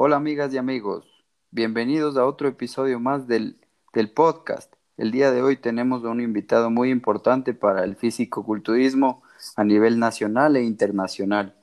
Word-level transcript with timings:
Hola 0.00 0.14
amigas 0.14 0.54
y 0.54 0.58
amigos, 0.58 1.04
bienvenidos 1.50 2.16
a 2.16 2.24
otro 2.24 2.46
episodio 2.46 3.00
más 3.00 3.26
del, 3.26 3.58
del 3.92 4.08
podcast. 4.08 4.72
El 4.96 5.10
día 5.10 5.32
de 5.32 5.42
hoy 5.42 5.56
tenemos 5.56 6.04
un 6.04 6.20
invitado 6.20 6.70
muy 6.70 6.90
importante 6.90 7.52
para 7.52 7.82
el 7.82 7.96
físico-culturismo 7.96 9.24
a 9.56 9.64
nivel 9.64 9.98
nacional 9.98 10.54
e 10.54 10.62
internacional. 10.62 11.56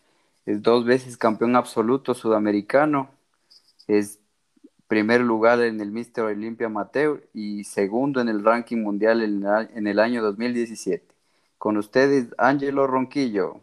Es 0.45 0.61
dos 0.61 0.83
veces 0.83 1.15
campeón 1.15 1.55
absoluto 1.55 2.13
sudamericano, 2.13 3.09
es 3.87 4.19
primer 4.89 5.21
lugar 5.21 5.61
en 5.61 5.79
el 5.79 5.91
Mister 5.91 6.25
Olympia 6.25 6.67
Amateur 6.67 7.25
y 7.33 7.63
segundo 7.63 8.19
en 8.19 8.27
el 8.27 8.43
ranking 8.43 8.83
mundial 8.83 9.21
en 9.23 9.87
el 9.87 9.97
año 9.97 10.21
2017. 10.21 11.07
Con 11.57 11.77
ustedes, 11.77 12.35
Ángelo 12.37 12.85
Ronquillo. 12.85 13.61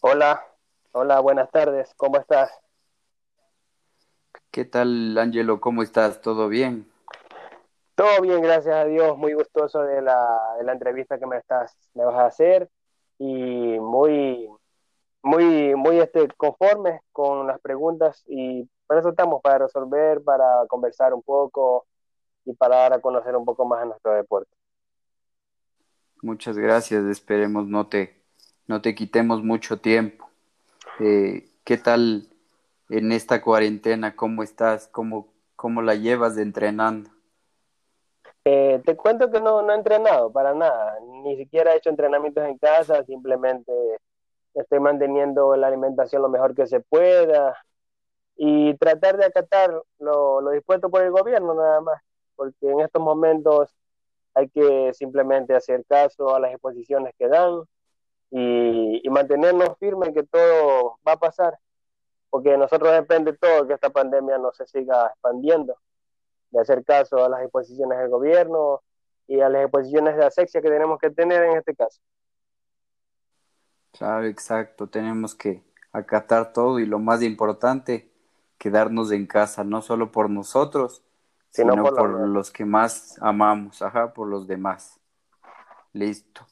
Hola, 0.00 0.44
hola, 0.90 1.20
buenas 1.20 1.48
tardes, 1.52 1.94
¿cómo 1.96 2.18
estás? 2.18 2.50
¿Qué 4.56 4.64
tal, 4.64 5.18
Ángelo? 5.18 5.60
¿Cómo 5.60 5.82
estás? 5.82 6.22
¿Todo 6.22 6.48
bien? 6.48 6.90
Todo 7.94 8.22
bien, 8.22 8.40
gracias 8.40 8.74
a 8.74 8.86
Dios. 8.86 9.18
Muy 9.18 9.34
gustoso 9.34 9.82
de 9.82 10.00
la, 10.00 10.54
de 10.56 10.64
la 10.64 10.72
entrevista 10.72 11.18
que 11.18 11.26
me 11.26 11.36
estás, 11.36 11.76
me 11.92 12.06
vas 12.06 12.14
a 12.14 12.24
hacer 12.24 12.70
y 13.18 13.78
muy, 13.78 14.48
muy, 15.22 15.74
muy 15.74 15.98
este, 15.98 16.26
conforme 16.38 17.02
con 17.12 17.46
las 17.46 17.60
preguntas 17.60 18.24
y 18.26 18.66
por 18.86 18.96
eso 18.96 19.10
estamos 19.10 19.42
para 19.42 19.58
resolver, 19.58 20.24
para 20.24 20.64
conversar 20.68 21.12
un 21.12 21.22
poco 21.22 21.84
y 22.46 22.54
para 22.54 22.76
dar 22.76 22.94
a 22.94 23.00
conocer 23.00 23.36
un 23.36 23.44
poco 23.44 23.66
más 23.66 23.82
a 23.82 23.84
nuestro 23.84 24.14
deporte. 24.14 24.50
Muchas 26.22 26.56
gracias. 26.56 27.04
Esperemos 27.04 27.66
no 27.66 27.88
te, 27.88 28.22
no 28.66 28.80
te 28.80 28.94
quitemos 28.94 29.42
mucho 29.42 29.80
tiempo. 29.80 30.30
Eh, 30.98 31.46
¿Qué 31.62 31.76
tal? 31.76 32.30
En 32.88 33.12
esta 33.12 33.42
cuarentena? 33.42 34.16
¿Cómo 34.16 34.42
estás? 34.42 34.88
¿Cómo, 34.88 35.28
cómo 35.54 35.82
la 35.82 35.94
llevas 35.94 36.36
de 36.36 36.42
entrenando? 36.42 37.10
Eh, 38.44 38.80
te 38.84 38.96
cuento 38.96 39.30
que 39.30 39.40
no, 39.40 39.62
no 39.62 39.72
he 39.72 39.76
entrenado 39.76 40.30
para 40.30 40.54
nada, 40.54 40.98
ni 41.24 41.36
siquiera 41.36 41.72
he 41.72 41.78
hecho 41.78 41.90
entrenamientos 41.90 42.44
en 42.44 42.56
casa, 42.58 43.02
simplemente 43.02 43.72
estoy 44.54 44.78
manteniendo 44.78 45.56
la 45.56 45.66
alimentación 45.66 46.22
lo 46.22 46.28
mejor 46.28 46.54
que 46.54 46.68
se 46.68 46.78
pueda 46.78 47.56
y 48.36 48.74
tratar 48.76 49.16
de 49.16 49.24
acatar 49.24 49.82
lo, 49.98 50.40
lo 50.40 50.50
dispuesto 50.50 50.88
por 50.90 51.02
el 51.02 51.10
gobierno 51.10 51.54
nada 51.54 51.80
más, 51.80 52.00
porque 52.36 52.70
en 52.70 52.80
estos 52.80 53.02
momentos 53.02 53.74
hay 54.32 54.48
que 54.50 54.92
simplemente 54.94 55.52
hacer 55.54 55.84
caso 55.84 56.32
a 56.32 56.38
las 56.38 56.52
exposiciones 56.52 57.14
que 57.18 57.26
dan 57.26 57.62
y, 58.30 59.00
y 59.04 59.10
mantenernos 59.10 59.76
firmes 59.80 60.12
que 60.14 60.22
todo 60.22 60.98
va 61.06 61.12
a 61.12 61.18
pasar 61.18 61.58
porque 62.36 62.50
de 62.50 62.58
nosotros 62.58 62.92
depende 62.92 63.32
todo 63.32 63.66
que 63.66 63.72
esta 63.72 63.88
pandemia 63.88 64.36
no 64.36 64.52
se 64.52 64.66
siga 64.66 65.06
expandiendo, 65.06 65.78
de 66.50 66.60
hacer 66.60 66.84
caso 66.84 67.24
a 67.24 67.30
las 67.30 67.40
exposiciones 67.40 67.98
del 67.98 68.10
gobierno 68.10 68.82
y 69.26 69.40
a 69.40 69.48
las 69.48 69.62
exposiciones 69.62 70.18
de 70.18 70.26
asexia 70.26 70.60
que 70.60 70.68
tenemos 70.68 70.98
que 70.98 71.08
tener 71.08 71.44
en 71.44 71.56
este 71.56 71.74
caso. 71.74 71.98
Claro, 73.90 74.26
exacto, 74.26 74.86
tenemos 74.86 75.34
que 75.34 75.62
acatar 75.92 76.52
todo 76.52 76.78
y 76.78 76.84
lo 76.84 76.98
más 76.98 77.22
importante, 77.22 78.12
quedarnos 78.58 79.12
en 79.12 79.26
casa, 79.26 79.64
no 79.64 79.80
solo 79.80 80.12
por 80.12 80.28
nosotros, 80.28 81.02
sino, 81.48 81.82
por, 81.82 82.28
los 82.28 82.50
que 82.50 82.66
más 82.66 83.16
amamos, 83.22 83.80
ajá, 83.80 84.12
por 84.12 84.28
los 84.28 84.46
demás. 84.46 85.00
Listo. 85.94 86.46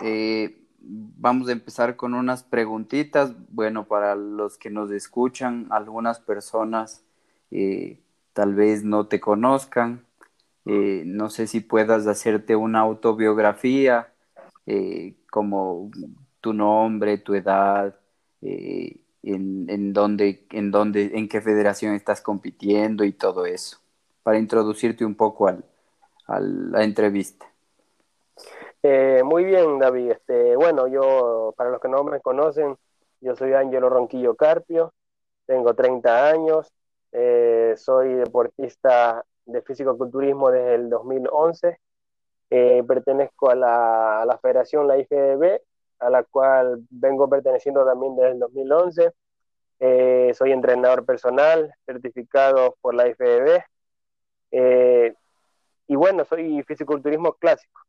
Eh, 0.00 0.66
vamos 0.82 1.48
a 1.48 1.52
empezar 1.52 1.96
con 1.96 2.14
unas 2.14 2.42
preguntitas. 2.42 3.32
Bueno, 3.50 3.86
para 3.86 4.14
los 4.14 4.58
que 4.58 4.70
nos 4.70 4.90
escuchan, 4.90 5.66
algunas 5.70 6.20
personas 6.20 7.04
eh, 7.50 8.00
tal 8.32 8.54
vez 8.54 8.84
no 8.84 9.06
te 9.06 9.20
conozcan. 9.20 10.04
Eh, 10.66 11.02
no 11.06 11.30
sé 11.30 11.46
si 11.46 11.60
puedas 11.60 12.06
hacerte 12.06 12.56
una 12.56 12.80
autobiografía, 12.80 14.12
eh, 14.66 15.14
como 15.30 15.90
tu 16.40 16.52
nombre, 16.52 17.18
tu 17.18 17.34
edad, 17.34 17.96
en, 18.42 19.66
en, 19.68 19.92
dónde, 19.92 20.46
en, 20.50 20.70
dónde, 20.70 21.12
en 21.14 21.28
qué 21.28 21.40
federación 21.40 21.94
estás 21.94 22.22
compitiendo 22.22 23.04
y 23.04 23.12
todo 23.12 23.44
eso, 23.44 23.78
para 24.22 24.38
introducirte 24.38 25.04
un 25.04 25.14
poco 25.14 25.48
al, 25.48 25.64
a 26.26 26.40
la 26.40 26.84
entrevista. 26.84 27.49
Eh, 28.82 29.22
muy 29.24 29.44
bien, 29.44 29.78
David. 29.78 30.12
Este, 30.12 30.56
bueno, 30.56 30.88
yo, 30.88 31.54
para 31.56 31.70
los 31.70 31.80
que 31.80 31.88
no 31.88 32.02
me 32.04 32.20
conocen, 32.20 32.76
yo 33.20 33.36
soy 33.36 33.52
Ángelo 33.52 33.90
Ronquillo 33.90 34.34
Carpio, 34.36 34.94
tengo 35.46 35.74
30 35.74 36.28
años, 36.30 36.72
eh, 37.12 37.74
soy 37.76 38.14
deportista 38.14 39.24
de 39.44 39.62
físico-culturismo 39.62 40.50
desde 40.50 40.74
el 40.76 40.90
2011, 40.90 41.78
eh, 42.50 42.82
pertenezco 42.86 43.50
a 43.50 43.54
la, 43.54 44.22
a 44.22 44.26
la, 44.26 44.38
federación, 44.38 44.88
la 44.88 44.96
a 45.98 46.10
la 46.10 46.24
cual 46.24 46.80
vengo 46.90 47.28
perteneciendo 47.28 47.84
también 47.84 48.16
desde 48.16 48.32
el 48.32 48.38
2011. 48.40 49.12
soy 50.34 50.52
entrenador 50.52 51.04
personal, 51.04 51.74
certificado 51.86 52.76
por 52.80 52.94
la 52.94 53.08
IFBB. 53.08 53.62
y 55.88 55.96
bueno, 55.96 56.24
soy 56.24 56.62
fisiculturismo 56.62 57.34
clásico. 57.34 57.80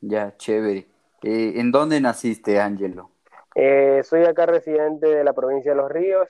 Ya, 0.00 0.36
chévere. 0.36 0.86
Eh, 1.22 1.54
¿En 1.56 1.72
dónde 1.72 2.00
naciste, 2.00 2.60
Ángelo? 2.60 3.10
Eh, 3.54 4.02
soy 4.04 4.24
acá 4.24 4.46
residente 4.46 5.06
de 5.08 5.24
la 5.24 5.32
provincia 5.32 5.72
de 5.72 5.76
Los 5.76 5.90
Ríos, 5.90 6.28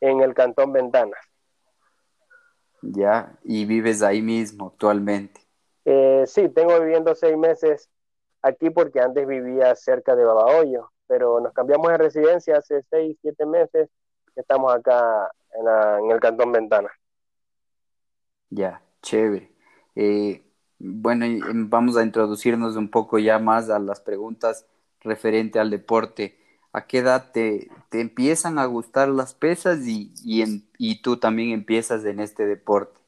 en 0.00 0.20
el 0.20 0.34
Cantón 0.34 0.72
Ventanas. 0.72 1.20
Ya, 2.82 3.38
¿y 3.44 3.66
vives 3.66 4.02
ahí 4.02 4.22
mismo 4.22 4.68
actualmente? 4.68 5.40
Eh, 5.84 6.24
sí, 6.26 6.48
tengo 6.48 6.78
viviendo 6.80 7.14
seis 7.14 7.36
meses 7.36 7.90
aquí 8.42 8.70
porque 8.70 9.00
antes 9.00 9.26
vivía 9.26 9.74
cerca 9.74 10.16
de 10.16 10.24
Babahoyo, 10.24 10.90
pero 11.06 11.40
nos 11.40 11.52
cambiamos 11.52 11.90
de 11.90 11.98
residencia 11.98 12.58
hace 12.58 12.82
seis, 12.88 13.18
siete 13.20 13.44
meses. 13.44 13.88
Estamos 14.36 14.72
acá 14.72 15.30
en, 15.52 16.04
en 16.04 16.10
el 16.10 16.20
Cantón 16.20 16.52
Ventanas. 16.52 16.92
Ya, 18.50 18.82
chévere. 19.02 19.52
Eh, 19.94 20.42
bueno, 20.80 21.26
em, 21.26 21.68
vamos 21.68 21.96
a 21.96 22.02
introducirnos 22.02 22.76
un 22.76 22.90
poco 22.90 23.18
ya 23.18 23.38
más 23.38 23.70
a 23.70 23.78
las 23.78 24.00
preguntas 24.00 24.66
referente 25.00 25.60
al 25.60 25.70
deporte. 25.70 26.38
¿A 26.72 26.86
qué 26.86 26.98
edad 26.98 27.32
te, 27.32 27.68
te 27.90 28.00
empiezan 28.00 28.58
a 28.58 28.64
gustar 28.66 29.08
las 29.08 29.34
pesas 29.34 29.86
y, 29.86 30.12
y, 30.24 30.42
en, 30.42 30.68
y 30.78 31.02
tú 31.02 31.18
también 31.18 31.50
empiezas 31.50 32.04
en 32.04 32.20
este 32.20 32.46
deporte? 32.46 32.98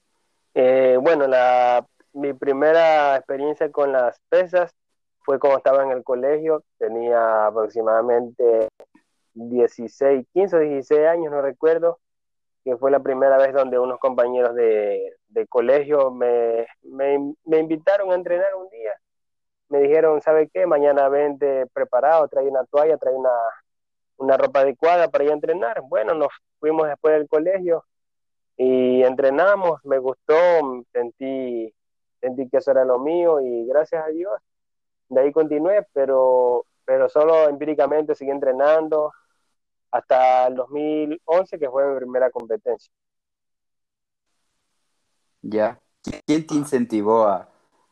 Eh, 0.55 0.99
bueno, 1.01 1.27
la, 1.27 1.87
mi 2.13 2.35
primera 2.35 3.17
experiencia 3.17 3.71
con 3.71 3.93
las 3.93 4.21
pesas 4.29 4.75
fue 5.21 5.39
cuando 5.39 5.59
estaba 5.59 5.85
en 5.85 5.93
el 5.93 6.05
colegio, 6.05 6.65
tenía 6.79 7.47
aproximadamente 7.47 8.69
16, 9.35 10.27
15 10.33 10.57
o 10.57 10.59
16 10.59 11.07
años, 11.07 11.33
no 11.33 11.41
recuerdo, 11.41 11.99
que 12.65 12.77
fue 12.77 12.91
la 12.91 13.01
primera 13.01 13.37
vez 13.39 13.53
donde 13.53 13.79
unos 13.79 13.99
compañeros 13.99 14.55
de, 14.55 15.17
colegio 15.49 16.11
me, 16.11 16.67
me, 16.83 17.35
me, 17.45 17.59
invitaron 17.59 18.13
a 18.13 18.15
entrenar 18.15 18.55
un 18.55 18.69
día. 18.71 18.93
Me 19.69 19.81
dijeron, 19.81 20.21
¿sabe 20.21 20.49
qué? 20.49 20.67
Mañana 20.67 21.09
vente 21.09 21.67
preparado, 21.73 22.29
trae 22.29 22.47
una 22.49 22.65
toalla, 22.67 22.97
trae 22.97 23.15
una, 23.15 23.31
una 24.17 24.37
ropa 24.37 24.61
adecuada 24.61 25.09
para 25.09 25.25
ir 25.25 25.31
a 25.31 25.35
entrenar. 25.35 25.83
Bueno, 25.89 26.15
nos 26.15 26.29
fuimos 26.61 26.87
después 26.89 27.15
del 27.15 27.29
colegio 27.29 27.85
y 28.57 29.03
entrenamos, 29.03 29.85
me 29.85 29.99
gustó, 29.99 30.35
sentí, 30.93 31.75
sentí 32.21 32.49
que 32.49 32.59
eso 32.59 32.71
era 32.71 32.85
lo 32.85 32.99
mío 32.99 33.41
y 33.41 33.67
gracias 33.67 34.05
a 34.05 34.09
Dios, 34.09 34.33
de 35.09 35.21
ahí 35.21 35.33
continué, 35.33 35.87
pero, 35.93 36.67
pero 36.85 37.09
solo 37.09 37.49
empíricamente 37.49 38.15
seguí 38.15 38.31
entrenando 38.31 39.13
hasta 39.93 40.49
el 40.49 40.57
2011, 40.57 41.59
que 41.59 41.71
fue 41.71 41.87
mi 41.87 41.99
primera 41.99 42.31
competencia. 42.31 42.93
Ya. 45.43 45.79
¿Quién 46.27 46.47
te 46.47 46.55
incentivó 46.55 47.27
a, 47.27 47.49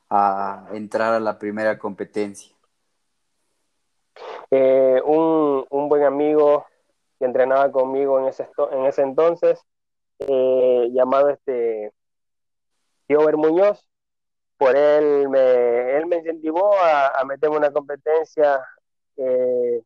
a 0.08 0.66
entrar 0.72 1.14
a 1.14 1.20
la 1.20 1.38
primera 1.38 1.78
competencia? 1.78 2.56
Eh, 4.50 5.00
un, 5.04 5.64
un, 5.70 5.88
buen 5.88 6.02
amigo 6.02 6.66
que 7.18 7.26
entrenaba 7.26 7.70
conmigo 7.70 8.18
en 8.18 8.26
ese, 8.26 8.48
en 8.72 8.86
ese 8.86 9.02
entonces, 9.02 9.64
eh, 10.18 10.88
llamado 10.92 11.28
este 11.28 11.92
Gilbert 13.06 13.36
Muñoz, 13.38 13.86
por 14.56 14.76
él 14.76 15.28
me, 15.28 15.96
él 15.96 16.06
me 16.06 16.16
incentivó 16.16 16.74
a, 16.74 17.20
a 17.20 17.24
meterme 17.24 17.58
una 17.58 17.72
competencia 17.72 18.60
eh, 19.16 19.82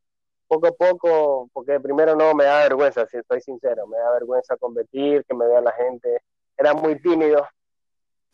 poco 0.55 0.67
a 0.69 0.73
poco, 0.73 1.51
porque 1.53 1.81
primero 1.81 2.15
no 2.15 2.35
me 2.35 2.45
da 2.45 2.61
vergüenza, 2.61 3.07
si 3.07 3.17
estoy 3.17 3.41
sincero, 3.41 3.87
me 3.87 3.99
da 3.99 4.13
vergüenza 4.13 4.57
competir, 4.57 5.25
que 5.25 5.35
me 5.35 5.47
vea 5.47 5.61
la 5.61 5.73
gente, 5.73 6.21
era 6.57 6.75
muy 6.75 7.01
tímido, 7.01 7.47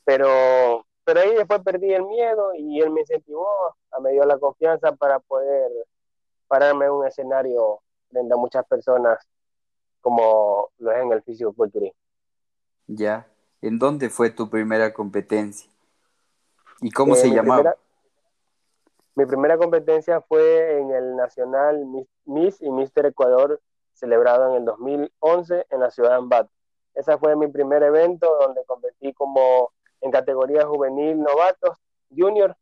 pero, 0.05 0.85
pero 1.05 1.21
ahí 1.21 1.35
después 1.35 1.61
perdí 1.63 1.93
el 1.93 2.05
miedo 2.05 2.53
y 2.55 2.81
él 2.81 2.91
me 2.91 3.01
incentivó, 3.01 3.47
me 4.03 4.13
dio 4.13 4.25
la 4.25 4.39
confianza 4.39 4.93
para 4.93 5.19
poder 5.21 5.71
pararme 6.49 6.87
en 6.87 6.93
un 6.93 7.07
escenario 7.07 7.81
frente 8.11 8.35
a 8.35 8.37
muchas 8.37 8.67
personas 8.67 9.19
como 10.01 10.71
lo 10.79 10.93
es 10.93 11.03
en 11.03 11.13
el 11.13 11.23
físico-culturismo. 11.23 11.99
Ya, 12.87 13.29
¿en 13.63 13.79
dónde 13.79 14.11
fue 14.11 14.31
tu 14.31 14.51
primera 14.51 14.93
competencia? 14.93 15.71
¿Y 16.81 16.91
cómo 16.91 17.15
eh, 17.15 17.19
se 17.19 17.31
llamaba? 17.31 17.77
Mi 19.15 19.27
primera 19.27 19.59
competencia 19.59 20.21
fue 20.21 20.79
en 20.79 20.91
el 20.91 21.17
Nacional 21.17 21.85
Miss 22.25 22.61
y 22.62 22.71
Mister 22.71 23.07
Ecuador, 23.07 23.61
celebrado 23.93 24.51
en 24.51 24.57
el 24.57 24.65
2011 24.65 25.67
en 25.69 25.81
la 25.81 25.91
ciudad 25.91 26.11
de 26.11 26.17
Ambato. 26.17 26.51
Ese 26.95 27.17
fue 27.19 27.37
mi 27.37 27.49
primer 27.49 27.83
evento 27.83 28.29
donde 28.41 28.65
competí 28.65 29.12
como 29.12 29.73
en 30.01 30.11
categoría 30.11 30.67
juvenil 30.67 31.21
novatos, 31.21 31.77
junior, 32.17 32.57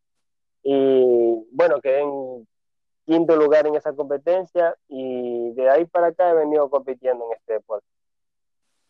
y 0.63 1.47
bueno, 1.51 1.79
quedé 1.81 2.01
en 2.01 2.47
quinto 3.05 3.35
lugar 3.35 3.65
en 3.65 3.75
esa 3.75 3.93
competencia 3.93 4.75
y 4.87 5.51
de 5.53 5.69
ahí 5.69 5.85
para 5.85 6.07
acá 6.07 6.29
he 6.29 6.35
venido 6.35 6.69
compitiendo 6.69 7.25
en 7.25 7.37
este 7.37 7.53
deporte. 7.53 7.87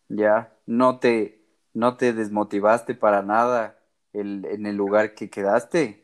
Ya, 0.09 0.53
no 0.65 1.00
te, 1.00 1.41
no 1.73 1.95
te 1.95 2.13
desmotivaste 2.13 2.95
para 2.95 3.21
nada 3.21 3.79
el, 4.11 4.45
en 4.45 4.65
el 4.65 4.75
lugar 4.75 5.13
que 5.13 5.29
quedaste. 5.29 5.98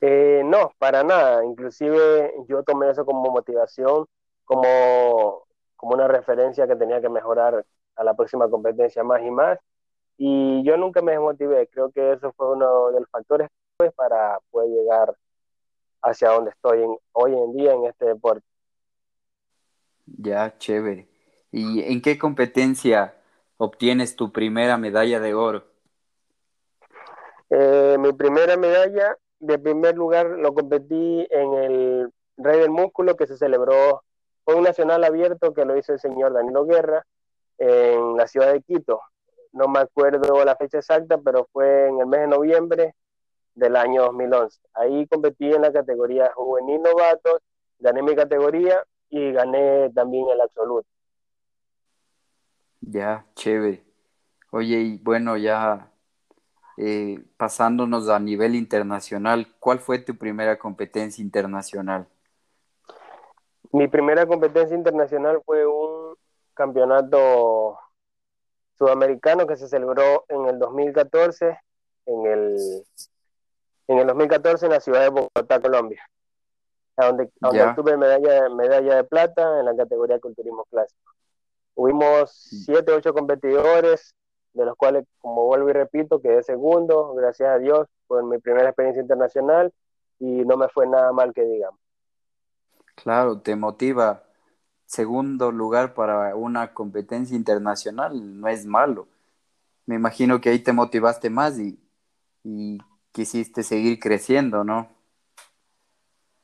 Eh, 0.00 0.42
no, 0.44 0.72
para 0.78 1.02
nada. 1.04 1.44
Inclusive 1.44 2.32
yo 2.48 2.62
tomé 2.62 2.90
eso 2.90 3.04
como 3.04 3.30
motivación, 3.30 4.06
como, 4.44 5.44
como 5.76 5.94
una 5.94 6.08
referencia 6.08 6.66
que 6.66 6.76
tenía 6.76 7.00
que 7.00 7.08
mejorar 7.08 7.64
a 7.96 8.04
la 8.04 8.14
próxima 8.14 8.48
competencia 8.48 9.04
más 9.04 9.22
y 9.22 9.30
más. 9.30 9.58
Y 10.16 10.62
yo 10.64 10.76
nunca 10.76 11.02
me 11.02 11.12
desmotivé. 11.12 11.68
Creo 11.68 11.90
que 11.90 12.12
eso 12.12 12.32
fue 12.32 12.52
uno 12.52 12.90
de 12.90 13.00
los 13.00 13.10
factores 13.10 13.48
para 13.96 14.38
poder 14.50 14.70
llegar 14.70 15.16
hacia 16.02 16.30
donde 16.30 16.50
estoy 16.50 16.84
hoy 17.12 17.34
en 17.34 17.52
día 17.54 17.72
en 17.72 17.84
este 17.86 18.06
deporte. 18.06 18.44
Ya, 20.06 20.56
chévere. 20.58 21.08
¿Y 21.50 21.82
en 21.82 22.02
qué 22.02 22.18
competencia 22.18 23.14
obtienes 23.56 24.16
tu 24.16 24.32
primera 24.32 24.76
medalla 24.76 25.20
de 25.20 25.34
oro? 25.34 25.64
Eh, 27.50 27.96
mi 27.98 28.12
primera 28.12 28.56
medalla 28.56 29.16
de 29.40 29.58
primer 29.58 29.96
lugar 29.96 30.26
lo 30.26 30.54
competí 30.54 31.26
en 31.30 31.54
el 31.54 32.12
Rey 32.36 32.60
del 32.60 32.70
Músculo 32.70 33.16
que 33.16 33.26
se 33.26 33.36
celebró, 33.36 34.02
fue 34.44 34.54
un 34.54 34.64
nacional 34.64 35.04
abierto 35.04 35.52
que 35.52 35.64
lo 35.64 35.76
hizo 35.76 35.92
el 35.92 36.00
señor 36.00 36.32
Danilo 36.32 36.64
Guerra 36.64 37.04
en 37.58 38.16
la 38.16 38.26
ciudad 38.26 38.52
de 38.52 38.62
Quito. 38.62 39.02
No 39.52 39.66
me 39.68 39.80
acuerdo 39.80 40.44
la 40.44 40.56
fecha 40.56 40.78
exacta, 40.78 41.18
pero 41.18 41.48
fue 41.52 41.88
en 41.88 42.00
el 42.00 42.06
mes 42.06 42.20
de 42.20 42.26
noviembre 42.28 42.94
del 43.54 43.76
año 43.76 44.02
2011. 44.04 44.60
Ahí 44.74 45.06
competí 45.06 45.52
en 45.52 45.62
la 45.62 45.72
categoría 45.72 46.32
juvenil 46.34 46.80
novato, 46.82 47.40
gané 47.78 48.02
mi 48.02 48.14
categoría 48.14 48.82
y 49.08 49.32
gané 49.32 49.90
también 49.94 50.28
el 50.30 50.40
absoluto. 50.40 50.86
Ya, 52.80 53.26
chévere. 53.34 53.84
Oye, 54.50 54.78
y 54.78 54.98
bueno, 54.98 55.36
ya 55.36 55.89
eh, 56.82 57.22
pasándonos 57.36 58.08
a 58.08 58.18
nivel 58.18 58.54
internacional, 58.54 59.54
¿cuál 59.58 59.80
fue 59.80 59.98
tu 59.98 60.16
primera 60.16 60.58
competencia 60.58 61.22
internacional? 61.22 62.08
Mi 63.70 63.86
primera 63.86 64.24
competencia 64.26 64.74
internacional 64.74 65.42
fue 65.44 65.66
un 65.66 66.14
campeonato 66.54 67.78
sudamericano 68.78 69.46
que 69.46 69.58
se 69.58 69.68
celebró 69.68 70.24
en 70.28 70.46
el 70.46 70.58
2014 70.58 71.58
en 72.06 72.26
el 72.26 72.56
en 73.88 73.98
el 73.98 74.06
2014 74.06 74.64
en 74.64 74.72
la 74.72 74.80
ciudad 74.80 75.02
de 75.02 75.08
Bogotá, 75.10 75.60
Colombia, 75.60 76.02
donde, 76.96 77.30
donde 77.40 77.62
obtuve 77.62 77.98
medalla, 77.98 78.48
medalla 78.48 78.96
de 78.96 79.04
plata 79.04 79.60
en 79.60 79.66
la 79.66 79.76
categoría 79.76 80.14
de 80.14 80.20
culturismo 80.22 80.64
clásico. 80.70 81.12
Hubimos 81.74 82.30
siete, 82.64 82.92
ocho 82.92 83.12
competidores, 83.12 84.14
de 84.52 84.64
los 84.64 84.76
cuales, 84.76 85.06
como 85.18 85.44
vuelvo 85.46 85.70
y 85.70 85.72
repito, 85.72 86.20
quedé 86.20 86.42
segundo, 86.42 87.14
gracias 87.14 87.48
a 87.48 87.58
Dios, 87.58 87.86
fue 88.06 88.22
mi 88.22 88.38
primera 88.38 88.68
experiencia 88.68 89.02
internacional 89.02 89.72
y 90.18 90.44
no 90.44 90.56
me 90.56 90.68
fue 90.68 90.86
nada 90.86 91.12
mal 91.12 91.32
que 91.32 91.42
digamos. 91.42 91.78
Claro, 92.96 93.40
te 93.40 93.56
motiva. 93.56 94.24
Segundo 94.84 95.52
lugar 95.52 95.94
para 95.94 96.34
una 96.34 96.74
competencia 96.74 97.36
internacional 97.36 98.40
no 98.40 98.48
es 98.48 98.66
malo. 98.66 99.06
Me 99.86 99.94
imagino 99.94 100.40
que 100.40 100.50
ahí 100.50 100.58
te 100.58 100.72
motivaste 100.72 101.30
más 101.30 101.58
y, 101.58 101.78
y 102.42 102.78
quisiste 103.12 103.62
seguir 103.62 103.98
creciendo, 103.98 104.64
¿no? 104.64 104.88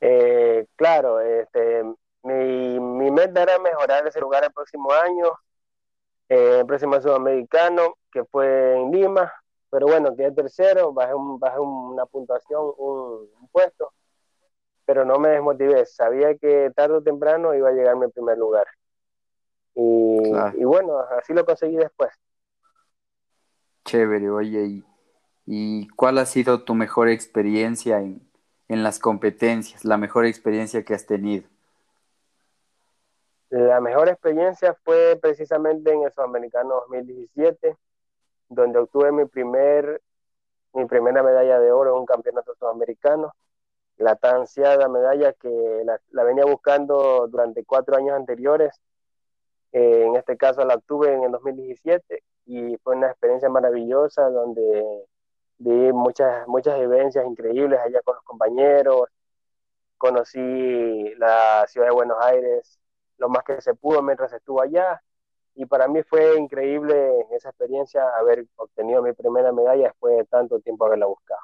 Eh, 0.00 0.67
claro, 0.76 1.20
este, 1.20 1.82
mi, 2.23 2.79
mi, 2.81 3.11
meta 3.11 3.43
era 3.43 3.58
mejorar 3.58 4.06
ese 4.06 4.20
lugar 4.20 4.44
el 4.44 4.53
próximo 4.53 4.93
año, 4.93 5.32
eh, 6.28 6.58
el 6.61 6.67
próximo 6.67 7.00
sudamericano, 7.00 7.96
que 8.11 8.25
fue 8.25 8.76
en 8.76 8.90
Lima, 8.90 9.32
pero 9.70 9.87
bueno, 9.87 10.14
quedé 10.17 10.32
tercero, 10.32 10.93
bajé, 10.93 11.14
un, 11.14 11.38
bajé 11.38 11.58
una 11.58 12.06
puntuación, 12.06 12.73
un, 12.78 13.28
puesto, 13.52 13.93
pero 14.84 15.05
no 15.05 15.19
me 15.19 15.31
desmotivé, 15.31 15.87
sabía 15.87 16.37
que 16.37 16.70
tarde 16.75 16.96
o 16.96 17.02
temprano 17.02 17.55
iba 17.55 17.69
a 17.69 17.73
llegar 17.73 17.96
mi 17.96 18.08
primer 18.08 18.38
lugar. 18.38 18.67
Y, 19.75 20.32
y 20.58 20.64
bueno, 20.64 20.99
así 21.19 21.34
lo 21.34 21.44
conseguí 21.44 21.76
después. 21.76 22.11
Chévere, 23.84 24.31
oye, 24.31 24.64
y 24.64 24.84
¿Y 25.46 25.87
cuál 25.90 26.19
ha 26.19 26.26
sido 26.26 26.65
tu 26.65 26.74
mejor 26.74 27.08
experiencia 27.08 28.00
en, 28.00 28.20
las 28.69 28.98
competencias, 28.98 29.84
la 29.84 29.96
mejor 29.96 30.27
experiencia 30.27 30.84
que 30.84 30.93
has 30.93 31.06
tenido? 31.06 31.48
La 33.50 33.81
mejor 33.81 34.08
experiencia 34.08 34.74
fue 34.84 35.17
precisamente 35.22 35.93
en 35.93 36.03
el 36.03 36.12
Sudamericano 36.12 36.81
2017, 36.88 37.76
donde 38.48 38.79
obtuve 38.81 39.12
mi, 39.12 39.24
primer, 39.26 40.03
mi 40.72 40.84
primera 40.86 41.22
medalla 41.22 41.60
de 41.60 41.70
oro 41.70 41.93
en 41.94 42.00
un 42.00 42.06
campeonato 42.06 42.55
sudamericano, 42.56 43.32
la 43.98 44.17
tan 44.17 44.36
ansiada 44.43 44.88
medalla 44.88 45.32
que 45.32 45.48
la, 45.84 46.24
venía 46.24 46.44
buscando 46.44 47.29
durante 47.29 47.65
cuatro 47.65 47.96
años 47.96 48.17
anteriores. 48.17 48.81
Eh, 49.72 50.05
en 50.06 50.17
este 50.17 50.36
caso 50.36 50.65
la 50.65 50.74
obtuve 50.74 51.12
en 51.15 51.24
el 51.24 51.32
2017 51.32 52.22
y 52.46 52.76
fue 52.79 52.96
una 52.96 53.08
experiencia 53.08 53.48
maravillosa 53.48 54.29
donde 54.31 55.06
vi 55.58 55.93
muchas, 55.93 56.46
muchas 56.48 56.79
vivencias 56.81 57.24
increíbles 57.26 57.81
allá 57.81 58.00
con 58.03 58.17
los 58.17 58.24
compañeros, 58.24 59.08
conocí 59.98 61.15
la 61.17 61.67
ciudad 61.69 61.88
de 61.88 61.94
Buenos 61.94 62.19
Aires 62.22 62.81
lo 63.19 63.29
más 63.29 63.44
que 63.44 63.61
se 63.61 63.75
pudo 63.75 64.03
mientras 64.03 64.32
estuvo 64.32 64.63
allá 64.63 65.03
y 65.55 65.67
para 65.67 65.89
mí 65.89 66.03
fue 66.05 66.39
increíble 66.39 67.27
esa 67.32 67.51
experiencia 67.51 68.05
haber 68.19 68.46
obtenido 68.56 69.03
mi 69.03 69.13
primera 69.15 69.53
medalla 69.53 69.85
después 69.89 70.17
de 70.19 70.25
tanto 70.27 70.61
tiempo 70.61 70.87
haberla 70.87 71.06
buscado. 71.06 71.41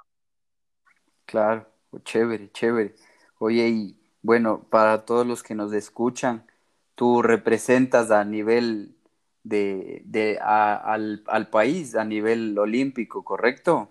Claro, 1.26 1.67
chévere, 2.05 2.50
chévere. 2.52 2.95
Oye, 3.38 3.69
y 3.69 4.00
bueno, 4.23 4.64
para 4.71 5.05
todos 5.05 5.26
los 5.26 5.43
que 5.43 5.55
nos 5.55 5.73
escuchan, 5.73 6.47
tú 6.95 7.23
representas 7.23 8.11
a 8.11 8.25
nivel 8.25 8.97
de, 9.45 10.02
de 10.05 10.38
al, 10.41 11.25
al 11.26 11.49
país, 11.50 11.95
a 11.97 12.05
nivel 12.05 12.59
olímpico, 12.59 13.25
¿correcto? 13.25 13.91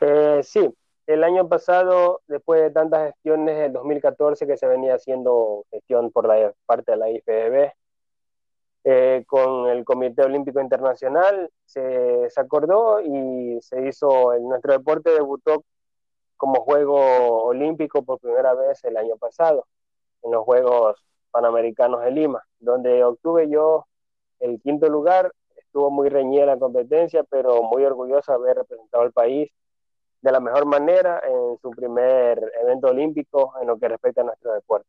Eh, 0.00 0.40
sí, 0.42 0.60
el 1.06 1.24
año 1.24 1.48
pasado, 1.48 2.22
después 2.28 2.62
de 2.62 2.70
tantas 2.70 3.12
gestiones, 3.12 3.66
en 3.66 3.72
2014 3.72 4.46
que 4.46 4.56
se 4.56 4.66
venía 4.66 4.94
haciendo 4.94 5.64
gestión 5.70 6.10
por 6.10 6.26
la 6.26 6.52
parte 6.66 6.92
de 6.92 6.96
la 6.96 7.10
IFBB, 7.10 7.72
eh, 8.84 9.24
con 9.26 9.68
el 9.68 9.84
Comité 9.84 10.22
Olímpico 10.22 10.60
Internacional, 10.60 11.50
se, 11.64 12.28
acordó 12.36 13.00
y 13.00 13.58
se 13.62 13.86
hizo, 13.86 14.34
nuestro 14.40 14.72
deporte 14.72 15.10
debutó 15.10 15.64
como 16.36 16.62
juego 16.62 17.44
olímpico 17.44 18.02
por 18.02 18.18
primera 18.20 18.54
vez 18.54 18.82
el 18.84 18.96
año 18.96 19.16
pasado, 19.16 19.66
en 20.22 20.32
los 20.32 20.44
Juegos 20.44 21.02
Panamericanos 21.30 22.02
de 22.02 22.10
Lima, 22.10 22.42
donde 22.60 23.04
obtuve 23.04 23.48
yo 23.48 23.86
el 24.40 24.60
quinto 24.60 24.88
lugar, 24.88 25.32
estuvo 25.56 25.90
muy 25.90 26.08
reñida 26.08 26.46
la 26.46 26.58
competencia, 26.58 27.24
pero 27.24 27.62
muy 27.62 27.84
orgulloso 27.84 28.32
de 28.32 28.36
haber 28.36 28.56
representado 28.58 29.04
al 29.04 29.12
país 29.12 29.50
de 30.24 30.32
la 30.32 30.40
mejor 30.40 30.64
manera 30.64 31.20
en 31.22 31.58
su 31.60 31.70
primer 31.70 32.40
evento 32.62 32.88
olímpico 32.88 33.52
en 33.60 33.66
lo 33.66 33.78
que 33.78 33.88
respecta 33.88 34.22
a 34.22 34.24
nuestro 34.24 34.54
deporte. 34.54 34.88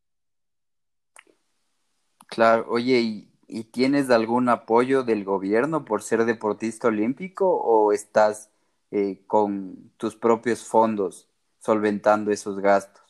Claro, 2.28 2.66
oye, 2.70 3.00
¿y, 3.00 3.30
¿y 3.50 3.66
tienes 3.66 4.10
algún 4.10 4.48
apoyo 4.48 5.04
del 5.04 5.26
gobierno 5.26 5.84
por 5.84 6.04
ser 6.04 6.24
deportista 6.24 6.88
olímpico 6.88 7.50
o 7.50 7.92
estás 7.92 8.50
eh, 8.92 9.20
con 9.28 9.92
tus 9.98 10.16
propios 10.16 10.66
fondos 10.66 11.28
solventando 11.60 12.32
esos 12.32 12.58
gastos? 12.62 13.04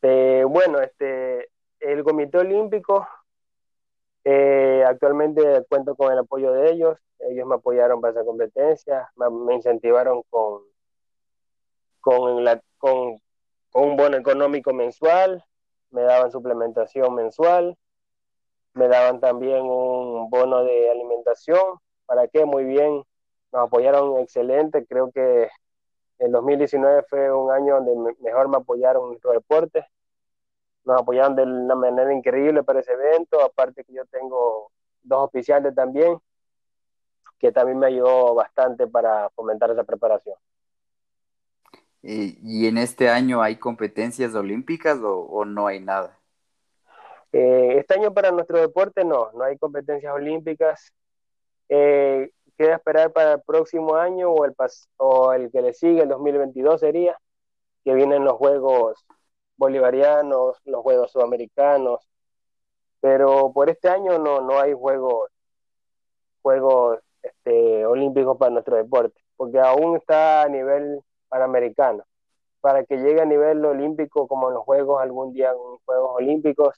Eh, 0.00 0.42
bueno, 0.48 0.80
este, 0.80 1.50
el 1.80 2.02
Comité 2.02 2.38
Olímpico 2.38 3.06
eh, 4.24 4.84
actualmente 4.86 5.42
cuento 5.68 5.94
con 5.94 6.10
el 6.10 6.18
apoyo 6.18 6.52
de 6.52 6.70
ellos. 6.70 6.96
Ellos 7.28 7.46
me 7.46 7.56
apoyaron 7.56 8.00
para 8.00 8.12
esa 8.12 8.24
competencia, 8.24 9.10
me, 9.16 9.54
incentivaron 9.54 10.22
con, 10.30 10.62
con, 12.00 12.44
la, 12.44 12.62
con, 12.78 13.20
un 13.74 13.96
bono 13.96 14.16
económico 14.16 14.72
mensual, 14.72 15.44
me 15.90 16.02
daban 16.02 16.30
suplementación 16.30 17.14
mensual, 17.14 17.76
me 18.74 18.88
daban 18.88 19.20
también 19.20 19.62
un 19.62 20.30
bono 20.30 20.64
de 20.64 20.90
alimentación. 20.90 21.78
¿Para 22.06 22.26
qué? 22.28 22.44
Muy 22.44 22.64
bien, 22.64 23.04
nos 23.52 23.66
apoyaron 23.66 24.18
excelente. 24.18 24.86
Creo 24.86 25.10
que 25.12 25.48
el 26.18 26.32
2019 26.32 27.04
fue 27.08 27.32
un 27.32 27.50
año 27.52 27.76
donde 27.76 28.14
mejor 28.20 28.48
me 28.48 28.58
apoyaron 28.58 29.04
en 29.04 29.08
nuestro 29.10 29.32
deporte 29.32 29.86
nos 30.84 31.00
apoyaron 31.00 31.36
de 31.36 31.42
una 31.42 31.74
manera 31.74 32.12
increíble 32.12 32.62
para 32.62 32.80
ese 32.80 32.92
evento, 32.92 33.42
aparte 33.42 33.84
que 33.84 33.92
yo 33.92 34.04
tengo 34.06 34.70
dos 35.02 35.24
oficiales 35.28 35.74
también, 35.74 36.18
que 37.40 37.50
también 37.50 37.78
me 37.78 37.86
ayudó 37.86 38.34
bastante 38.34 38.86
para 38.86 39.30
fomentar 39.30 39.70
esa 39.70 39.82
preparación. 39.82 40.36
¿Y 42.02 42.66
en 42.66 42.78
este 42.78 43.08
año 43.08 43.42
hay 43.42 43.56
competencias 43.56 44.34
olímpicas 44.34 44.98
o, 45.02 45.44
no 45.44 45.66
hay 45.66 45.80
nada? 45.80 46.18
Eh, 47.32 47.76
este 47.78 47.94
año 47.94 48.12
para 48.12 48.30
nuestro 48.30 48.58
deporte 48.58 49.04
no, 49.04 49.30
no 49.32 49.44
hay 49.44 49.58
competencias 49.58 50.12
olímpicas. 50.12 50.92
Eh, 51.68 52.30
queda 52.56 52.76
esperar 52.76 53.12
para 53.12 53.34
el 53.34 53.42
próximo 53.42 53.96
año 53.96 54.30
o 54.30 54.44
el, 54.44 54.54
o 54.96 55.32
el 55.32 55.50
que 55.50 55.62
le 55.62 55.72
sigue, 55.72 56.02
el 56.02 56.08
2022 56.08 56.80
sería, 56.80 57.18
que 57.84 57.94
vienen 57.94 58.24
los 58.24 58.34
Juegos 58.34 59.04
bolivarianos, 59.56 60.60
los 60.64 60.82
Juegos 60.82 61.12
Sudamericanos, 61.12 62.06
pero 63.00 63.52
por 63.52 63.70
este 63.70 63.88
año 63.88 64.18
no, 64.18 64.40
no 64.40 64.58
hay 64.58 64.72
Juegos, 64.72 65.30
juegos 66.42 67.00
este, 67.22 67.86
Olímpicos 67.86 68.36
para 68.38 68.50
nuestro 68.50 68.76
deporte, 68.76 69.20
porque 69.36 69.58
aún 69.58 69.96
está 69.96 70.42
a 70.42 70.48
nivel 70.48 71.00
panamericano. 71.28 72.04
Para 72.60 72.84
que 72.84 72.96
llegue 72.98 73.22
a 73.22 73.24
nivel 73.24 73.64
olímpico 73.64 74.28
como 74.28 74.48
en 74.48 74.54
los 74.54 74.64
Juegos 74.64 75.00
algún 75.00 75.32
día, 75.32 75.50
en 75.50 75.78
Juegos 75.84 76.10
Olímpicos 76.16 76.76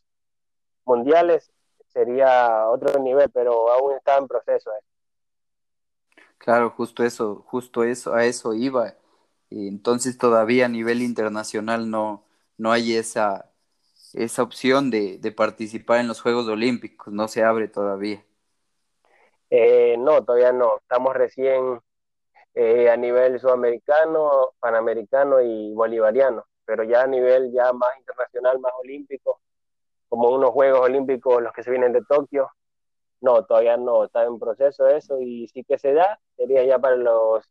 mundiales, 0.85 1.51
sería 1.89 2.69
otro 2.69 3.01
nivel, 3.01 3.31
pero 3.31 3.71
aún 3.71 3.97
está 3.97 4.17
en 4.19 4.29
proceso. 4.29 4.71
Claro, 6.39 6.71
justo 6.71 7.05
eso, 7.05 7.45
justo 7.47 7.85
eso, 7.85 8.15
a 8.15 8.25
eso 8.25 8.55
iba. 8.55 8.95
Entonces 9.51 10.19
todavía 10.19 10.67
a 10.67 10.69
nivel 10.69 11.03
internacional 11.03 11.91
no, 11.91 12.25
no 12.57 12.73
hay 12.73 12.95
esa, 12.95 13.53
esa 14.13 14.43
opción 14.43 14.91
de, 14.91 15.19
participar 15.37 16.01
en 16.01 16.09
los 16.09 16.21
Juegos 16.21 16.49
Olímpicos, 16.49 17.13
no 17.13 17.29
se 17.29 17.45
abre 17.45 17.69
todavía. 17.69 18.25
Eh, 19.55 19.97
no, 19.99 20.25
todavía 20.25 20.51
no, 20.51 20.79
estamos 20.79 21.15
recién 21.15 21.79
eh, 22.55 22.89
a 22.89 22.97
nivel 22.97 23.39
sudamericano, 23.39 24.55
panamericano 24.59 25.43
y 25.43 25.75
bolivariano, 25.75 26.47
pero 26.65 26.85
ya 26.85 27.03
a 27.03 27.07
nivel 27.07 27.53
ya 27.53 27.71
más 27.75 27.91
internacional, 27.99 28.61
más 28.61 28.73
olímpico, 28.83 29.43
como 30.09 30.31
unos 30.31 30.53
Juegos 30.53 30.81
Olímpicos, 30.81 31.43
los 31.43 31.53
que 31.53 31.63
se 31.63 31.71
vienen 31.71 31.93
de 31.93 32.03
Tokio, 32.03 32.51
no, 33.21 33.45
todavía 33.45 33.77
no, 33.77 34.05
está 34.05 34.25
en 34.25 34.39
proceso 34.39 34.89
eso 34.89 35.21
y 35.21 35.47
sí 35.49 35.65
que 35.65 35.77
se 35.77 35.93
da, 35.93 36.19
sería 36.35 36.65
ya 36.65 36.79
para 36.79 36.97
los 36.97 37.47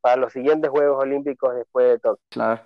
para 0.00 0.14
los 0.14 0.32
siguientes 0.32 0.70
Juegos 0.70 1.02
Olímpicos 1.02 1.56
después 1.56 1.88
de 1.88 1.98
Tokio. 1.98 2.24
Claro. 2.28 2.62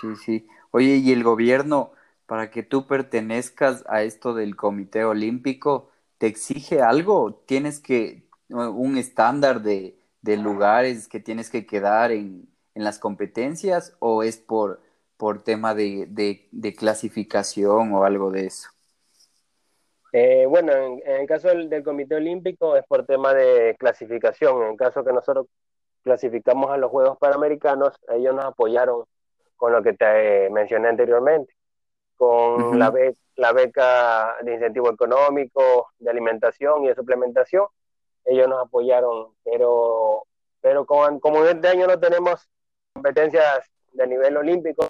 Sí, 0.00 0.16
sí. 0.16 0.48
Oye, 0.70 0.96
¿y 0.96 1.12
el 1.12 1.22
gobierno, 1.24 1.92
para 2.24 2.50
que 2.50 2.62
tú 2.62 2.86
pertenezcas 2.86 3.84
a 3.86 4.02
esto 4.02 4.32
del 4.32 4.56
Comité 4.56 5.04
Olímpico, 5.04 5.91
te 6.22 6.28
exige 6.28 6.80
algo? 6.80 7.42
¿Tienes 7.46 7.80
que, 7.80 8.28
un 8.48 8.96
estándar 8.96 9.60
de, 9.60 9.98
lugares 10.22 11.08
que 11.08 11.18
tienes 11.18 11.50
que 11.50 11.66
quedar 11.66 12.12
en, 12.12 12.48
las 12.76 13.00
competencias 13.00 13.96
o 13.98 14.22
es 14.22 14.36
por, 14.36 14.80
por 15.16 15.42
tema 15.42 15.74
de, 15.74 16.48
clasificación 16.78 17.92
o 17.92 18.04
algo 18.04 18.30
de 18.30 18.46
eso? 18.46 18.68
Eh, 20.12 20.46
bueno, 20.48 20.72
en, 20.72 21.02
el 21.04 21.26
caso 21.26 21.48
del, 21.48 21.68
del, 21.68 21.82
Comité 21.82 22.14
Olímpico 22.14 22.76
es 22.76 22.84
por 22.86 23.04
tema 23.04 23.34
de 23.34 23.74
clasificación. 23.76 24.62
En 24.62 24.70
el 24.70 24.76
caso 24.76 25.02
que 25.02 25.12
nosotros 25.12 25.48
clasificamos 26.04 26.70
a 26.70 26.76
los 26.76 26.92
Juegos 26.92 27.18
Panamericanos, 27.18 27.96
ellos 28.14 28.32
nos 28.32 28.44
apoyaron 28.44 29.06
con 29.56 29.72
lo 29.72 29.82
que 29.82 29.94
te 29.94 30.48
mencioné 30.50 30.86
anteriormente, 30.86 31.52
con 32.22 32.78
la, 32.78 32.92
la 33.34 33.52
beca 33.52 34.36
de 34.42 34.54
incentivo 34.54 34.88
económico, 34.88 35.88
de 35.98 36.08
alimentación 36.08 36.84
y 36.84 36.86
de 36.86 36.94
suplementación. 36.94 37.66
Ellos 38.24 38.46
nos 38.48 38.64
apoyaron, 38.64 39.34
pero, 39.42 40.22
pero 40.60 40.86
como, 40.86 41.18
como 41.18 41.44
este 41.44 41.66
año 41.66 41.88
no 41.88 41.98
tenemos 41.98 42.48
competencias 42.92 43.68
de 43.92 44.06
nivel 44.06 44.36
olímpico, 44.36 44.86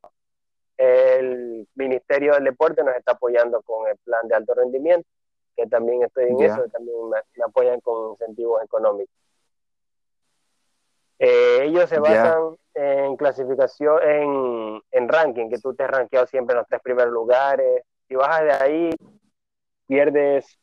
el 0.77 1.67
Ministerio 1.75 2.35
del 2.35 2.45
Deporte 2.45 2.85
nos 2.85 2.97
está 2.97 3.13
apoyando 3.13 3.63
con 3.63 3.89
el 3.89 3.97
plan 4.05 4.29
de 4.29 4.35
alto 4.35 4.53
rendimiento, 4.53 5.09
que 5.57 5.67
también 5.67 6.03
estoy 6.03 6.25
en 6.25 6.43
eso, 6.43 6.67
también 6.71 6.99
me, 7.09 7.45
apoyan 7.45 7.81
con 7.81 8.11
incentivos 8.11 8.63
económicos. 8.63 9.15
Eh, 11.25 11.67
ellos 11.67 11.89
se 11.89 12.01
basan 12.01 12.57
en 12.75 13.17
clasificación, 13.17 13.97
en, 14.03 14.83
en, 14.91 15.09
ranking, 15.09 15.49
que 15.49 15.59
tú 15.61 15.73
te 15.73 15.85
has 15.85 15.91
rankeado 15.93 16.27
siempre 16.27 16.55
en 16.55 16.59
los 16.59 16.67
tres 16.67 16.81
primeros 16.83 17.13
lugares. 17.13 17.85
Si 18.09 18.17
bajas 18.17 18.43
de 18.43 18.51
ahí, 18.51 18.91
pierdes, 19.87 20.59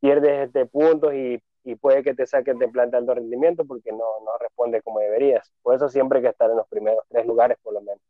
pierdes 0.00 0.48
este 0.48 0.66
puntos 0.66 1.14
y, 1.14 1.40
y 1.62 1.76
puede 1.76 2.02
que 2.02 2.14
te 2.14 2.26
saques 2.26 2.58
de 2.58 2.66
planta 2.66 2.98
alto 2.98 3.14
rendimiento 3.14 3.64
porque 3.64 3.92
no, 3.92 3.98
no 4.24 4.36
responde 4.40 4.82
como 4.82 4.98
deberías. 4.98 5.52
Por 5.62 5.76
eso 5.76 5.88
siempre 5.88 6.18
hay 6.18 6.24
que 6.24 6.30
estar 6.30 6.50
en 6.50 6.56
los 6.56 6.66
primeros 6.66 7.04
tres 7.08 7.24
lugares, 7.24 7.56
por 7.62 7.74
lo 7.74 7.80
menos. 7.80 8.00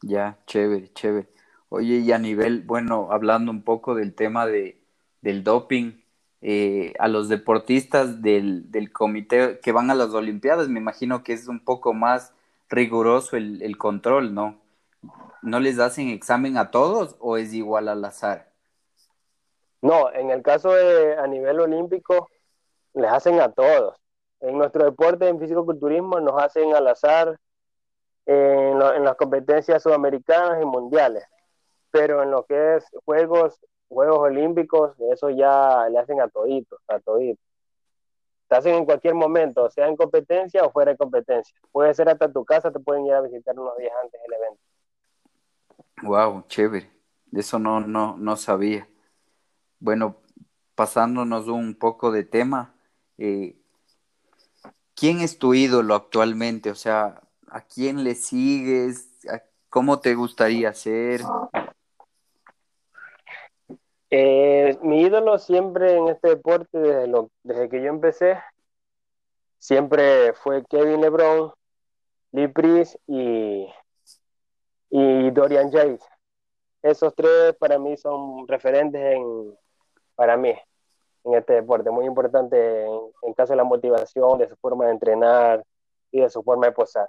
Ya, 0.00 0.38
chévere, 0.46 0.90
chévere. 0.94 1.28
Oye, 1.68 1.96
y 1.96 2.10
a 2.12 2.18
nivel, 2.18 2.62
bueno, 2.62 3.08
hablando 3.10 3.52
un 3.52 3.64
poco 3.64 3.94
del 3.94 4.14
tema 4.14 4.46
de, 4.46 4.80
del 5.20 5.44
doping, 5.44 5.99
eh, 6.42 6.94
a 6.98 7.08
los 7.08 7.28
deportistas 7.28 8.22
del, 8.22 8.70
del, 8.70 8.92
comité 8.92 9.60
que 9.60 9.72
van 9.72 9.90
a 9.90 9.94
las 9.94 10.14
Olimpiadas, 10.14 10.68
me 10.68 10.80
imagino 10.80 11.22
que 11.22 11.34
es 11.34 11.48
un 11.48 11.62
poco 11.62 11.92
más 11.92 12.32
riguroso 12.70 13.36
el, 13.36 13.60
el, 13.62 13.76
control, 13.76 14.34
¿no? 14.34 14.58
¿No 15.42 15.60
les 15.60 15.78
hacen 15.78 16.08
examen 16.08 16.56
a 16.56 16.70
todos 16.70 17.16
o 17.20 17.36
es 17.36 17.52
igual 17.52 17.88
al 17.88 18.02
azar? 18.06 18.48
No, 19.82 20.10
en 20.12 20.30
el 20.30 20.42
caso 20.42 20.72
de 20.72 21.16
a 21.18 21.26
nivel 21.26 21.60
olímpico, 21.60 22.28
les 22.94 23.10
hacen 23.10 23.40
a 23.40 23.52
todos. 23.52 23.96
En 24.40 24.56
nuestro 24.56 24.84
deporte, 24.84 25.28
en 25.28 25.38
físico-culturismo, 25.38 26.20
nos 26.20 26.42
hacen 26.42 26.74
al 26.74 26.88
azar 26.88 27.38
en, 28.24 28.80
en 28.80 29.04
las 29.04 29.16
competencias 29.16 29.82
sudamericanas 29.82 30.62
y 30.62 30.64
mundiales. 30.64 31.24
Pero 31.90 32.22
en 32.22 32.30
lo 32.30 32.44
que 32.44 32.76
es 32.76 32.86
Juegos 33.04 33.60
Juegos 33.90 34.20
Olímpicos, 34.20 34.92
eso 35.12 35.30
ya 35.30 35.88
le 35.90 35.98
hacen 35.98 36.20
a 36.20 36.28
toditos, 36.28 36.78
a 36.86 37.00
toditos. 37.00 37.44
Te 38.46 38.54
hacen 38.54 38.74
en 38.76 38.84
cualquier 38.84 39.14
momento, 39.14 39.68
sea 39.68 39.88
en 39.88 39.96
competencia 39.96 40.64
o 40.64 40.70
fuera 40.70 40.92
de 40.92 40.96
competencia. 40.96 41.54
Puede 41.72 41.92
ser 41.92 42.08
hasta 42.08 42.32
tu 42.32 42.44
casa, 42.44 42.70
te 42.70 42.78
pueden 42.78 43.06
ir 43.06 43.14
a 43.14 43.20
visitar 43.20 43.58
unos 43.58 43.76
días 43.78 43.92
antes 44.00 44.20
del 44.22 44.32
evento. 44.32 44.62
Wow, 46.02 46.44
chévere. 46.46 46.88
Eso 47.32 47.58
no, 47.58 47.80
no, 47.80 48.16
no 48.16 48.36
sabía. 48.36 48.88
Bueno, 49.80 50.16
pasándonos 50.76 51.48
un 51.48 51.74
poco 51.74 52.12
de 52.12 52.22
tema, 52.22 52.74
eh, 53.18 53.56
¿quién 54.94 55.20
es 55.20 55.36
tu 55.38 55.52
ídolo 55.52 55.96
actualmente? 55.96 56.70
O 56.70 56.76
sea, 56.76 57.20
¿a 57.48 57.60
quién 57.62 58.04
le 58.04 58.14
sigues? 58.14 59.10
¿Cómo 59.68 59.98
te 59.98 60.14
gustaría 60.14 60.72
ser? 60.74 61.22
Eh, 64.10 64.76
mi 64.82 65.02
ídolo 65.02 65.38
siempre 65.38 65.96
en 65.96 66.08
este 66.08 66.30
deporte, 66.30 66.76
desde, 66.78 67.28
desde 67.44 67.68
que 67.68 67.80
yo 67.80 67.88
empecé, 67.88 68.38
siempre 69.58 70.32
fue 70.32 70.64
Kevin 70.66 71.00
LeBron, 71.00 71.52
Lee 72.32 72.48
Priest 72.48 72.96
y, 73.06 73.68
y 74.90 75.30
Dorian 75.30 75.70
Yates. 75.70 76.04
Esos 76.82 77.14
tres 77.14 77.54
para 77.58 77.78
mí 77.78 77.96
son 77.96 78.48
referentes 78.48 79.00
en, 79.00 79.54
para 80.16 80.36
mí. 80.36 80.54
en 81.24 81.34
este 81.34 81.54
deporte, 81.54 81.90
muy 81.90 82.06
importante 82.06 82.84
en, 83.22 83.34
caso 83.34 83.52
de 83.52 83.58
la 83.58 83.64
motivación, 83.64 84.38
de 84.38 84.48
su 84.48 84.56
forma 84.56 84.86
de 84.86 84.92
entrenar 84.92 85.64
y 86.10 86.20
de 86.20 86.30
su 86.30 86.42
forma 86.42 86.66
de 86.66 86.72
posar. 86.72 87.08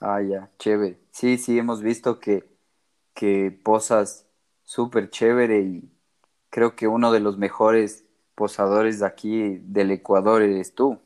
Ah, 0.00 0.22
ya, 0.22 0.50
chévere. 0.58 0.98
Sí, 1.10 1.38
sí, 1.38 1.58
hemos 1.58 1.82
visto 1.82 2.18
que, 2.20 2.44
que 3.14 3.50
posas 3.64 4.26
súper 4.64 5.10
chévere 5.10 5.60
y 5.60 5.90
creo 6.50 6.74
que 6.74 6.88
uno 6.88 7.12
de 7.12 7.20
los 7.20 7.38
mejores 7.38 8.04
posadores 8.34 9.00
de 9.00 9.06
aquí 9.06 9.58
del 9.62 9.90
Ecuador 9.90 10.42
eres 10.42 10.74
tú. 10.74 10.98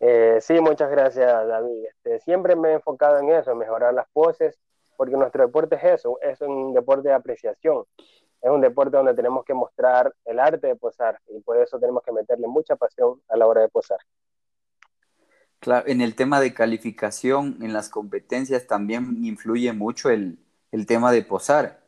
Eh, 0.00 0.38
sí, 0.40 0.60
muchas 0.60 0.90
gracias, 0.90 1.46
David. 1.46 1.86
Este, 1.86 2.20
siempre 2.20 2.54
me 2.54 2.70
he 2.70 2.72
enfocado 2.74 3.18
en 3.18 3.30
eso, 3.30 3.52
en 3.52 3.58
mejorar 3.58 3.94
las 3.94 4.08
poses, 4.12 4.58
porque 4.96 5.16
nuestro 5.16 5.44
deporte 5.44 5.76
es 5.76 5.84
eso, 5.84 6.18
es 6.20 6.40
un 6.40 6.72
deporte 6.74 7.08
de 7.08 7.14
apreciación. 7.14 7.84
Es 8.40 8.50
un 8.50 8.60
deporte 8.60 8.96
donde 8.96 9.14
tenemos 9.14 9.44
que 9.44 9.54
mostrar 9.54 10.14
el 10.24 10.38
arte 10.38 10.68
de 10.68 10.76
posar 10.76 11.20
y 11.28 11.40
por 11.40 11.56
eso 11.56 11.78
tenemos 11.78 12.02
que 12.04 12.12
meterle 12.12 12.46
mucha 12.46 12.76
pasión 12.76 13.20
a 13.28 13.36
la 13.36 13.46
hora 13.46 13.62
de 13.62 13.68
posar. 13.68 13.98
Claro, 15.58 15.88
en 15.88 16.00
el 16.00 16.14
tema 16.14 16.40
de 16.40 16.54
calificación, 16.54 17.58
en 17.62 17.72
las 17.72 17.88
competencias 17.88 18.68
también 18.68 19.24
influye 19.24 19.72
mucho 19.72 20.08
el, 20.08 20.38
tema 20.86 21.12
de 21.12 21.22
posar. 21.22 21.80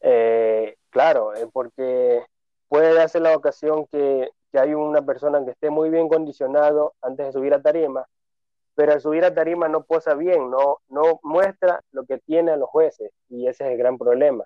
Eh, 0.00 0.76
claro, 0.90 1.34
eh, 1.34 1.46
porque 1.52 2.24
puede 2.68 2.94
darse 2.94 3.20
la 3.20 3.36
ocasión 3.36 3.86
que 3.86 4.30
que 4.50 4.58
hay 4.58 4.74
una 4.74 5.02
persona 5.02 5.44
que 5.44 5.52
esté 5.52 5.70
muy 5.70 5.90
bien 5.90 6.08
condicionado 6.08 6.94
antes 7.02 7.26
de 7.26 7.32
subir 7.32 7.54
a 7.54 7.62
tarima, 7.62 8.06
pero 8.74 8.92
al 8.92 9.00
subir 9.00 9.24
a 9.24 9.34
tarima 9.34 9.68
no 9.68 9.84
posa 9.84 10.14
bien, 10.14 10.50
no, 10.50 10.78
no 10.88 11.20
muestra 11.22 11.80
lo 11.92 12.04
que 12.04 12.18
tiene 12.18 12.52
a 12.52 12.56
los 12.56 12.68
jueces 12.68 13.12
y 13.28 13.46
ese 13.46 13.64
es 13.64 13.70
el 13.72 13.78
gran 13.78 13.98
problema. 13.98 14.44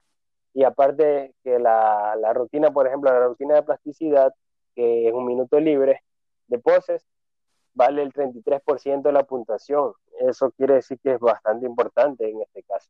Y 0.53 0.65
aparte 0.65 1.35
que 1.43 1.59
la, 1.59 2.17
la 2.17 2.33
rutina, 2.33 2.71
por 2.71 2.87
ejemplo, 2.87 3.11
la 3.11 3.27
rutina 3.27 3.55
de 3.55 3.63
plasticidad, 3.63 4.33
que 4.75 5.09
es 5.09 5.15
un 5.15 5.27
minuto 5.27 5.59
libre 5.59 6.03
de 6.47 6.59
poses, 6.59 7.05
vale 7.75 8.03
el 8.03 8.13
33% 8.13 9.03
de 9.03 9.13
la 9.13 9.25
puntuación. 9.25 9.95
Eso 10.21 10.53
quiere 10.53 10.75
decir 10.75 10.99
que 11.03 11.15
es 11.15 11.19
bastante 11.19 11.67
importante 11.67 12.29
en 12.29 12.41
este 12.43 12.63
caso. 12.63 12.89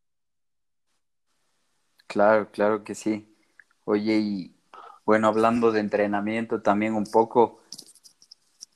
Claro, 2.15 2.49
claro 2.53 2.85
que 2.85 2.95
sí. 2.95 3.29
Oye, 3.85 4.13
y 4.15 4.57
bueno, 5.05 5.27
hablando 5.27 5.73
de 5.73 5.81
entrenamiento 5.81 6.63
también 6.63 6.95
un 6.95 7.07
poco, 7.07 7.59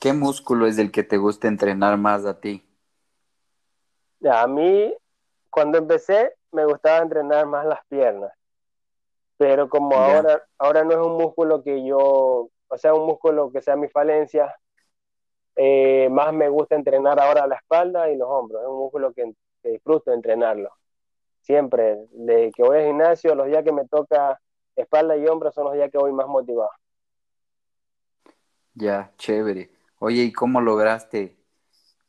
¿qué 0.00 0.12
músculo 0.12 0.66
es 0.66 0.76
el 0.76 0.90
que 0.90 1.04
te 1.04 1.18
gusta 1.18 1.46
entrenar 1.46 1.96
más 1.98 2.26
a 2.26 2.40
ti? 2.40 2.66
A 4.28 4.44
mí, 4.48 4.92
cuando 5.50 5.78
empecé, 5.78 6.34
me 6.50 6.64
gustaba 6.64 6.98
entrenar 6.98 7.46
más 7.46 7.64
las 7.64 7.78
piernas, 7.86 8.32
pero 9.36 9.68
como 9.68 9.94
ahora, 9.94 10.42
ahora 10.58 10.82
no 10.82 10.90
es 10.90 11.06
un 11.06 11.16
músculo 11.16 11.62
que 11.62 11.86
yo, 11.86 12.50
o 12.66 12.76
sea, 12.76 12.92
un 12.92 13.06
músculo 13.06 13.52
que 13.52 13.62
sea 13.62 13.76
mi 13.76 13.88
falencia, 13.88 14.52
eh, 15.54 16.08
más 16.10 16.32
me 16.32 16.48
gusta 16.48 16.74
entrenar 16.74 17.20
ahora 17.20 17.46
la 17.46 17.54
espalda 17.54 18.10
y 18.10 18.16
los 18.16 18.28
hombros, 18.28 18.62
es 18.62 18.68
un 18.68 18.78
músculo 18.78 19.12
que, 19.12 19.32
que 19.62 19.70
disfruto 19.70 20.12
entrenarlo. 20.12 20.77
Siempre, 21.48 22.06
de 22.12 22.52
que 22.54 22.62
voy 22.62 22.78
al 22.78 22.86
gimnasio, 22.86 23.34
los 23.34 23.48
días 23.48 23.64
que 23.64 23.72
me 23.72 23.88
toca 23.88 24.40
espalda 24.76 25.16
y 25.16 25.26
hombros 25.26 25.54
son 25.54 25.64
los 25.64 25.74
días 25.74 25.90
que 25.90 25.98
voy 25.98 26.12
más 26.12 26.28
motivado. 26.28 26.70
Ya, 28.74 29.12
chévere. 29.18 29.70
Oye, 29.98 30.22
¿y 30.24 30.32
cómo 30.32 30.60
lograste 30.60 31.36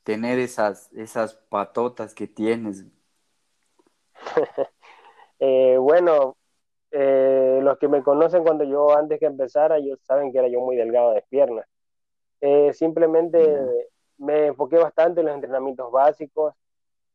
tener 0.03 0.39
esas, 0.39 0.91
esas 0.93 1.35
patotas 1.35 2.13
que 2.15 2.27
tienes? 2.27 2.85
Eh, 5.41 5.77
bueno, 5.79 6.37
eh, 6.91 7.61
los 7.63 7.77
que 7.79 7.87
me 7.87 8.03
conocen 8.03 8.43
cuando 8.43 8.65
yo 8.65 8.97
antes 8.97 9.19
que 9.19 9.25
empezara, 9.27 9.77
ellos 9.77 9.99
saben 10.03 10.31
que 10.33 10.39
era 10.39 10.49
yo 10.49 10.61
muy 10.61 10.75
delgado 10.75 11.11
de 11.13 11.23
piernas. 11.29 11.65
Eh, 12.41 12.73
simplemente 12.73 13.39
me 14.17 14.47
enfoqué 14.47 14.77
bastante 14.77 15.21
en 15.21 15.27
los 15.27 15.35
entrenamientos 15.35 15.91
básicos, 15.91 16.55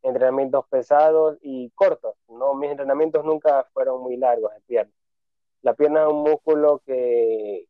entrenamientos 0.05 0.67
pesados 0.69 1.39
y 1.43 1.71
cortos. 1.71 2.15
No, 2.29 2.55
mis 2.55 2.71
entrenamientos 2.71 3.25
nunca 3.25 3.67
fueron 3.73 4.01
muy 4.03 4.17
largos 4.17 4.53
de 4.55 4.61
piernas 4.61 5.05
la 5.65 5.73
pierna 5.75 6.03
es 6.03 6.09
un 6.09 6.23
músculo 6.23 6.83
que, 6.85 7.67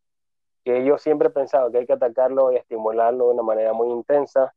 yo 0.65 0.99
siempre 0.99 1.29
he 1.29 1.31
pensado 1.31 1.71
que 1.71 1.79
hay 1.79 1.87
que 1.87 1.93
atacarlo 1.93 2.51
y 2.51 2.57
estimularlo 2.57 3.27
de 3.27 3.35
una 3.35 3.43
manera 3.45 3.73
muy 3.73 3.89
intensa, 3.91 4.53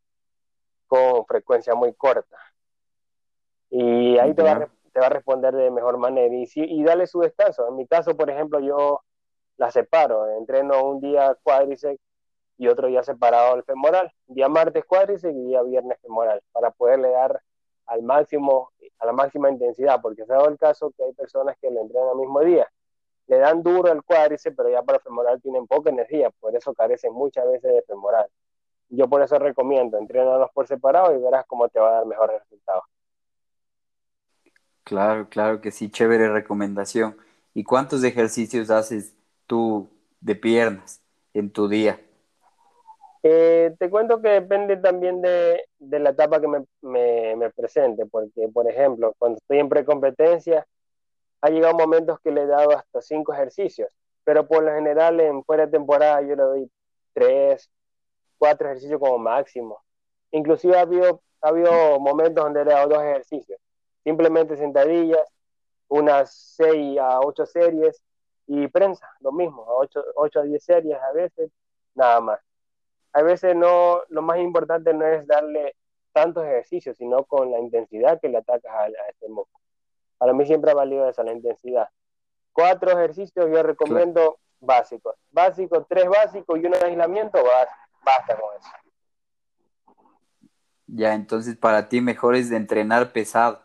con 0.87 1.23
frecuencia 1.25 1.75
muy 1.75 1.93
corta. 1.93 2.37
Y 3.69 4.17
ahí 4.17 4.33
te 4.33 4.41
va, 4.41 4.53
a, 4.53 4.69
te 4.91 4.99
va, 4.99 5.05
a, 5.05 5.09
responder 5.09 5.53
de 5.53 5.69
mejor 5.69 5.97
manera 5.97 6.33
y, 6.33 6.47
y 6.55 6.83
darle 6.83 7.05
su 7.05 7.19
descanso. 7.19 7.67
En 7.67 7.75
mi 7.75 7.85
caso, 7.85 8.17
por 8.17 8.29
ejemplo, 8.31 8.59
yo 8.59 9.01
la 9.57 9.69
separo, 9.69 10.35
entreno 10.37 10.83
un 10.83 10.99
día 10.99 11.37
cuádriceps 11.43 12.01
y 12.57 12.69
otro 12.69 12.87
día 12.87 13.03
separado 13.03 13.55
el 13.55 13.63
femoral, 13.63 14.11
día 14.25 14.49
martes 14.49 14.83
cuádriceps 14.85 15.35
y 15.35 15.43
día 15.43 15.61
viernes 15.61 15.99
femoral, 16.01 16.41
para 16.53 16.71
poderle 16.71 17.11
dar 17.11 17.39
al 17.87 18.03
máximo, 18.03 18.71
a 18.99 19.05
la 19.05 19.13
máxima 19.13 19.49
intensidad, 19.49 20.01
porque 20.01 20.25
se 20.25 20.33
ha 20.33 20.37
dado 20.37 20.49
el 20.49 20.57
caso 20.57 20.91
que 20.95 21.03
hay 21.03 21.13
personas 21.13 21.57
que 21.59 21.71
lo 21.71 21.81
entrenan 21.81 22.09
al 22.09 22.17
mismo 22.17 22.41
día 22.41 22.67
le 23.27 23.37
dan 23.37 23.61
duro 23.61 23.91
al 23.91 24.03
cuádriceps, 24.03 24.55
pero 24.55 24.69
ya 24.69 24.81
para 24.81 24.97
el 24.97 25.03
femoral 25.03 25.41
tienen 25.41 25.67
poca 25.67 25.89
energía, 25.89 26.29
por 26.39 26.55
eso 26.55 26.73
carecen 26.73 27.13
muchas 27.13 27.45
veces 27.45 27.73
de 27.73 27.81
femoral. 27.83 28.27
Yo 28.89 29.09
por 29.09 29.21
eso 29.21 29.37
recomiendo, 29.37 29.97
entrenarlos 29.97 30.49
por 30.53 30.65
separado 30.65 31.13
y 31.13 31.21
verás 31.21 31.45
cómo 31.45 31.67
te 31.67 31.79
va 31.79 31.89
a 31.89 31.93
dar 31.95 32.05
mejores 32.05 32.39
resultados. 32.39 32.83
Claro, 34.85 35.27
claro 35.27 35.59
que 35.59 35.71
sí, 35.71 35.89
chévere 35.89 36.29
recomendación. 36.29 37.17
¿Y 37.53 37.65
cuántos 37.65 38.03
ejercicios 38.05 38.69
haces 38.69 39.13
tú 39.45 39.89
de 40.21 40.35
piernas 40.35 41.01
en 41.33 41.51
tu 41.51 41.67
día? 41.67 41.99
Eh, 43.23 43.73
te 43.79 43.89
cuento 43.89 44.21
que 44.21 44.29
depende 44.29 44.77
también 44.77 45.21
de, 45.21 45.65
la 45.79 46.11
etapa 46.11 46.39
que 46.39 46.47
me, 46.81 47.51
presente, 47.51 48.05
porque, 48.05 48.47
por 48.49 48.69
ejemplo, 48.69 49.13
cuando 49.17 49.37
estoy 49.37 49.59
en 49.59 49.69
precompetencia, 49.69 50.67
ha 51.41 51.49
llegado 51.49 51.75
momentos 51.75 52.19
que 52.21 52.31
le 52.31 52.43
he 52.43 52.47
dado 52.47 52.71
hasta 52.71 53.01
cinco 53.01 53.33
ejercicios, 53.33 53.89
pero 54.23 54.47
por 54.47 54.63
lo 54.63 54.71
general 54.73 55.19
en 55.19 55.43
fuera 55.43 55.65
de 55.65 55.71
temporada 55.71 56.21
yo 56.21 56.35
le 56.35 56.43
doy 56.43 56.71
tres, 57.13 57.69
cuatro 58.37 58.67
ejercicios 58.67 58.99
como 58.99 59.17
máximo. 59.17 59.81
Inclusive 60.31 60.77
ha 60.77 60.81
habido, 60.81 61.21
ha 61.41 61.49
habido 61.49 61.99
momentos 61.99 62.43
donde 62.43 62.65
le 62.65 62.71
he 62.71 62.73
dado 62.73 62.89
dos 62.89 63.03
ejercicios, 63.03 63.59
simplemente 64.03 64.57
sentadillas, 64.57 65.27
unas 65.89 66.33
seis 66.33 66.99
a 66.99 67.19
ocho 67.21 67.45
series 67.45 68.01
y 68.47 68.67
prensa, 68.67 69.09
lo 69.21 69.31
mismo, 69.31 69.63
ocho, 69.67 70.03
ocho 70.15 70.39
a 70.39 70.43
diez 70.43 70.63
series 70.63 70.97
a 70.97 71.11
veces, 71.13 71.51
nada 71.95 72.21
más. 72.21 72.46
A 73.13 73.21
veces 73.21 73.55
no, 73.55 74.01
lo 74.09 74.21
más 74.21 74.37
importante 74.39 74.93
no 74.93 75.05
es 75.05 75.25
darle 75.25 75.75
tantos 76.13 76.43
ejercicios, 76.45 76.97
sino 76.97 77.23
con 77.25 77.51
la 77.51 77.59
intensidad 77.59 78.19
que 78.19 78.29
le 78.29 78.37
atacas 78.37 78.71
a, 78.71 78.83
a 78.83 79.09
este 79.09 79.27
músculo. 79.27 79.63
Para 80.17 80.33
mí 80.33 80.45
siempre 80.45 80.71
ha 80.71 80.75
valido 80.75 81.07
esa, 81.07 81.23
la 81.23 81.33
intensidad. 81.33 81.89
Cuatro 82.53 82.91
ejercicios 82.91 83.49
yo 83.51 83.61
recomiendo 83.61 84.39
básicos. 84.59 85.15
Básicos, 85.29 85.85
tres 85.87 86.09
básicos 86.09 86.59
y 86.59 86.65
un 86.65 86.73
aislamiento, 86.73 87.39
basta 88.03 88.35
con 88.35 88.49
eso. 88.57 88.69
Ya, 90.87 91.13
entonces 91.13 91.55
para 91.55 91.87
ti 91.89 92.01
mejor 92.01 92.35
es 92.35 92.49
de 92.49 92.55
entrenar 92.55 93.11
pesado. 93.11 93.61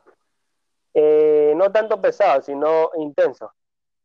Eh, 0.93 1.55
no 1.57 1.73
tanto 1.73 2.01
pesado, 2.01 2.43
sino 2.43 2.91
intenso. 2.97 3.51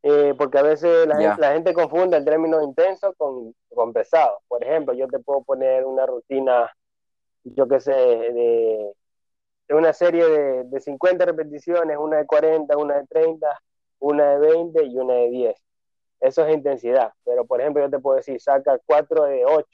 Eh, 0.03 0.33
porque 0.37 0.57
a 0.59 0.63
veces 0.63 1.07
la 1.07 1.51
gente, 1.53 1.73
confunde 1.73 2.17
el 2.17 2.25
término 2.25 2.61
intenso 2.61 3.13
con, 3.15 3.53
con, 3.73 3.93
pesado. 3.93 4.39
Por 4.47 4.63
ejemplo, 4.63 4.93
yo 4.93 5.07
te 5.07 5.19
puedo 5.19 5.43
poner 5.43 5.85
una 5.85 6.05
rutina, 6.05 6.71
yo 7.43 7.67
qué 7.67 7.79
sé, 7.79 7.91
de 9.67 9.75
una 9.75 9.93
serie 9.93 10.25
de, 10.25 10.63
de 10.65 10.79
50 10.79 11.25
repeticiones, 11.25 11.97
una 11.97 12.17
de 12.17 12.25
40, 12.25 12.77
una 12.77 12.95
de 12.97 13.07
30, 13.07 13.47
una 13.99 14.31
de 14.31 14.39
20 14.39 14.85
y 14.85 14.97
una 14.97 15.13
de 15.15 15.29
10. 15.29 15.55
Eso 16.21 16.45
es 16.45 16.53
intensidad, 16.53 17.11
pero 17.25 17.45
por 17.45 17.61
ejemplo 17.61 17.83
yo 17.83 17.89
te 17.89 17.99
puedo 17.99 18.17
decir, 18.17 18.39
saca 18.41 18.79
4 18.85 19.25
de 19.25 19.45
8. 19.45 19.65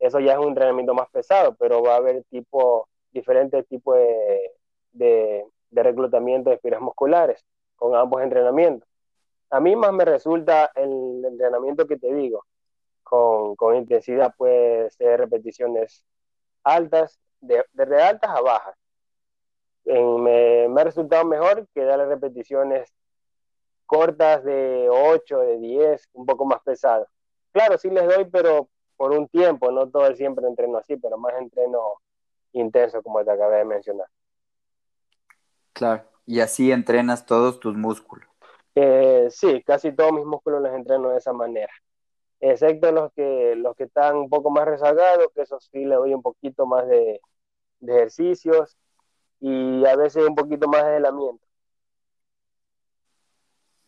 Eso 0.00 0.20
ya 0.20 0.32
es 0.32 0.38
un 0.38 0.48
entrenamiento 0.48 0.94
más 0.94 1.08
pesado, 1.10 1.54
pero 1.54 1.82
va 1.82 1.94
a 1.94 1.96
haber 1.98 2.24
tipo, 2.24 2.88
diferentes 3.12 3.66
tipos 3.68 3.96
de, 3.96 4.52
de, 4.92 5.46
de 5.70 5.82
reclutamiento 5.82 6.50
de 6.50 6.56
espiras 6.56 6.80
musculares 6.80 7.44
con 7.76 7.94
ambos 7.94 8.22
entrenamientos. 8.22 8.88
A 9.52 9.60
mí 9.60 9.76
más 9.76 9.92
me 9.92 10.04
resulta 10.04 10.72
el 10.74 11.24
entrenamiento 11.24 11.86
que 11.86 11.98
te 11.98 12.12
digo, 12.12 12.44
con, 13.04 13.76
intensidad 13.76 14.34
puede 14.36 14.90
ser 14.90 15.20
repeticiones 15.20 16.04
altas, 16.64 17.20
de, 17.40 17.64
de 17.72 18.02
altas 18.02 18.30
a 18.30 18.40
bajas 18.40 18.74
me, 19.84 20.80
ha 20.80 20.84
resultado 20.84 21.24
mejor 21.24 21.66
que 21.74 21.84
darle 21.84 22.06
repeticiones 22.06 22.92
cortas 23.86 24.44
de 24.44 24.88
8, 24.90 25.38
de 25.40 25.58
10, 25.58 26.08
un 26.14 26.26
poco 26.26 26.44
más 26.44 26.62
pesadas. 26.62 27.08
Claro, 27.52 27.76
sí 27.76 27.90
les 27.90 28.06
doy, 28.06 28.24
pero 28.24 28.68
por 28.96 29.12
un 29.12 29.28
tiempo, 29.28 29.70
no 29.70 29.88
todo 29.88 30.06
el 30.06 30.16
siempre 30.16 30.46
entreno 30.46 30.78
así, 30.78 30.96
pero 30.96 31.18
más 31.18 31.34
entreno 31.38 31.96
intenso, 32.52 33.02
como 33.02 33.24
te 33.24 33.30
acabé 33.30 33.58
de 33.58 33.64
mencionar. 33.64 34.06
Claro, 35.72 36.04
y 36.26 36.40
así 36.40 36.70
entrenas 36.70 37.26
todos 37.26 37.60
tus 37.60 37.76
músculos. 37.76 38.31
Eh, 38.74 39.28
sí, 39.30 39.62
casi 39.64 39.92
todos 39.92 40.12
mis 40.12 40.24
músculos 40.24 40.62
los 40.62 40.72
entreno 40.72 41.10
de 41.10 41.18
esa 41.18 41.32
manera, 41.32 41.72
excepto 42.40 42.90
los 42.90 43.12
que, 43.12 43.54
los 43.56 43.76
que 43.76 43.84
están 43.84 44.16
un 44.16 44.30
poco 44.30 44.50
más 44.50 44.66
rezagados, 44.66 45.28
que 45.34 45.42
eso 45.42 45.60
sí 45.60 45.84
le 45.84 45.96
doy 45.96 46.14
un 46.14 46.22
poquito 46.22 46.66
más 46.66 46.86
de, 46.88 47.20
ejercicios 47.80 48.76
y 49.40 49.84
a 49.86 49.96
veces 49.96 50.26
un 50.26 50.34
poquito 50.34 50.68
más 50.68 50.84
de 50.86 50.96
helamiento. 50.98 51.44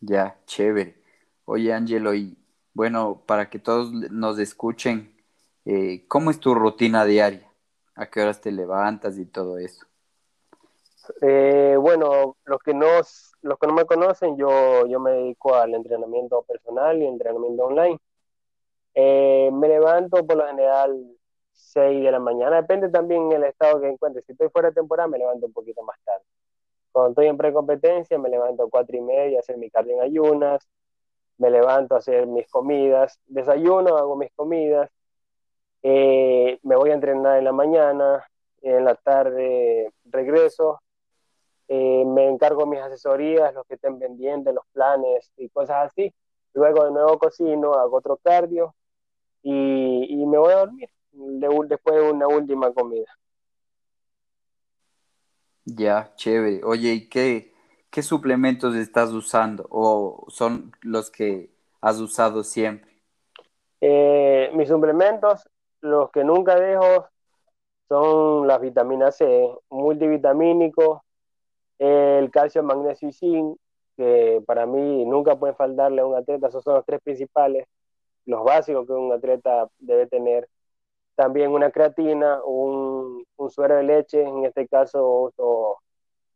Ya, 0.01 0.39
chévere. 0.45 1.01
Oye, 1.45 1.73
Angelo, 1.73 2.13
y 2.13 2.37
bueno, 2.73 3.23
para 3.25 3.49
que 3.49 3.57
todos 3.59 3.91
nos 3.91 4.37
escuchen, 4.37 5.15
eh, 5.65 6.05
¿cómo 6.07 6.29
es 6.29 6.39
tu 6.39 6.53
rutina 6.53 7.05
diaria? 7.05 7.49
¿A 7.95 8.07
qué 8.09 8.21
horas 8.21 8.41
te 8.41 8.51
levantas 8.51 9.17
y 9.17 9.25
todo 9.25 9.57
eso? 9.57 9.87
Eh, 11.21 11.77
bueno, 11.79 12.37
los 12.45 12.59
que 12.59 12.73
no 12.73 12.87
los 13.41 13.59
que 13.59 13.67
no 13.67 13.73
me 13.73 13.85
conocen, 13.85 14.37
yo, 14.37 14.85
yo 14.87 14.99
me 14.99 15.11
dedico 15.11 15.55
al 15.55 15.73
entrenamiento 15.75 16.41
personal 16.43 17.01
y 17.01 17.05
entrenamiento 17.05 17.65
online. 17.65 17.99
Eh, 18.95 19.49
me 19.53 19.67
levanto 19.67 20.25
por 20.25 20.37
lo 20.37 20.47
general 20.47 20.97
6 21.53 22.03
de 22.03 22.11
la 22.11 22.19
mañana, 22.19 22.57
depende 22.57 22.89
también 22.89 23.29
del 23.29 23.43
estado 23.43 23.81
que 23.81 23.89
encuentre. 23.89 24.23
Si 24.23 24.31
estoy 24.31 24.49
fuera 24.49 24.69
de 24.69 24.75
temporada, 24.75 25.07
me 25.07 25.17
levanto 25.19 25.45
un 25.47 25.53
poquito 25.53 25.83
más 25.83 25.97
tarde. 26.03 26.23
Cuando 26.91 27.11
estoy 27.11 27.27
en 27.27 27.37
precompetencia, 27.37 28.17
me 28.17 28.29
levanto 28.29 28.63
a 28.63 28.69
4 28.69 28.97
y 28.97 29.01
media 29.01 29.39
a 29.39 29.41
hacer 29.41 29.57
mi 29.57 29.69
cardio 29.69 29.95
en 29.95 30.01
ayunas, 30.01 30.67
me 31.37 31.49
levanto 31.51 31.95
a 31.95 31.99
hacer 31.99 32.27
mis 32.27 32.47
comidas, 32.49 33.19
desayuno, 33.27 33.97
hago 33.97 34.15
mis 34.15 34.31
comidas, 34.33 34.89
eh, 35.83 36.59
me 36.63 36.75
voy 36.75 36.91
a 36.91 36.93
entrenar 36.95 37.37
en 37.37 37.45
la 37.45 37.51
mañana, 37.51 38.25
en 38.61 38.85
la 38.85 38.95
tarde 38.95 39.93
regreso, 40.05 40.81
eh, 41.67 42.05
me 42.05 42.27
encargo 42.27 42.65
mis 42.65 42.79
asesorías, 42.81 43.53
los 43.53 43.65
que 43.67 43.75
estén 43.75 43.99
pendientes, 43.99 44.53
los 44.53 44.65
planes 44.73 45.31
y 45.37 45.49
cosas 45.49 45.87
así. 45.91 46.13
Luego 46.53 46.85
de 46.85 46.91
nuevo 46.91 47.17
cocino, 47.19 47.73
hago 47.73 47.97
otro 47.97 48.17
cardio 48.17 48.75
y, 49.43 50.07
y 50.09 50.25
me 50.25 50.37
voy 50.37 50.53
a 50.53 50.59
dormir 50.59 50.89
después 51.67 51.95
de 51.95 52.11
una 52.11 52.27
última 52.27 52.73
comida. 52.73 53.07
Ya, 55.65 56.13
chévere. 56.15 56.63
Oye, 56.63 56.93
¿y 56.93 57.09
qué, 57.09 57.53
qué 57.89 58.03
suplementos 58.03 58.75
estás 58.75 59.11
usando 59.11 59.67
o 59.69 60.25
son 60.29 60.71
los 60.81 61.09
que 61.11 61.51
has 61.81 61.99
usado 61.99 62.43
siempre? 62.43 63.01
Eh, 63.81 64.51
mis 64.53 64.69
suplementos, 64.69 65.47
los 65.81 66.11
que 66.11 66.23
nunca 66.23 66.55
dejo 66.59 67.07
son 67.87 68.47
las 68.47 68.61
vitaminas 68.61 69.17
C, 69.17 69.49
multivitamínico, 69.69 71.04
el 71.79 72.31
calcio, 72.31 72.63
magnesio 72.63 73.09
y 73.09 73.13
zinc, 73.13 73.57
que 73.97 74.43
para 74.45 74.65
mí 74.65 75.05
nunca 75.05 75.37
pueden 75.37 75.55
faltarle 75.55 76.01
a 76.01 76.05
un 76.05 76.15
atleta, 76.15 76.47
esos 76.47 76.63
son 76.63 76.75
los 76.75 76.85
tres 76.85 77.01
principales, 77.01 77.67
los 78.25 78.43
básicos 78.43 78.85
que 78.87 78.93
un 78.93 79.11
atleta 79.13 79.69
debe 79.79 80.07
tener. 80.07 80.49
También 81.15 81.51
una 81.51 81.71
creatina, 81.71 82.41
un, 82.45 83.25
suero 83.49 83.75
de 83.75 83.83
leche, 83.83 84.23
en 84.23 84.45
este 84.45 84.67
caso 84.67 85.33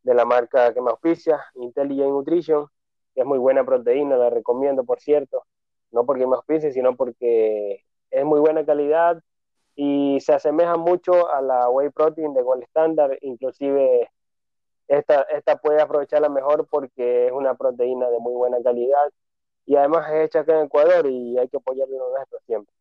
de 0.03 0.13
la 0.13 0.25
marca 0.25 0.73
que 0.73 0.81
me 0.81 0.91
auspicia, 0.91 1.43
Intelligent 1.55 2.11
Nutrition, 2.11 2.67
que 3.13 3.21
es 3.21 3.27
muy 3.27 3.39
buena 3.39 3.65
proteína, 3.65 4.15
la 4.17 4.29
recomiendo 4.29 4.83
por 4.85 4.99
cierto, 5.01 5.45
no 5.91 6.05
porque 6.05 6.27
me 6.27 6.35
auspicie, 6.35 6.71
sino 6.71 6.95
porque 6.95 7.83
es 8.11 8.25
muy 8.25 8.39
buena 8.39 8.65
calidad 8.65 9.21
y 9.75 10.19
se 10.21 10.33
asemeja 10.33 10.77
mucho 10.77 11.29
a 11.33 11.41
la 11.41 11.69
whey 11.69 11.89
protein 11.89 12.33
de 12.33 12.41
Gold 12.41 12.63
Standard, 12.63 13.17
inclusive 13.21 14.09
esta, 14.89 15.21
esta 15.21 15.55
puede 15.57 15.81
aprovecharla 15.81 16.29
mejor 16.29 16.67
porque 16.67 17.27
es 17.27 17.31
una 17.31 17.53
proteína 17.53 18.09
de 18.09 18.19
muy 18.19 18.33
buena 18.33 18.57
calidad 18.61 19.11
y 19.65 19.75
además 19.75 20.11
es 20.11 20.25
hecha 20.25 20.39
acá 20.39 20.59
en 20.59 20.65
Ecuador 20.65 21.05
y 21.05 21.37
hay 21.37 21.47
que 21.47 21.57
apoyarlo 21.57 22.09
nuestro 22.09 22.39
siempre. 22.45 22.73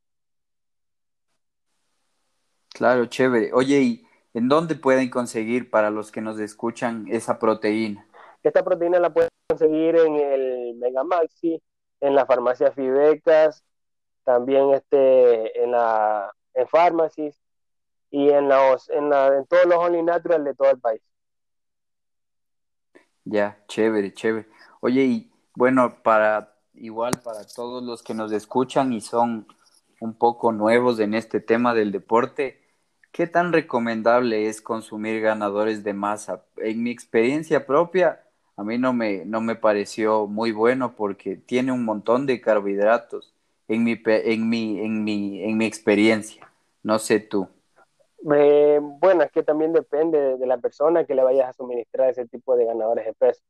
Claro, 2.71 3.07
chévere. 3.07 3.51
Oye, 3.53 3.81
¿y 3.81 4.07
en 4.33 4.49
dónde 4.49 4.75
pueden 4.75 5.11
conseguir 5.11 5.71
para 5.71 5.91
los 5.91 6.11
que 6.11 6.23
nos 6.23 6.41
escuchan 6.41 7.07
esa 7.11 7.39
proteína? 7.39 8.07
Esta 8.43 8.65
proteína 8.65 8.99
la 8.99 9.13
pueden 9.13 9.29
conseguir 9.49 9.97
en 9.97 10.17
el 10.17 10.75
Mega 10.77 11.05
Maxi, 11.05 11.63
en 12.01 12.15
la 12.15 12.25
farmacia 12.25 12.73
Fibecas, 12.73 13.63
también 14.25 14.73
este, 14.73 15.63
en 15.63 15.73
la 15.73 16.33
en 16.55 16.67
farmacies 16.69 17.39
y 18.11 18.31
en, 18.31 18.49
los, 18.49 18.89
en, 18.89 19.11
la, 19.11 19.29
en 19.37 19.47
todos 19.47 19.67
los 19.67 19.79
Only 19.79 20.03
Natural 20.03 20.43
de 20.43 20.55
todo 20.55 20.71
el 20.71 20.81
país. 20.81 21.03
Ya, 23.31 23.59
chévere, 23.69 24.15
chévere. 24.15 24.47
Oye, 24.81 25.05
y 25.05 25.31
bueno, 25.55 26.03
para 26.03 26.55
igual 26.75 27.13
para 27.23 27.45
todos 27.47 27.83
los 27.83 28.03
que 28.03 28.15
nos 28.15 28.33
escuchan 28.33 28.93
y 28.93 29.03
son 29.03 29.47
un 30.01 30.15
poco 30.15 30.51
nuevos 30.53 30.99
en 31.01 31.13
este 31.13 31.41
tema 31.41 31.75
del 31.75 31.93
deporte, 31.93 32.63
¿qué 33.13 33.27
tan 33.27 33.53
recomendable 33.53 34.49
es 34.49 34.63
consumir 34.63 35.21
ganadores 35.21 35.85
de 35.85 35.93
masa? 35.93 36.45
En 36.57 36.83
mi 36.83 36.91
experiencia 36.91 37.67
propia, 37.67 38.23
a 38.57 38.65
mí 38.65 38.79
no 38.79 38.95
me, 38.95 39.27
no 39.27 39.43
me 39.43 39.57
pareció 39.57 40.27
muy 40.27 40.53
bueno 40.53 40.95
porque 40.97 41.37
tiene 41.37 41.71
un 41.73 41.85
montón 41.85 42.25
de 42.25 42.41
carbohidratos 42.41 43.35
en 43.69 43.85
mi, 43.85 44.01
en 44.07 44.49
mi, 44.49 44.81
en 44.81 45.05
mi, 45.05 45.43
en 45.43 45.59
mi 45.59 45.67
experiencia. 45.67 46.51
No 46.83 46.99
sé 46.99 47.21
tú. 47.21 47.49
Eh, 48.35 48.81
bueno, 48.83 49.23
es 49.23 49.31
que 49.31 49.43
también 49.43 49.73
depende 49.73 50.37
de, 50.37 50.47
la 50.47 50.59
persona 50.59 51.05
que 51.05 51.15
le 51.15 51.23
vayas 51.23 51.49
a 51.51 51.53
suministrar 51.53 52.11
ese 52.11 52.27
tipo 52.27 52.57
de 52.57 52.65
ganadores 52.65 53.07
de 53.07 53.15
peso. 53.15 53.43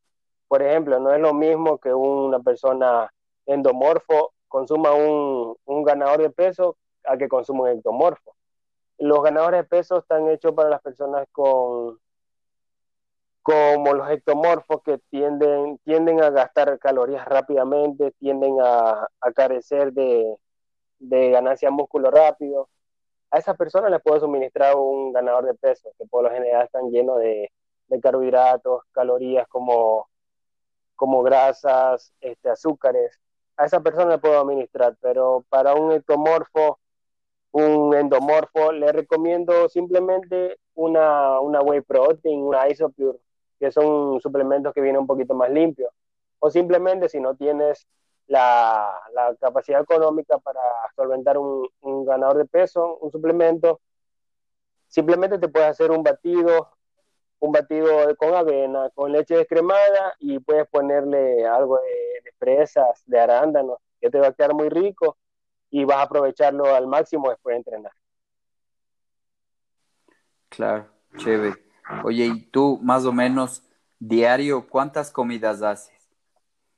Por 0.47 0.63
ejemplo, 0.63 0.99
no 1.01 1.13
es 1.13 1.21
lo 1.21 1.35
mismo 1.35 1.79
que 1.79 1.93
una 1.95 2.41
persona 2.41 3.13
endomorfo 3.47 4.33
consuma 4.49 4.93
un, 4.95 5.57
un 5.65 5.85
ganador 5.85 6.23
de 6.23 6.31
peso 6.31 6.77
a 7.05 7.17
que 7.17 7.29
consuma 7.29 7.65
un 7.65 7.79
ectomorfo. 7.79 8.35
Los 8.99 9.23
ganadores 9.23 9.63
de 9.63 9.65
peso 9.69 9.99
están 9.99 10.29
hechos 10.29 10.55
para 10.55 10.71
las 10.71 10.83
personas 10.83 11.27
con 11.33 11.99
como 13.43 13.95
los 13.95 14.11
ectomorfos 14.11 14.83
que 14.83 14.99
tienden, 15.11 15.79
tienden 15.79 16.23
a 16.23 16.29
gastar 16.29 16.79
calorías 16.79 17.27
rápidamente, 17.27 18.13
tienden 18.19 18.59
a, 18.61 19.09
a 19.21 19.33
carecer 19.33 19.93
de, 19.95 20.37
de 20.99 21.31
ganancia 21.31 21.71
músculo 21.71 22.11
rápido 22.11 22.69
a 23.31 23.39
esas 23.39 23.57
personas 23.57 23.91
les 23.91 24.03
puedo 24.03 24.21
suministrar 24.21 24.77
un 24.77 25.13
ganador 25.13 25.45
de 25.45 25.55
peso, 25.55 25.91
que 25.99 26.07
por 26.07 26.25
lo 26.25 26.31
general 26.31 26.65
están 26.65 26.91
llenos 26.91 27.19
de, 27.19 27.51
carbohidratos, 28.03 28.83
calorías 28.93 29.49
como, 29.49 30.09
como 30.95 31.23
grasas, 31.23 32.13
este, 32.21 32.51
azúcares. 32.51 33.19
A 33.57 33.65
esa 33.67 33.81
persona 33.81 34.11
le 34.13 34.19
puedo 34.19 34.41
administrar, 34.41 34.97
pero 35.01 35.45
para 35.49 35.75
un 35.75 35.93
ectomorfo, 35.93 36.79
un 37.53 37.95
endomorfo, 37.95 38.73
le 38.73 38.93
recomiendo 38.93 39.69
simplemente 39.69 40.59
una, 40.75 41.41
una 41.41 41.61
whey 41.63 41.81
protein, 41.81 42.43
una 42.43 42.69
isopure, 42.69 43.19
que 43.59 43.73
son 43.73 44.21
suplementos 44.21 44.75
que 44.75 44.81
vienen 44.81 45.01
un 45.01 45.07
poquito 45.07 45.35
más 45.35 45.51
limpios. 45.51 45.91
O 46.41 46.51
simplemente 46.51 47.09
si 47.09 47.21
no 47.21 47.35
tienes 47.35 47.87
la, 48.29 48.95
capacidad 49.41 49.83
económica 49.83 50.39
para 50.39 50.61
solventar 50.95 51.39
un, 51.39 51.69
ganador 52.05 52.39
de 52.39 52.45
peso, 52.45 52.99
un 52.99 53.11
suplemento. 53.11 53.81
Simplemente 54.87 55.39
te 55.39 55.49
puedes 55.49 55.69
hacer 55.69 55.91
un 55.91 56.03
batido, 56.03 56.71
un 57.41 57.53
batido 57.53 58.15
con 58.17 58.35
avena, 58.35 58.91
con 58.95 59.13
leche 59.13 59.37
descremada 59.37 60.15
y 60.19 60.39
puedes 60.39 60.67
ponerle 60.69 61.47
algo 61.47 61.79
de, 61.79 62.23
de 62.25 62.33
fresas, 62.39 63.03
de 63.07 63.21
arándanos, 63.21 63.79
que 64.01 64.11
te 64.11 64.19
va 64.19 64.29
a 64.29 64.33
quedar 64.33 64.55
muy 64.55 64.69
rico 64.69 65.17
y 65.71 65.85
vas 65.85 65.99
a 65.99 66.03
aprovecharlo 66.03 66.75
al 66.75 66.87
máximo 66.87 67.31
después 67.31 67.55
de 67.55 67.59
entrenar. 67.59 67.93
Claro, 70.49 70.89
chévere. 71.17 71.57
Oye, 72.05 72.27
¿y 72.27 72.41
tú 72.51 72.79
más 72.83 73.05
o 73.05 73.13
menos 73.13 73.63
diario 73.99 74.67
cuántas 74.69 75.11
comidas 75.11 75.63
haces? 75.63 75.98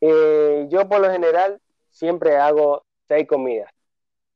Eh, 0.01 0.67
yo 0.71 0.89
por 0.89 1.01
lo 1.01 1.11
general 1.11 1.61
siempre 1.91 2.37
hago 2.37 2.85
seis 3.09 3.27
comidas. 3.29 3.71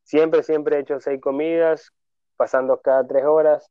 Siempre, 0.02 0.42
siempre 0.42 0.76
he 0.76 0.80
hecho 0.80 1.00
seis 1.00 1.20
comidas, 1.20 1.92
pasando 2.36 2.80
cada 2.80 3.06
tres 3.06 3.24
horas, 3.24 3.70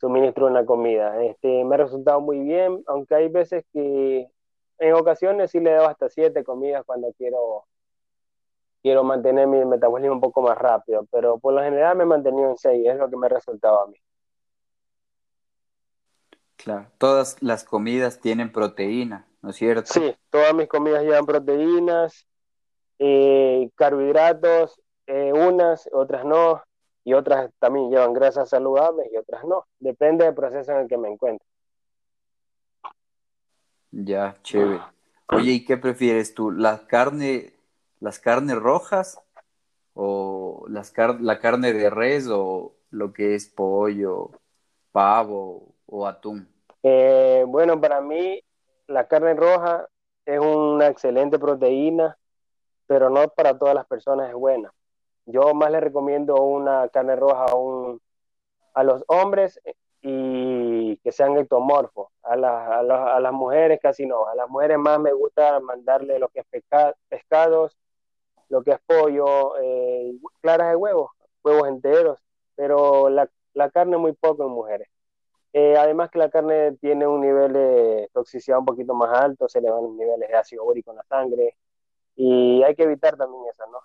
suministro 0.00 0.46
una 0.46 0.64
comida. 0.64 1.22
Este, 1.22 1.64
me 1.64 1.74
ha 1.74 1.78
resultado 1.78 2.20
muy 2.20 2.38
bien, 2.40 2.82
aunque 2.86 3.14
hay 3.14 3.28
veces 3.28 3.64
que 3.72 4.28
en 4.78 4.94
ocasiones 4.94 5.50
sí 5.50 5.60
le 5.60 5.74
doy 5.74 5.86
hasta 5.86 6.08
siete 6.08 6.42
comidas 6.42 6.82
cuando 6.86 7.12
quiero, 7.18 7.66
quiero 8.82 9.04
mantener 9.04 9.46
mi 9.46 9.62
metabolismo 9.66 10.14
un 10.14 10.20
poco 10.20 10.40
más 10.40 10.56
rápido, 10.56 11.06
pero 11.10 11.38
por 11.38 11.52
lo 11.52 11.62
general 11.62 11.96
me 11.96 12.04
he 12.04 12.06
mantenido 12.06 12.50
en 12.50 12.56
seis, 12.56 12.88
es 12.88 12.96
lo 12.96 13.10
que 13.10 13.16
me 13.18 13.26
ha 13.26 13.30
resultado 13.30 13.82
a 13.82 13.86
mí. 13.88 13.98
Claro, 16.56 16.86
todas 16.98 17.42
las 17.42 17.64
comidas 17.64 18.20
tienen 18.20 18.52
proteína. 18.52 19.26
¿No 19.42 19.50
es 19.50 19.56
cierto? 19.56 19.92
Sí, 19.92 20.14
todas 20.30 20.54
mis 20.54 20.68
comidas 20.68 21.02
llevan 21.02 21.26
proteínas, 21.26 22.26
eh, 22.98 23.70
carbohidratos, 23.74 24.80
eh, 25.06 25.32
unas, 25.32 25.88
otras 25.92 26.24
no, 26.24 26.62
y 27.04 27.14
otras 27.14 27.50
también 27.58 27.90
llevan 27.90 28.12
grasas 28.12 28.48
saludables 28.48 29.08
y 29.12 29.16
otras 29.16 29.44
no. 29.44 29.66
Depende 29.78 30.24
del 30.24 30.34
proceso 30.34 30.72
en 30.72 30.78
el 30.78 30.88
que 30.88 30.98
me 30.98 31.08
encuentre. 31.08 31.46
Ya, 33.90 34.36
chévere. 34.42 34.80
Oye, 35.32 35.52
¿y 35.52 35.64
qué 35.64 35.76
prefieres 35.76 36.34
tú? 36.34 36.50
¿La 36.50 36.86
carne, 36.86 37.54
las 38.00 38.18
carnes 38.18 38.56
rojas 38.56 39.20
o 39.94 40.64
las 40.68 40.92
la 41.20 41.38
carne 41.40 41.72
de 41.72 41.90
res 41.90 42.28
o 42.28 42.74
lo 42.90 43.12
que 43.12 43.34
es 43.34 43.48
pollo, 43.48 44.30
pavo 44.92 45.74
o 45.86 46.06
atún? 46.06 46.48
Eh, 46.82 47.44
bueno, 47.46 47.80
para 47.80 48.00
mí 48.00 48.40
la 48.90 49.06
carne 49.06 49.34
roja 49.34 49.88
es 50.26 50.40
una 50.40 50.88
excelente 50.88 51.38
proteína, 51.38 52.18
pero 52.86 53.08
no 53.08 53.28
para 53.28 53.56
todas 53.56 53.74
las 53.74 53.86
personas 53.86 54.28
es 54.28 54.34
buena. 54.34 54.72
Yo 55.26 55.54
más 55.54 55.70
le 55.70 55.80
recomiendo 55.80 56.34
una 56.42 56.88
carne 56.88 57.14
roja 57.14 57.44
a, 57.46 57.54
un, 57.54 58.00
a 58.74 58.82
los 58.82 59.04
hombres 59.06 59.60
y 60.02 60.96
que 60.98 61.12
sean 61.12 61.38
ectomorfos. 61.38 62.08
A, 62.24 62.32
a, 62.34 63.20
las 63.20 63.32
mujeres 63.32 63.78
casi 63.80 64.06
no. 64.06 64.26
A 64.26 64.34
las 64.34 64.48
mujeres 64.48 64.78
más 64.78 64.98
me 64.98 65.12
gusta 65.12 65.60
mandarle 65.60 66.18
lo 66.18 66.28
que 66.28 66.40
es 66.40 66.46
pescados, 67.08 67.76
lo 68.48 68.62
que 68.62 68.72
es 68.72 68.80
pollo, 68.86 69.56
eh, 69.60 70.12
claras 70.40 70.70
de 70.70 70.76
huevos, 70.76 71.12
huevos 71.44 71.68
enteros, 71.68 72.18
pero 72.56 73.08
la, 73.08 73.30
la 73.54 73.70
carne 73.70 73.98
muy 73.98 74.14
poco 74.14 74.44
en 74.44 74.50
mujeres. 74.50 74.88
Eh, 75.52 75.76
además 75.76 76.10
que 76.10 76.18
la 76.18 76.30
carne 76.30 76.76
tiene 76.80 77.06
un 77.06 77.20
nivel 77.20 77.52
de 77.52 78.10
toxicidad 78.12 78.58
un 78.60 78.64
poquito 78.66 78.94
más 78.94 79.18
alto, 79.18 79.48
se 79.48 79.60
le 79.60 79.70
van 79.70 79.82
los 79.82 79.94
niveles 79.94 80.28
de 80.28 80.36
ácido 80.36 80.64
úrico 80.64 80.92
en 80.92 80.98
la 80.98 81.04
sangre 81.04 81.56
y 82.14 82.62
hay 82.62 82.74
que 82.76 82.84
evitar 82.84 83.16
también 83.16 83.42
eso, 83.50 83.64
¿no? 83.70 83.78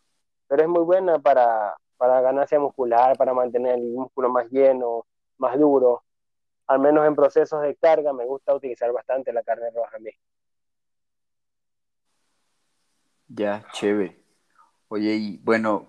Pero 0.47 0.61
es 0.63 0.67
muy 0.69 0.83
buena 0.83 1.19
para, 1.19 1.75
para 1.97 2.21
ganancia 2.21 2.59
muscular, 2.59 3.17
para 3.17 3.33
mantener 3.33 3.75
el 3.75 3.83
músculo 3.83 4.29
más 4.29 4.47
lleno, 4.51 5.05
más 5.37 5.57
duro. 5.59 6.03
Al 6.67 6.79
menos 6.79 7.07
en 7.07 7.15
procesos 7.15 7.61
de 7.61 7.75
carga 7.75 8.13
me 8.13 8.25
gusta 8.25 8.53
utilizar 8.53 8.91
bastante 8.91 9.33
la 9.33 9.43
carne 9.43 9.71
roja 9.73 9.95
a 9.95 9.99
mí. 9.99 10.11
Ya, 13.27 13.65
chévere. 13.73 14.19
Oye, 14.87 15.15
y 15.15 15.37
bueno, 15.37 15.87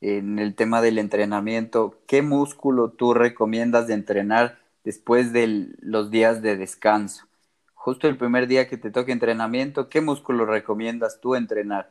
en 0.00 0.38
el 0.38 0.54
tema 0.54 0.80
del 0.80 0.98
entrenamiento, 0.98 1.98
¿qué 2.06 2.22
músculo 2.22 2.90
tú 2.90 3.14
recomiendas 3.14 3.86
de 3.86 3.94
entrenar 3.94 4.61
después 4.84 5.32
de 5.32 5.68
los 5.80 6.10
días 6.10 6.42
de 6.42 6.56
descanso? 6.56 7.26
Justo 7.74 8.06
el 8.06 8.16
primer 8.16 8.46
día 8.46 8.68
que 8.68 8.76
te 8.76 8.90
toque 8.90 9.12
entrenamiento, 9.12 9.88
¿qué 9.88 10.00
músculo 10.00 10.46
recomiendas 10.46 11.20
tú 11.20 11.34
entrenar? 11.34 11.90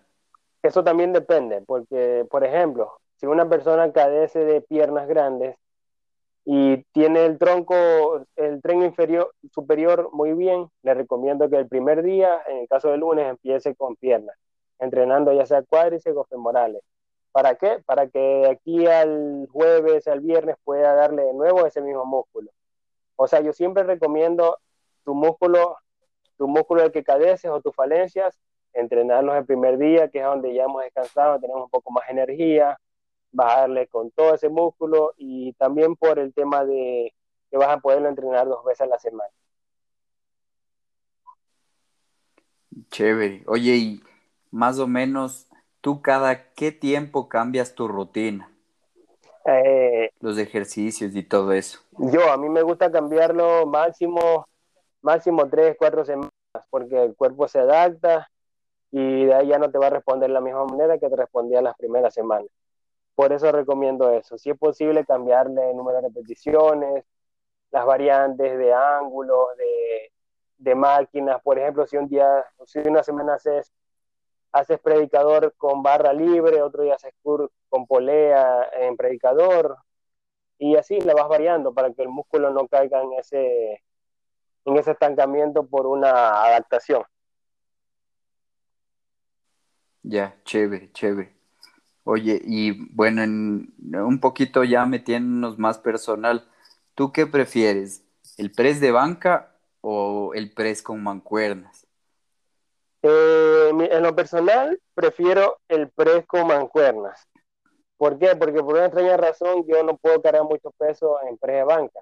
Eso 0.63 0.83
también 0.83 1.11
depende, 1.11 1.61
porque, 1.65 2.25
por 2.29 2.43
ejemplo, 2.45 2.93
si 3.17 3.25
una 3.25 3.49
persona 3.49 3.91
cadece 3.91 4.39
de 4.45 4.61
piernas 4.61 5.07
grandes 5.07 5.55
y 6.45 6.83
tiene 6.91 7.25
el 7.25 7.37
tronco, 7.37 8.25
el 8.35 8.61
tren 8.61 8.83
inferior, 8.83 9.33
superior 9.51 10.09
muy 10.13 10.33
bien, 10.33 10.69
le 10.83 10.93
recomiendo 10.93 11.49
que 11.49 11.57
el 11.57 11.67
primer 11.67 12.03
día, 12.03 12.41
en 12.47 12.59
el 12.59 12.67
caso 12.67 12.89
de 12.89 12.97
lunes, 12.97 13.27
empiece 13.27 13.75
con 13.75 13.95
piernas, 13.95 14.35
entrenando 14.79 15.33
ya 15.33 15.45
sea 15.45 15.61
cuádriceps 15.63 16.17
o 16.17 16.25
femorales. 16.25 16.81
¿Para 17.31 17.55
qué? 17.55 17.79
Para 17.85 18.07
que 18.07 18.47
aquí 18.49 18.87
al 18.87 19.47
jueves, 19.51 20.07
al 20.07 20.19
viernes 20.19 20.55
pueda 20.63 20.93
darle 20.93 21.23
de 21.23 21.33
nuevo 21.33 21.65
ese 21.65 21.81
mismo 21.81 22.05
músculo. 22.05 22.51
O 23.23 23.27
sea, 23.27 23.39
yo 23.41 23.53
siempre 23.53 23.83
recomiendo 23.83 24.57
tu 25.05 25.13
músculo, 25.13 25.77
tu 26.37 26.47
músculo 26.47 26.81
del 26.81 26.91
que 26.91 27.03
cadeces 27.03 27.51
o 27.51 27.61
tus 27.61 27.75
falencias, 27.75 28.39
entrenarlos 28.73 29.35
el 29.35 29.45
primer 29.45 29.77
día, 29.77 30.07
que 30.09 30.17
es 30.17 30.25
donde 30.25 30.55
ya 30.55 30.63
hemos 30.63 30.81
descansado, 30.81 31.39
tenemos 31.39 31.65
un 31.65 31.69
poco 31.69 31.91
más 31.91 32.09
energía, 32.09 32.79
bajarle 33.31 33.85
con 33.89 34.09
todo 34.09 34.33
ese 34.33 34.49
músculo 34.49 35.13
y 35.17 35.53
también 35.53 35.95
por 35.95 36.17
el 36.17 36.33
tema 36.33 36.65
de 36.65 37.13
que 37.51 37.57
vas 37.57 37.69
a 37.69 37.77
poderlo 37.77 38.09
entrenar 38.09 38.47
dos 38.47 38.65
veces 38.65 38.81
a 38.81 38.85
la 38.87 38.97
semana. 38.97 39.29
Chévere. 42.89 43.43
Oye, 43.45 43.75
y 43.75 44.03
más 44.49 44.79
o 44.79 44.87
menos, 44.87 45.47
¿tú 45.79 46.01
cada 46.01 46.53
qué 46.53 46.71
tiempo 46.71 47.29
cambias 47.29 47.75
tu 47.75 47.87
rutina? 47.87 48.50
Eh, 49.45 50.11
los 50.19 50.37
ejercicios 50.37 51.15
y 51.15 51.23
todo 51.23 51.51
eso. 51.51 51.79
Yo, 51.97 52.31
a 52.31 52.37
mí 52.37 52.49
me 52.49 52.61
gusta 52.61 52.91
cambiarlo 52.91 53.65
máximo, 53.65 54.47
máximo 55.01 55.49
tres, 55.49 55.75
cuatro 55.77 56.05
semanas, 56.05 56.31
porque 56.69 57.03
el 57.03 57.15
cuerpo 57.15 57.47
se 57.47 57.59
adapta 57.59 58.29
y 58.91 59.25
de 59.25 59.33
ahí 59.33 59.47
ya 59.47 59.57
no 59.57 59.71
te 59.71 59.77
va 59.77 59.87
a 59.87 59.91
responder 59.91 60.29
de 60.29 60.33
la 60.33 60.41
misma 60.41 60.65
manera 60.65 60.97
que 60.97 61.09
te 61.09 61.15
respondía 61.15 61.61
las 61.61 61.75
primeras 61.75 62.13
semanas. 62.13 62.47
Por 63.15 63.33
eso 63.33 63.51
recomiendo 63.51 64.11
eso. 64.11 64.37
Si 64.37 64.49
es 64.49 64.57
posible, 64.57 65.05
cambiarle 65.05 65.71
el 65.71 65.77
número 65.77 66.01
de 66.01 66.07
repeticiones, 66.07 67.05
las 67.71 67.85
variantes 67.85 68.57
de 68.57 68.73
ángulos, 68.73 69.47
de, 69.57 70.11
de 70.57 70.75
máquinas. 70.75 71.41
Por 71.41 71.57
ejemplo, 71.57 71.87
si 71.87 71.97
un 71.97 72.07
día, 72.07 72.45
si 72.65 72.79
una 72.79 73.03
semana 73.03 73.35
haces 73.35 73.71
haces 74.51 74.79
predicador 74.79 75.53
con 75.57 75.83
barra 75.83 76.13
libre, 76.13 76.61
otro 76.61 76.83
día 76.83 76.95
haces 76.95 77.13
con 77.69 77.87
polea 77.87 78.69
en 78.79 78.97
predicador, 78.97 79.77
y 80.57 80.75
así 80.75 80.99
le 81.01 81.13
vas 81.13 81.27
variando 81.27 81.73
para 81.73 81.91
que 81.91 82.03
el 82.03 82.09
músculo 82.09 82.51
no 82.51 82.67
caiga 82.67 83.01
en 83.01 83.13
ese, 83.13 83.81
en 84.65 84.77
ese 84.77 84.91
estancamiento 84.91 85.65
por 85.65 85.87
una 85.87 86.43
adaptación. 86.43 87.03
Ya, 90.03 90.35
chévere, 90.45 90.91
chévere. 90.91 91.33
Oye, 92.03 92.41
y 92.43 92.93
bueno, 92.93 93.23
en, 93.23 93.73
un 93.93 94.19
poquito 94.19 94.63
ya 94.63 94.85
metiéndonos 94.85 95.59
más 95.59 95.77
personal, 95.77 96.47
¿tú 96.95 97.11
qué 97.11 97.27
prefieres? 97.27 98.03
¿El 98.37 98.51
press 98.51 98.79
de 98.79 98.91
banca 98.91 99.55
o 99.81 100.33
el 100.33 100.51
press 100.51 100.81
con 100.81 101.03
mancuernas? 101.03 101.80
Eh, 103.03 103.69
en 103.69 104.03
lo 104.03 104.15
personal, 104.15 104.79
prefiero 104.93 105.57
el 105.67 105.89
press 105.89 106.25
con 106.27 106.47
mancuernas. 106.47 107.27
¿Por 107.97 108.17
qué? 108.19 108.35
Porque 108.35 108.61
por 108.63 108.75
una 108.75 108.85
extraña 108.85 109.17
razón 109.17 109.65
yo 109.67 109.83
no 109.83 109.97
puedo 109.97 110.21
cargar 110.21 110.43
mucho 110.43 110.71
peso 110.71 111.17
en 111.27 111.37
press 111.37 111.57
de 111.57 111.63
banca. 111.63 111.99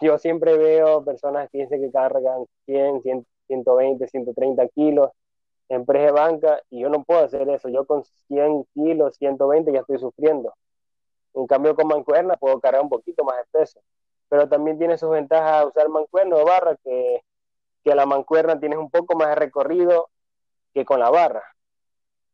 Yo 0.00 0.18
siempre 0.18 0.56
veo 0.56 1.04
personas 1.04 1.48
que 1.50 1.58
dicen 1.58 1.80
que 1.82 1.90
cargan 1.90 2.46
100, 2.66 3.02
120, 3.46 4.08
130 4.08 4.68
kilos 4.68 5.10
en 5.68 5.84
press 5.86 6.06
de 6.06 6.12
banca 6.12 6.62
y 6.70 6.80
yo 6.80 6.88
no 6.88 7.04
puedo 7.04 7.24
hacer 7.24 7.48
eso. 7.48 7.68
Yo 7.68 7.86
con 7.86 8.04
100 8.28 8.66
kilos, 8.74 9.16
120 9.16 9.72
ya 9.72 9.80
estoy 9.80 9.98
sufriendo. 9.98 10.54
En 11.34 11.46
cambio 11.46 11.74
con 11.74 11.88
mancuerna 11.88 12.36
puedo 12.36 12.60
cargar 12.60 12.82
un 12.82 12.88
poquito 12.88 13.24
más 13.24 13.36
de 13.36 13.58
peso. 13.58 13.80
Pero 14.28 14.48
también 14.48 14.78
tiene 14.78 14.98
sus 14.98 15.10
ventajas 15.10 15.66
usar 15.66 15.88
mancuerna 15.88 16.36
o 16.36 16.44
barra 16.44 16.76
que, 16.82 17.22
que 17.84 17.94
la 17.94 18.06
mancuerna 18.06 18.58
tienes 18.58 18.78
un 18.78 18.90
poco 18.90 19.16
más 19.16 19.28
de 19.28 19.34
recorrido 19.36 20.08
que 20.74 20.84
con 20.84 21.00
la 21.00 21.08
barra. 21.08 21.42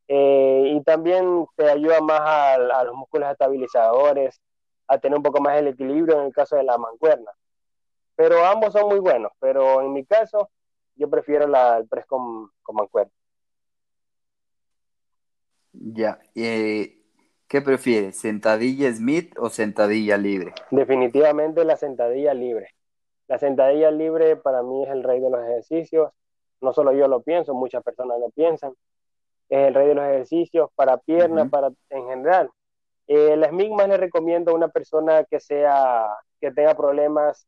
Eh, 0.08 0.72
y 0.74 0.82
también 0.82 1.46
te 1.54 1.70
ayuda 1.70 2.00
más 2.00 2.20
a, 2.20 2.58
los 2.84 2.96
músculos 2.96 3.30
estabilizadores, 3.30 4.40
a 4.88 4.98
tener 4.98 5.16
un 5.16 5.22
poco 5.22 5.40
más 5.40 5.56
el 5.58 5.68
equilibrio 5.68 6.18
en 6.18 6.26
el 6.26 6.32
caso 6.32 6.56
de 6.56 6.64
la 6.64 6.76
mancuerna. 6.78 7.30
Pero 8.16 8.44
ambos 8.44 8.72
son 8.72 8.88
muy 8.88 8.98
buenos, 8.98 9.30
pero 9.38 9.82
en 9.82 9.92
mi 9.92 10.04
caso 10.04 10.50
yo 10.96 11.08
prefiero 11.08 11.46
la, 11.46 11.78
el 11.78 11.86
press 11.86 12.06
con, 12.06 12.50
mancuerna. 12.72 13.12
Ya, 15.72 16.18
eh, 16.34 16.98
¿qué 17.46 17.62
prefieres? 17.62 18.18
¿Sentadilla 18.18 18.92
Smith 18.92 19.32
o 19.38 19.48
sentadilla 19.48 20.16
libre? 20.16 20.52
Definitivamente 20.72 21.64
la 21.64 21.76
sentadilla 21.76 22.34
libre. 22.34 22.74
La 23.28 23.38
sentadilla 23.38 23.92
libre 23.92 24.34
para 24.34 24.64
mí 24.64 24.82
es 24.82 24.90
el 24.90 25.04
rey 25.04 25.20
de 25.20 25.30
los 25.30 25.40
ejercicios 25.40 26.10
no 26.60 26.72
solo 26.72 26.92
yo 26.92 27.08
lo 27.08 27.22
pienso, 27.22 27.54
muchas 27.54 27.82
personas 27.82 28.18
lo 28.20 28.30
piensan, 28.30 28.72
es 29.48 29.68
el 29.68 29.74
rey 29.74 29.88
de 29.88 29.94
los 29.94 30.04
ejercicios 30.04 30.70
para 30.74 30.98
piernas, 30.98 31.48
para 31.48 31.70
en 31.90 32.06
general. 32.06 32.50
Eh, 33.06 33.36
las 33.36 33.52
mismas 33.52 33.88
le 33.88 33.96
recomiendo 33.96 34.52
a 34.52 34.54
una 34.54 34.68
persona 34.68 35.24
que 35.24 35.40
sea, 35.40 36.06
que 36.40 36.52
tenga 36.52 36.74
problemas, 36.76 37.46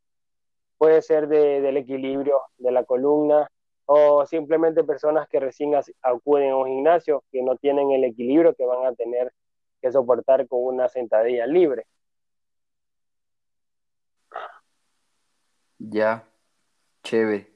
puede 0.79 1.01
ser 1.03 1.29
de, 1.29 1.61
del 1.61 1.77
equilibrio 1.77 2.40
de 2.59 2.72
la 2.72 2.85
columna, 2.85 3.48
o 3.87 4.27
simplemente 4.27 4.85
personas 4.85 5.29
que 5.29 5.38
recién 5.38 5.75
acuden 6.03 6.51
a 6.51 6.57
un 6.57 6.66
gimnasio, 6.66 7.22
que 7.31 7.42
no 7.42 7.57
tienen 7.57 7.90
el 7.92 8.05
equilibrio 8.05 8.55
que 8.55 8.66
van 8.66 8.87
a 8.87 8.94
tener 8.94 9.33
que 9.81 9.92
soportar 9.92 10.48
con 10.48 10.61
una 10.62 10.88
sentadilla 10.88 11.46
libre. 11.46 11.87
Ya, 15.79 16.25
chévere. 17.03 17.51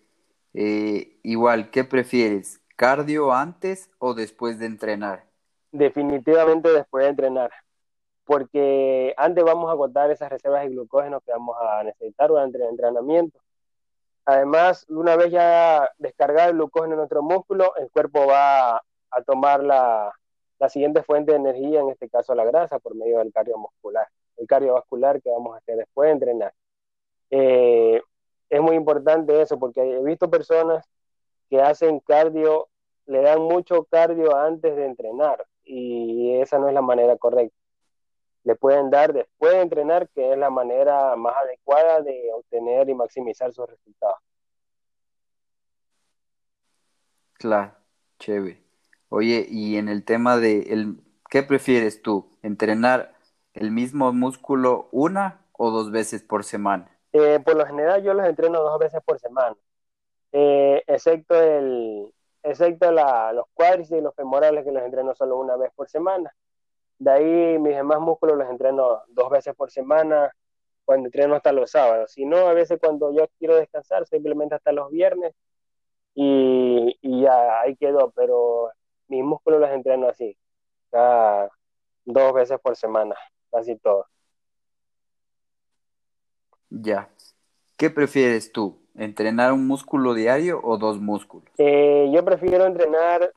Eh, 0.59 1.19
igual, 1.23 1.71
¿qué 1.71 1.85
prefieres? 1.85 2.63
¿Cardio 2.77 3.33
antes 3.33 3.91
o 3.99 4.15
después 4.15 4.59
de 4.59 4.65
entrenar? 4.65 5.27
Definitivamente 5.71 6.73
después 6.73 7.05
de 7.05 7.11
entrenar, 7.11 7.51
porque 8.25 9.13
antes 9.19 9.45
vamos 9.45 9.69
a 9.69 9.73
agotar 9.73 10.11
esas 10.11 10.31
reservas 10.31 10.63
de 10.63 10.71
glucógeno 10.71 11.21
que 11.21 11.33
vamos 11.33 11.57
a 11.61 11.85
necesitar 11.85 12.31
durante 12.31 12.57
el 12.57 12.65
entrenamiento. 12.71 13.39
Además, 14.25 14.87
una 14.89 15.15
vez 15.17 15.31
ya 15.31 15.91
descargado 15.99 16.49
el 16.51 16.57
glucógeno 16.57 16.95
en 16.95 16.99
nuestro 17.01 17.23
músculo, 17.23 17.77
el 17.77 17.91
cuerpo 17.91 18.27
va 18.27 18.77
a 18.77 19.23
tomar 19.27 19.63
la, 19.63 20.11
la 20.59 20.69
siguiente 20.71 21.03
fuente 21.03 21.33
de 21.33 21.39
energía, 21.39 21.81
en 21.81 21.91
este 21.91 22.09
caso 22.09 22.35
la 22.35 22.47
grasa, 22.47 22.79
por 22.79 22.95
medio 22.95 23.19
del 23.19 23.31
cardiovascular, 23.31 24.09
el 24.39 24.47
cardiovascular 24.47 25.21
que 25.21 25.31
vamos 25.31 25.55
a 25.55 25.59
hacer 25.59 25.77
después 25.77 26.07
de 26.07 26.13
entrenar. 26.13 26.55
Eh, 27.31 28.01
es 28.51 28.61
muy 28.61 28.77
importante 28.77 29.41
eso, 29.41 29.59
porque 29.59 29.81
he 29.81 30.03
visto 30.03 30.31
personas 30.31 30.85
que 31.51 31.61
hacen 31.61 32.01
cardio, 32.01 32.69
le 33.07 33.23
dan 33.23 33.41
mucho 33.43 33.85
cardio 33.85 34.37
antes 34.37 34.75
de 34.77 34.87
entrenar 34.87 35.47
y 35.67 36.37
esa 36.41 36.59
no 36.59 36.69
es 36.69 36.75
la 36.75 36.83
manera 36.83 37.17
correcta. 37.17 37.57
Le 38.45 38.55
pueden 38.55 38.91
dar 38.91 39.13
después 39.13 39.53
de 39.53 39.61
entrenar, 39.61 40.09
que 40.11 40.33
es 40.33 40.39
la 40.39 40.51
manera 40.51 41.17
más 41.17 41.35
adecuada 41.37 42.01
de 42.01 42.31
obtener 42.33 42.89
y 42.89 42.95
maximizar 42.95 43.53
sus 43.53 43.69
resultados. 43.69 44.19
Claro, 47.33 47.75
chévere. 48.21 48.63
Oye, 49.09 49.47
y 49.49 49.77
en 49.77 49.89
el 49.89 50.05
tema 50.05 50.37
de 50.37 50.73
el, 50.73 51.01
¿qué 51.29 51.43
prefieres 51.43 52.03
tú? 52.03 52.31
¿Entrenar 52.43 53.15
el 53.53 53.73
mismo 53.73 54.13
músculo 54.13 54.89
una 54.93 55.45
o 55.53 55.71
dos 55.71 55.91
veces 55.91 56.23
por 56.23 56.45
semana? 56.45 56.96
Eh, 57.19 57.41
por 57.41 57.57
lo 57.57 57.65
general 57.67 58.03
yo 58.03 58.13
los 58.13 58.27
entreno 58.27 58.61
dos 58.61 58.79
veces 58.79 59.01
por 59.03 59.19
semana, 59.19 59.57
eh, 60.33 60.83
excepto 60.87 61.41
el, 61.41 62.13
excepto 62.43 62.93
los 62.93 63.47
cuádriceps 63.55 64.01
y 64.01 64.03
los 64.03 64.15
femorales 64.15 64.65
que 64.65 64.73
los 64.73 64.83
entreno 64.83 65.15
solo 65.15 65.39
una 65.39 65.57
vez 65.57 65.73
por 65.75 65.89
semana. 65.89 66.35
De 66.99 67.11
ahí 67.11 67.59
mis 67.59 67.77
demás 67.77 68.01
músculos 68.01 68.37
los 68.39 68.51
entreno 68.51 69.03
dos 69.09 69.31
veces 69.31 69.55
por 69.55 69.71
semana, 69.71 70.31
cuando 70.85 71.07
entreno 71.09 71.37
hasta 71.37 71.53
los 71.53 71.71
sábados. 71.71 72.13
Si 72.13 72.27
no, 72.27 72.49
a 72.49 72.55
veces 72.55 72.79
cuando 72.81 73.13
yo 73.15 73.27
quiero 73.39 73.57
descansar, 73.57 74.07
simplemente 74.07 74.55
hasta 74.57 74.73
los 74.73 74.91
viernes 74.91 75.35
y, 76.15 76.99
y 77.03 77.23
ya 77.23 77.61
ahí 77.63 77.77
quedó, 77.77 78.11
pero 78.13 78.71
mis 79.09 79.25
músculos 79.25 79.61
los 79.61 79.71
entreno 79.71 80.09
así, 80.09 80.37
cada 80.91 81.51
dos 82.05 82.35
veces 82.35 82.61
por 82.61 82.77
semana, 82.77 83.17
casi 83.51 83.77
todo. 83.79 84.07
Ya. 86.83 87.09
¿Qué 87.77 87.91
prefieres 87.91 88.53
tú? 88.53 88.79
¿Entrenar 88.95 89.53
un 89.53 89.67
músculo 89.67 90.15
diario 90.15 90.61
o 90.63 90.79
dos 90.79 90.99
músculos? 91.01 91.49
Eh, 91.59 92.11
yo 92.13 92.25
prefiero 92.25 92.67
entrenar 92.67 93.33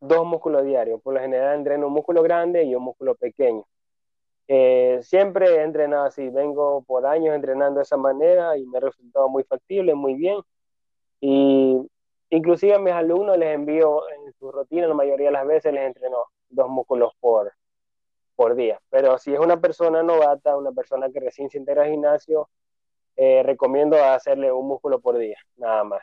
dos 0.00 0.26
músculos 0.26 0.64
diarios. 0.64 1.00
Por 1.02 1.14
lo 1.14 1.20
general 1.20 1.56
entreno 1.56 1.86
un 1.86 1.92
músculo 1.92 2.22
grande 2.22 2.64
y 2.64 2.74
un 2.74 2.82
músculo 2.82 3.14
pequeño. 3.14 3.64
Eh, 4.46 5.00
siempre 5.02 5.46
he 5.48 5.62
entrenado 5.62 6.04
así, 6.04 6.28
vengo 6.28 6.82
por 6.82 7.06
años 7.06 7.34
entrenando 7.34 7.78
de 7.78 7.84
esa 7.84 7.96
manera 7.96 8.58
y 8.58 8.66
me 8.66 8.76
ha 8.76 8.80
resultado 8.80 9.28
muy 9.28 9.44
factible, 9.44 9.94
muy 9.94 10.14
bien. 10.14 10.38
Y 11.20 11.78
inclusive 12.30 12.74
a 12.74 12.78
mis 12.78 12.92
alumnos 12.92 13.38
les 13.38 13.54
envío 13.54 14.02
en 14.10 14.32
su 14.34 14.50
rutina, 14.52 14.86
la 14.86 14.94
mayoría 14.94 15.26
de 15.26 15.32
las 15.32 15.46
veces 15.46 15.72
les 15.72 15.86
entreno 15.86 16.18
dos 16.50 16.68
músculos 16.68 17.12
por, 17.20 17.52
por 18.36 18.54
día. 18.54 18.78
Pero 18.90 19.16
si 19.18 19.32
es 19.32 19.40
una 19.40 19.60
persona 19.60 20.02
novata, 20.02 20.56
una 20.56 20.72
persona 20.72 21.10
que 21.10 21.20
recién 21.20 21.48
se 21.48 21.58
integra 21.58 21.84
al 21.84 21.90
gimnasio, 21.90 22.48
eh, 23.16 23.42
recomiendo 23.44 24.02
hacerle 24.02 24.52
un 24.52 24.66
músculo 24.68 25.00
por 25.00 25.18
día, 25.18 25.36
nada 25.56 25.84
más. 25.84 26.02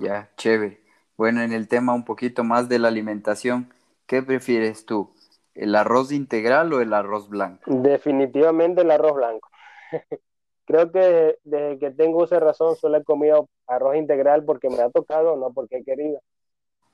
Ya, 0.00 0.30
chévere. 0.36 0.80
Bueno, 1.16 1.42
en 1.42 1.52
el 1.52 1.68
tema 1.68 1.94
un 1.94 2.04
poquito 2.04 2.44
más 2.44 2.68
de 2.68 2.78
la 2.78 2.88
alimentación, 2.88 3.72
¿qué 4.06 4.22
prefieres 4.22 4.84
tú? 4.84 5.14
¿El 5.54 5.74
arroz 5.74 6.12
integral 6.12 6.72
o 6.72 6.80
el 6.80 6.92
arroz 6.92 7.28
blanco? 7.28 7.62
Definitivamente 7.66 8.82
el 8.82 8.90
arroz 8.90 9.14
blanco. 9.14 9.48
Creo 10.66 10.90
que 10.90 11.38
desde 11.44 11.78
que 11.78 11.90
tengo 11.92 12.24
esa 12.24 12.40
razón 12.40 12.76
solo 12.76 12.98
he 12.98 13.04
comido 13.04 13.48
arroz 13.66 13.96
integral 13.96 14.44
porque 14.44 14.68
me 14.68 14.80
ha 14.80 14.90
tocado, 14.90 15.36
no 15.36 15.52
porque 15.52 15.78
he 15.78 15.84
querido. 15.84 16.20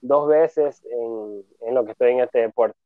Dos 0.00 0.28
veces 0.28 0.82
en, 0.84 1.44
en 1.60 1.74
lo 1.74 1.84
que 1.84 1.92
estoy 1.92 2.12
en 2.12 2.20
este 2.20 2.40
deporte. 2.40 2.76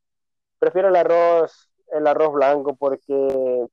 Prefiero 0.58 0.88
el 0.88 0.96
arroz, 0.96 1.70
el 1.92 2.06
arroz 2.06 2.32
blanco 2.32 2.76
porque 2.76 3.66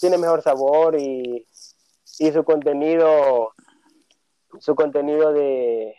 tiene 0.00 0.18
mejor 0.18 0.42
sabor 0.42 0.96
y, 1.00 1.46
su 2.04 2.44
contenido, 2.44 3.52
su 4.58 4.74
contenido 4.74 5.32
de, 5.32 5.94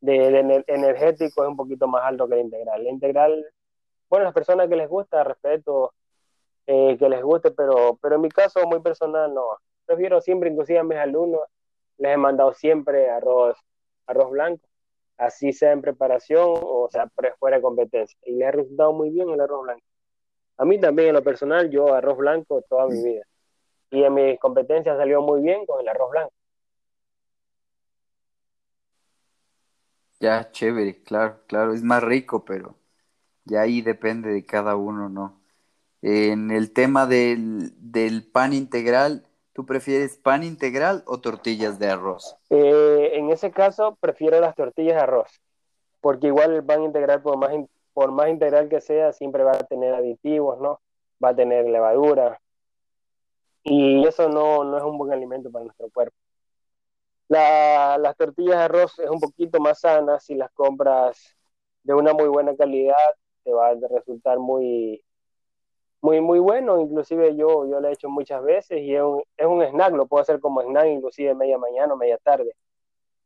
de, 0.00 0.64
energético 0.66 1.42
es 1.42 1.48
un 1.48 1.56
poquito 1.56 1.86
más 1.86 2.04
alto 2.04 2.28
que 2.28 2.34
el 2.34 2.46
integral. 2.46 2.80
El 2.80 2.88
integral, 2.88 3.46
bueno, 4.08 4.24
las 4.24 4.34
personas 4.34 4.68
que 4.68 4.76
les 4.76 4.88
gusta, 4.88 5.24
respeto 5.24 5.92
eh, 6.66 6.96
que 6.98 7.08
les 7.08 7.22
guste, 7.22 7.50
pero, 7.50 7.98
pero 8.00 8.16
en 8.16 8.22
mi 8.22 8.30
caso 8.30 8.66
muy 8.66 8.80
personal 8.80 9.34
no. 9.34 9.44
Prefiero 9.84 10.20
siempre, 10.20 10.50
inclusive 10.50 10.78
a 10.78 10.84
mis 10.84 10.98
alumnos, 10.98 11.42
les 11.98 12.14
he 12.14 12.16
mandado 12.16 12.54
siempre 12.54 13.10
arroz, 13.10 13.58
arroz 14.06 14.30
blanco, 14.30 14.66
así 15.18 15.52
sea 15.52 15.72
en 15.72 15.82
preparación 15.82 16.54
o 16.62 16.88
sea 16.90 17.10
fuera 17.38 17.56
de 17.56 17.62
competencia. 17.62 18.18
Y 18.24 18.32
les 18.34 18.48
ha 18.48 18.52
resultado 18.52 18.92
muy 18.92 19.10
bien 19.10 19.28
el 19.30 19.40
arroz 19.40 19.62
blanco. 19.62 19.84
A 20.56 20.64
mí 20.64 20.80
también 20.80 21.08
en 21.08 21.14
lo 21.14 21.24
personal, 21.24 21.70
yo 21.70 21.94
arroz 21.94 22.16
blanco 22.16 22.62
toda 22.68 22.86
mi 22.86 23.02
vida. 23.02 23.22
Y 23.90 24.02
en 24.02 24.14
mis 24.14 24.38
competencias 24.38 24.96
salió 24.96 25.22
muy 25.22 25.42
bien 25.42 25.66
con 25.66 25.80
el 25.80 25.88
arroz 25.88 26.10
blanco. 26.10 26.32
Ya, 30.20 30.50
chévere, 30.52 31.02
claro, 31.02 31.40
claro, 31.46 31.74
es 31.74 31.82
más 31.82 32.02
rico, 32.02 32.44
pero 32.44 32.76
ya 33.44 33.62
ahí 33.62 33.82
depende 33.82 34.30
de 34.32 34.46
cada 34.46 34.76
uno, 34.76 35.08
¿no? 35.08 35.40
En 36.02 36.50
el 36.50 36.72
tema 36.72 37.06
del, 37.06 37.72
del 37.76 38.26
pan 38.26 38.52
integral, 38.52 39.26
¿tú 39.52 39.66
prefieres 39.66 40.16
pan 40.16 40.42
integral 40.42 41.02
o 41.06 41.20
tortillas 41.20 41.78
de 41.78 41.88
arroz? 41.88 42.36
Eh, 42.50 43.10
en 43.14 43.30
ese 43.30 43.50
caso, 43.50 43.96
prefiero 44.00 44.40
las 44.40 44.54
tortillas 44.54 44.96
de 44.96 45.02
arroz, 45.02 45.40
porque 46.00 46.28
igual 46.28 46.52
el 46.52 46.64
pan 46.64 46.82
integral, 46.82 47.20
por 47.22 47.36
más, 47.36 47.52
por 47.94 48.12
más 48.12 48.28
integral 48.28 48.68
que 48.68 48.80
sea, 48.80 49.12
siempre 49.12 49.44
va 49.44 49.52
a 49.52 49.64
tener 49.64 49.94
aditivos, 49.94 50.60
¿no? 50.60 50.80
Va 51.22 51.30
a 51.30 51.36
tener 51.36 51.66
levadura. 51.66 52.40
Y 53.62 54.06
eso 54.06 54.28
no, 54.28 54.64
no 54.64 54.76
es 54.76 54.84
un 54.84 54.98
buen 54.98 55.12
alimento 55.12 55.50
para 55.50 55.64
nuestro 55.64 55.88
cuerpo. 55.90 56.16
La, 57.28 57.96
las 57.98 58.16
tortillas 58.16 58.58
de 58.58 58.62
arroz 58.64 58.98
es 58.98 59.08
un 59.08 59.20
poquito 59.20 59.58
más 59.60 59.80
sanas 59.80 60.24
si 60.24 60.34
las 60.34 60.50
compras 60.52 61.36
de 61.82 61.94
una 61.94 62.12
muy 62.12 62.28
buena 62.28 62.54
calidad, 62.56 62.96
te 63.44 63.52
va 63.52 63.68
a 63.68 63.74
resultar 63.90 64.38
muy, 64.38 65.02
muy, 66.00 66.20
muy 66.20 66.38
bueno. 66.40 66.80
Inclusive 66.80 67.36
yo, 67.36 67.66
yo 67.66 67.80
lo 67.80 67.88
he 67.88 67.92
hecho 67.92 68.08
muchas 68.10 68.42
veces 68.42 68.80
y 68.80 68.94
es 68.94 69.02
un, 69.02 69.22
es 69.36 69.46
un 69.46 69.62
snack, 69.62 69.94
lo 69.94 70.06
puedo 70.06 70.22
hacer 70.22 70.40
como 70.40 70.62
snack 70.62 70.86
inclusive 70.86 71.34
media 71.34 71.58
mañana 71.58 71.94
o 71.94 71.96
media 71.96 72.18
tarde. 72.18 72.54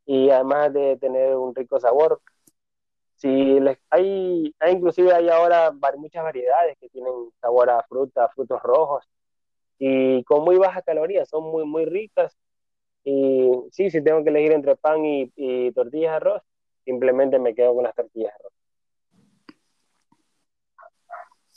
Y 0.06 0.30
además 0.30 0.72
de 0.72 0.96
tener 0.96 1.36
un 1.36 1.54
rico 1.54 1.80
sabor, 1.80 2.20
si 3.18 3.60
les, 3.60 3.78
hay, 3.90 4.54
hay, 4.60 4.72
inclusive 4.72 5.12
hay 5.12 5.28
ahora 5.28 5.72
muchas 5.96 6.22
variedades 6.22 6.78
que 6.78 6.88
tienen 6.88 7.12
sabor 7.40 7.68
a 7.68 7.82
fruta, 7.82 8.28
frutos 8.28 8.62
rojos 8.62 9.04
y 9.78 10.24
con 10.24 10.44
muy 10.44 10.56
bajas 10.56 10.84
calorías, 10.84 11.28
son 11.28 11.44
muy, 11.44 11.64
muy 11.64 11.84
ricas. 11.84 12.36
Y 13.04 13.50
sí, 13.72 13.90
si 13.90 14.02
tengo 14.02 14.22
que 14.22 14.30
elegir 14.30 14.52
entre 14.52 14.76
pan 14.76 15.04
y, 15.04 15.32
y 15.36 15.72
tortillas 15.72 16.12
de 16.12 16.16
arroz, 16.16 16.42
simplemente 16.84 17.38
me 17.38 17.54
quedo 17.54 17.74
con 17.74 17.84
las 17.84 17.94
tortillas 17.94 18.32
de 18.32 18.34
arroz. 18.34 18.52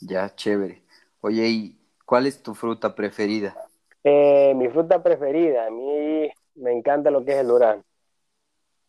Ya, 0.02 0.34
chévere. 0.36 0.82
Oye, 1.22 1.48
¿y 1.48 1.80
cuál 2.06 2.26
es 2.26 2.42
tu 2.42 2.56
fruta 2.56 2.96
preferida? 2.96 3.56
Eh, 4.04 4.54
mi 4.56 4.68
fruta 4.70 5.04
preferida, 5.04 5.68
a 5.68 5.70
mí 5.70 6.28
me 6.56 6.72
encanta 6.72 7.12
lo 7.12 7.24
que 7.24 7.34
es 7.34 7.38
el 7.38 7.48
durazno. 7.48 7.84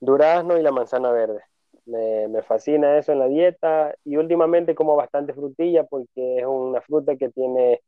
Durazno 0.00 0.58
y 0.58 0.62
la 0.62 0.72
manzana 0.72 1.12
verde. 1.12 1.42
Me, 1.84 2.42
fascina 2.42 2.96
eso 2.98 3.12
en 3.12 3.18
la 3.18 3.26
dieta 3.26 3.94
y 4.04 4.16
últimamente 4.16 4.74
como 4.74 4.94
bastante 4.94 5.34
frutilla 5.34 5.84
porque 5.84 6.38
es 6.38 6.46
una 6.46 6.80
fruta 6.80 7.16
que 7.16 7.28
tiene 7.30 7.82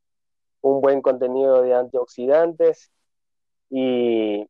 un 0.63 0.81
buen 0.81 1.01
contenido 1.01 1.63
de 1.63 1.75
antioxidantes 1.75 2.91
y, 3.71 4.47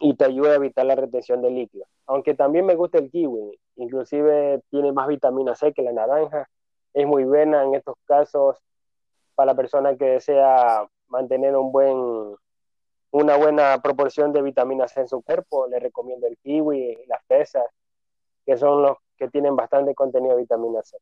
y 0.00 0.14
te 0.14 0.24
ayuda 0.24 0.52
a 0.52 0.56
evitar 0.56 0.86
la 0.86 0.94
retención 0.94 1.42
de 1.42 1.50
líquidos. 1.50 1.88
Aunque 2.06 2.34
también 2.34 2.66
me 2.66 2.76
gusta 2.76 2.98
el 2.98 3.10
kiwi, 3.10 3.58
inclusive 3.76 4.62
tiene 4.70 4.92
más 4.92 5.08
vitamina 5.08 5.54
C 5.54 5.72
que 5.72 5.82
la 5.82 5.92
naranja, 5.92 6.48
es 6.94 7.06
muy 7.06 7.24
buena 7.24 7.64
en 7.64 7.74
estos 7.74 7.96
casos 8.04 8.58
para 9.34 9.52
la 9.52 9.56
persona 9.56 9.96
que 9.96 10.04
desea 10.04 10.86
mantener 11.08 11.56
una 11.56 13.36
buena 13.36 13.80
proporción 13.82 14.32
de 14.32 14.42
vitamina 14.42 14.88
C 14.88 15.00
en 15.00 15.08
su 15.08 15.22
cuerpo, 15.22 15.66
le 15.66 15.78
recomiendo 15.78 16.26
el 16.26 16.36
kiwi, 16.38 17.04
las 17.06 17.24
pesas, 17.26 17.64
que 18.44 18.56
son 18.56 18.82
los 18.82 18.96
que 19.16 19.28
tienen 19.28 19.56
bastante 19.56 19.94
contenido 19.94 20.34
de 20.34 20.42
vitamina 20.42 20.82
C. 20.82 20.96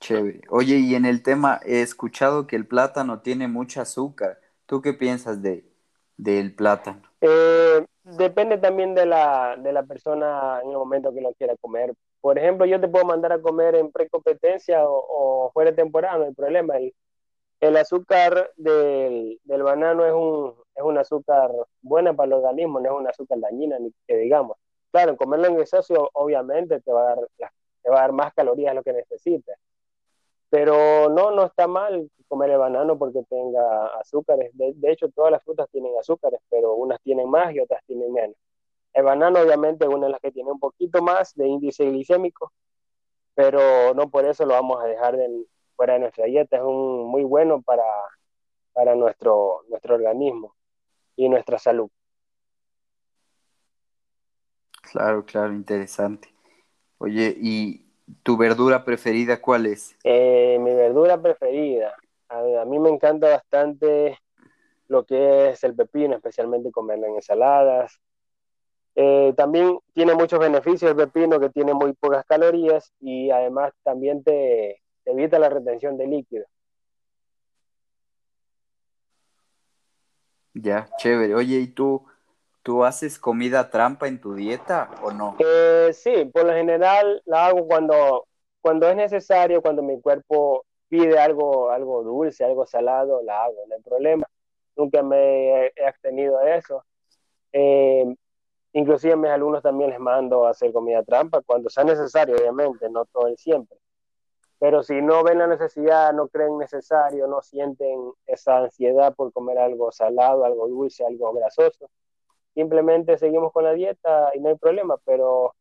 Chévere. 0.00 0.40
Oye, 0.48 0.76
y 0.76 0.94
en 0.94 1.04
el 1.04 1.22
tema 1.22 1.60
he 1.64 1.82
escuchado 1.82 2.46
que 2.46 2.56
el 2.56 2.66
plátano 2.66 3.20
tiene 3.20 3.48
mucho 3.48 3.82
azúcar. 3.82 4.40
¿Tú 4.64 4.80
qué 4.80 4.94
piensas 4.94 5.42
de, 5.42 5.64
del 6.16 6.54
plátano? 6.54 7.02
Eh, 7.20 7.84
depende 8.04 8.56
también 8.56 8.94
de 8.94 9.04
la, 9.04 9.56
de 9.58 9.72
la 9.72 9.82
persona 9.82 10.60
en 10.62 10.70
el 10.70 10.76
momento 10.76 11.12
que 11.12 11.20
lo 11.20 11.34
quiera 11.34 11.54
comer. 11.60 11.92
Por 12.22 12.38
ejemplo, 12.38 12.64
yo 12.64 12.80
te 12.80 12.88
puedo 12.88 13.04
mandar 13.04 13.32
a 13.32 13.42
comer 13.42 13.74
en 13.74 13.92
precompetencia 13.92 14.84
o, 14.88 15.46
o 15.46 15.50
fuera 15.52 15.70
de 15.70 15.76
temporada, 15.76 16.18
no 16.18 16.24
hay 16.24 16.34
problema. 16.34 16.76
El, 16.78 16.94
el 17.60 17.76
azúcar 17.76 18.52
del, 18.56 19.38
del, 19.44 19.62
banano 19.62 20.06
es 20.06 20.12
un, 20.12 20.54
es 20.74 20.82
un 20.82 20.98
azúcar 20.98 21.50
buena 21.82 22.14
para 22.14 22.28
el 22.28 22.32
organismo, 22.34 22.80
no 22.80 22.86
es 22.86 23.00
un 23.00 23.08
azúcar 23.08 23.38
dañina, 23.40 23.78
ni 23.78 23.92
que 24.06 24.16
digamos. 24.16 24.56
Claro, 24.90 25.16
comerlo 25.16 25.46
en 25.46 25.60
exceso 25.60 26.10
obviamente 26.14 26.80
te 26.80 26.92
va 26.92 27.02
a 27.02 27.14
dar, 27.16 27.28
te 27.82 27.90
va 27.90 27.98
a 27.98 28.00
dar 28.02 28.12
más 28.12 28.32
calorías 28.34 28.72
de 28.72 28.74
lo 28.76 28.82
que 28.82 28.92
necesites. 28.92 29.56
Pero 30.48 31.08
no, 31.10 31.30
no 31.30 31.44
está 31.46 31.68
mal 31.68 32.10
comer 32.26 32.50
el 32.50 32.58
banano 32.58 32.98
porque 32.98 33.22
tenga 33.28 33.86
azúcares. 34.00 34.50
De, 34.54 34.74
hecho, 34.90 35.08
todas 35.10 35.30
las 35.30 35.42
frutas 35.44 35.68
tienen 35.70 35.92
azúcares, 35.98 36.40
pero 36.48 36.74
unas 36.74 37.00
tienen 37.02 37.28
más 37.28 37.54
y 37.54 37.60
otras 37.60 37.82
tienen 37.86 38.12
menos. 38.12 38.36
El 38.92 39.04
banano 39.04 39.40
obviamente 39.40 39.84
es 39.84 39.90
una 39.90 40.06
de 40.06 40.12
las 40.12 40.20
que 40.20 40.32
tiene 40.32 40.50
un 40.50 40.58
poquito 40.58 41.02
más 41.02 41.34
de 41.34 41.46
índice 41.46 41.84
glicémico, 41.84 42.52
pero 43.34 43.94
no 43.94 44.10
por 44.10 44.24
eso 44.24 44.44
lo 44.44 44.54
vamos 44.54 44.82
a 44.82 44.86
dejar 44.86 45.16
fuera 45.80 45.94
de 45.94 46.00
nuestra 46.00 46.26
dieta. 46.26 46.58
Es 46.58 46.62
un, 46.62 47.06
muy 47.06 47.24
bueno 47.24 47.62
para, 47.62 47.84
para 48.74 48.94
nuestro, 48.94 49.62
nuestro 49.70 49.94
organismo 49.94 50.54
y 51.16 51.26
nuestra 51.26 51.58
salud. 51.58 51.88
Claro, 54.92 55.24
claro, 55.24 55.54
interesante. 55.54 56.28
Oye, 56.98 57.34
¿y 57.34 57.86
tu 58.22 58.36
verdura 58.36 58.84
preferida 58.84 59.40
cuál 59.40 59.64
es? 59.64 59.96
Eh, 60.04 60.58
mi 60.60 60.74
verdura 60.74 61.18
preferida, 61.18 61.94
a, 62.28 62.64
mí 62.66 62.78
me 62.78 62.90
encanta 62.90 63.30
bastante 63.30 64.18
lo 64.86 65.06
que 65.06 65.48
es 65.48 65.64
el 65.64 65.74
pepino, 65.74 66.14
especialmente 66.14 66.70
comerlo 66.70 67.06
en 67.06 67.14
ensaladas. 67.14 67.98
Eh, 68.96 69.32
también 69.34 69.78
tiene 69.94 70.14
muchos 70.14 70.40
beneficios 70.40 70.90
el 70.90 70.96
pepino, 70.96 71.40
que 71.40 71.48
tiene 71.48 71.72
muy 71.72 71.94
pocas 71.94 72.26
calorías 72.26 72.92
y 73.00 73.30
además 73.30 73.72
también 73.82 74.22
te, 74.22 74.82
evita 75.04 75.38
la 75.38 75.48
retención 75.48 75.96
de 75.96 76.06
líquido. 76.06 76.46
Ya, 80.54 80.88
chévere. 80.98 81.34
Oye, 81.34 81.56
¿y 81.56 81.68
tú 81.68 82.04
¿Tú 82.62 82.84
haces 82.84 83.18
comida 83.18 83.70
trampa 83.70 84.06
en 84.06 84.20
tu 84.20 84.34
dieta 84.34 84.90
o 85.02 85.12
no? 85.12 85.36
Eh, 85.38 85.90
sí, 85.94 86.26
por 86.26 86.44
lo 86.44 86.52
general 86.52 87.22
la 87.24 87.46
hago 87.46 87.66
cuando, 87.66 88.26
cuando 88.60 88.88
es 88.88 88.96
necesario, 88.96 89.62
cuando 89.62 89.82
mi 89.82 89.98
cuerpo 90.00 90.66
pide 90.88 91.18
algo, 91.18 91.70
algo 91.70 92.02
dulce, 92.02 92.44
algo 92.44 92.66
salado, 92.66 93.22
la 93.22 93.44
hago, 93.44 93.56
no 93.66 93.74
hay 93.74 93.82
problema. 93.82 94.26
Nunca 94.76 95.02
me 95.02 95.68
he 95.68 95.86
abstenido 95.86 96.38
de 96.40 96.56
eso. 96.56 96.84
Eh, 97.52 98.14
inclusive 98.74 99.14
a 99.14 99.16
mis 99.16 99.30
alumnos 99.30 99.62
también 99.62 99.90
les 99.90 99.98
mando 99.98 100.46
a 100.46 100.50
hacer 100.50 100.70
comida 100.70 101.02
trampa 101.02 101.40
cuando 101.40 101.70
sea 101.70 101.84
necesario, 101.84 102.36
obviamente, 102.36 102.90
no 102.90 103.06
todo 103.06 103.26
el 103.28 103.38
siempre. 103.38 103.78
Pero 104.60 104.82
si 104.84 105.02
no 105.02 105.24
ven 105.24 105.38
la 105.38 105.48
necesidad, 105.48 106.12
no 106.12 106.28
creen 106.28 106.58
necesario, 106.58 107.26
no 107.26 107.42
sienten 107.42 108.12
esa 108.26 108.58
ansiedad 108.58 109.14
por 109.14 109.32
comer 109.32 109.58
algo 109.58 109.90
salado, 109.90 110.44
algo 110.44 110.68
dulce, 110.68 111.04
algo 111.04 111.32
grasoso, 111.32 111.90
simplemente 112.54 113.18
seguimos 113.18 113.52
con 113.52 113.64
la 113.64 113.72
dieta 113.72 114.30
y 114.34 114.40
no 114.40 114.50
hay 114.50 114.56
problema, 114.56 114.96
pero, 115.04 115.54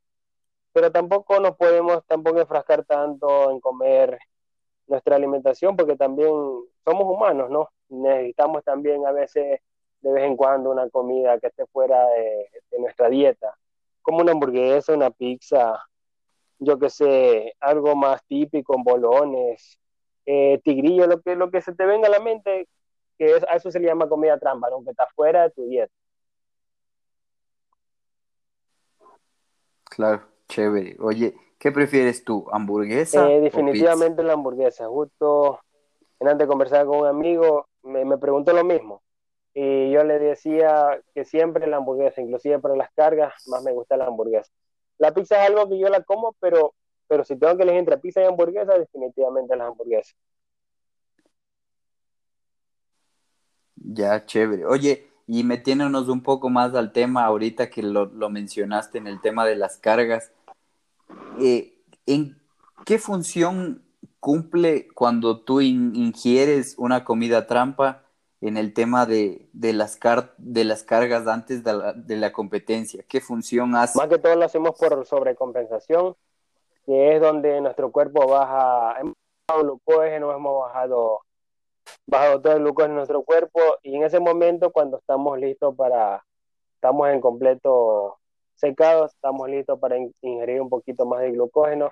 pero 0.74 0.91
tampoco 0.91 1.39
nos 1.39 1.56
podemos 1.56 2.06
tampoco 2.06 2.39
enfrascar 2.41 2.86
tanto 2.86 3.52
en 3.52 3.60
comer 3.60 4.20
nuestra 4.88 5.16
alimentación 5.16 5.76
porque 5.76 5.95
también 5.95 6.30
somos 6.84 7.06
humanos, 7.06 7.50
¿no? 7.50 7.70
Necesitamos 7.89 8.64
también 8.64 9.06
a 9.06 9.12
veces 9.12 9.62
de 10.02 10.12
vez 10.12 10.24
en 10.26 10.36
cuando 10.36 10.72
una 10.72 10.89
comida 10.89 11.39
que 11.39 11.47
esté 11.47 11.66
fuera 11.68 12.06
de, 12.08 12.50
nuestra 12.80 13.10
dieta, 13.10 13.56
como 14.02 14.20
una 14.20 14.32
hamburguesa, 14.32 14.93
una 14.93 15.12
pizza, 15.12 15.78
yo 16.60 16.78
que 16.78 16.89
sé, 16.89 17.53
algo 17.60 17.95
más 17.95 18.24
típico, 18.26 18.76
bolones, 18.84 19.80
eh, 20.26 20.60
tigrillo, 20.64 21.07
lo 21.07 21.22
que, 21.22 21.36
lo 21.36 21.49
que 21.49 21.62
se 21.62 21.74
te 21.74 21.86
venga 21.86 22.07
a 22.07 22.12
la 22.12 22.20
mente, 22.20 22.68
que 23.18 23.34
a 23.49 23.55
eso 23.55 23.72
se 23.72 23.80
le 23.80 23.88
llama 23.88 24.10
comida 24.10 24.38
trampa, 24.38 24.68
aunque 24.72 24.91
está 24.91 25.07
fuera 25.16 25.43
de 25.43 25.49
tu 25.51 25.66
dieta. 25.68 25.93
Claro, 29.86 30.22
chévere. 30.47 30.95
Oye, 30.99 31.36
¿qué 31.57 31.72
prefieres 31.72 32.24
tú, 32.24 32.45
hamburguesa? 32.51 33.30
Eh, 33.30 33.41
definitivamente 33.41 34.22
la 34.22 34.34
hamburguesa. 34.34 34.88
Justo 34.88 35.60
antes 36.20 36.39
de 36.39 36.47
conversar 36.47 36.86
con 36.86 36.99
un 36.99 37.07
amigo, 37.07 37.68
me, 37.84 38.05
me 38.05 38.18
preguntó 38.18 38.53
lo 38.53 38.64
mismo. 38.64 39.01
Y 39.53 39.91
yo 39.91 40.03
le 40.03 40.20
decía 40.20 41.01
que 41.14 41.26
siempre 41.26 41.68
la 41.68 41.78
hamburguesa, 41.78 42.22
inclusive 42.22 42.60
para 42.60 42.76
las 42.76 42.91
cargas, 42.93 43.34
más 43.47 43.64
me 43.64 43.72
gusta 43.72 43.97
la 43.97 44.05
hamburguesa. 44.05 44.51
La 45.00 45.14
pizza 45.14 45.41
es 45.41 45.50
algo 45.50 45.68
que 45.68 45.80
yo 45.80 45.89
la 45.89 46.04
como, 46.04 46.36
pero, 46.39 46.76
pero 47.08 47.24
si 47.24 47.38
tengo 47.38 47.58
que 47.58 47.64
elegir 47.64 47.80
entre 47.80 47.97
pizza 47.97 48.22
y 48.22 48.26
hamburguesa, 48.26 48.78
definitivamente 48.78 49.56
la 49.56 49.68
hamburguesa. 49.68 50.14
Ya, 53.76 54.26
chévere. 54.26 54.66
Oye, 54.66 55.10
y 55.26 55.43
metiéndonos 55.43 56.10
un 56.10 56.22
poco 56.22 56.50
más 56.50 56.76
al 56.76 56.91
tema 56.91 57.24
ahorita 57.24 57.70
que 57.70 57.82
lo, 57.82 58.08
mencionaste 58.30 58.97
en 58.97 59.08
el 59.08 59.22
tema 59.22 59.45
de 59.45 59.56
las 59.56 59.78
cargas, 59.78 60.34
eh, 61.39 61.74
¿en 62.06 62.38
qué 62.86 63.00
función 63.00 63.84
cumple 64.20 64.89
cuando 64.93 65.39
tú 65.39 65.62
ingieres 65.62 66.76
una 66.78 67.06
comida 67.06 67.47
trampa 67.47 68.04
en 68.41 68.57
el 68.57 68.73
tema 68.73 69.05
de, 69.05 69.49
las, 69.53 69.99
de 70.37 70.63
las 70.63 70.83
cargas 70.83 71.27
antes 71.27 71.63
de 71.63 71.73
la, 71.73 71.93
de 71.93 72.15
la, 72.17 72.31
competencia? 72.31 73.03
¿Qué 73.07 73.21
función 73.21 73.75
hace? 73.75 73.97
Más 73.97 74.07
que 74.07 74.17
todo 74.17 74.35
lo 74.35 74.45
hacemos 74.45 74.77
por 74.79 75.05
sobrecompensación, 75.05 76.15
que 76.85 77.15
es 77.15 77.21
donde 77.21 77.59
nuestro 77.61 77.91
cuerpo 77.91 78.27
baja, 78.27 78.99
hemos 78.99 79.13
bajado 79.47 79.63
glucógeno, 79.63 80.31
hemos 80.33 80.61
bajado 80.61 81.21
bajado 82.05 82.41
todo 82.41 82.53
el 82.53 82.63
glucógeno 82.63 82.93
en 82.93 82.97
nuestro 82.97 83.23
cuerpo 83.23 83.59
y 83.81 83.95
en 83.95 84.03
ese 84.03 84.19
momento 84.19 84.71
cuando 84.71 84.97
estamos 84.97 85.39
listos 85.39 85.75
para, 85.75 86.23
estamos 86.75 87.09
en 87.09 87.21
completo 87.21 88.17
secados, 88.55 89.13
estamos 89.13 89.49
listos 89.49 89.79
para 89.79 89.97
ingerir 90.21 90.61
un 90.61 90.69
poquito 90.69 91.05
más 91.05 91.21
de 91.21 91.31
glucógeno. 91.31 91.91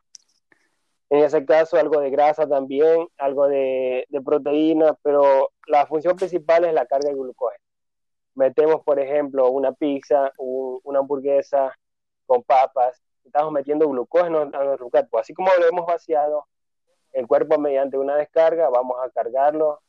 En 1.09 1.19
ese 1.23 1.45
caso 1.45 1.77
algo 1.77 2.01
de 2.01 2.09
grasa 2.09 2.47
también, 2.47 3.07
algo 3.17 3.47
de, 3.47 4.05
de 4.09 4.21
proteína, 4.21 4.97
pero 5.03 5.51
la 5.67 5.85
función 5.87 6.15
principal 6.15 6.65
es 6.65 6.73
la 6.73 6.85
carga 6.85 7.09
de 7.09 7.15
glucógeno. 7.15 7.63
Metemos, 8.35 8.83
por 8.83 8.99
ejemplo, 8.99 9.49
una 9.49 9.71
pizza, 9.71 10.31
una 10.37 10.99
hamburguesa 10.99 11.73
con 12.25 12.43
papas, 12.43 13.01
estamos 13.23 13.51
metiendo 13.51 13.87
glucógeno 13.87 14.41
a 14.41 14.63
nuestro 14.63 14.89
cuerpo. 14.89 15.17
Así 15.19 15.33
como 15.33 15.49
lo 15.59 15.67
hemos 15.67 15.85
vaciado, 15.85 16.45
el 17.13 17.25
cuerpo 17.25 17.57
mediante 17.57 17.97
una 17.97 18.15
descarga, 18.15 18.69
vamos 18.69 18.97
a 19.03 19.09
cargarlo 19.09 19.81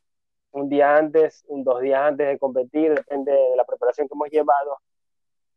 un 0.53 0.69
día 0.69 0.97
antes, 0.97 1.45
un 1.49 1.63
dos 1.65 1.81
días 1.81 2.01
antes 2.01 2.27
de 2.27 2.39
competir, 2.39 2.95
depende 2.95 3.33
de 3.33 3.57
la 3.57 3.65
preparación 3.65 4.09
que 4.09 4.15
hemos 4.15 4.31
llevado, 4.31 4.79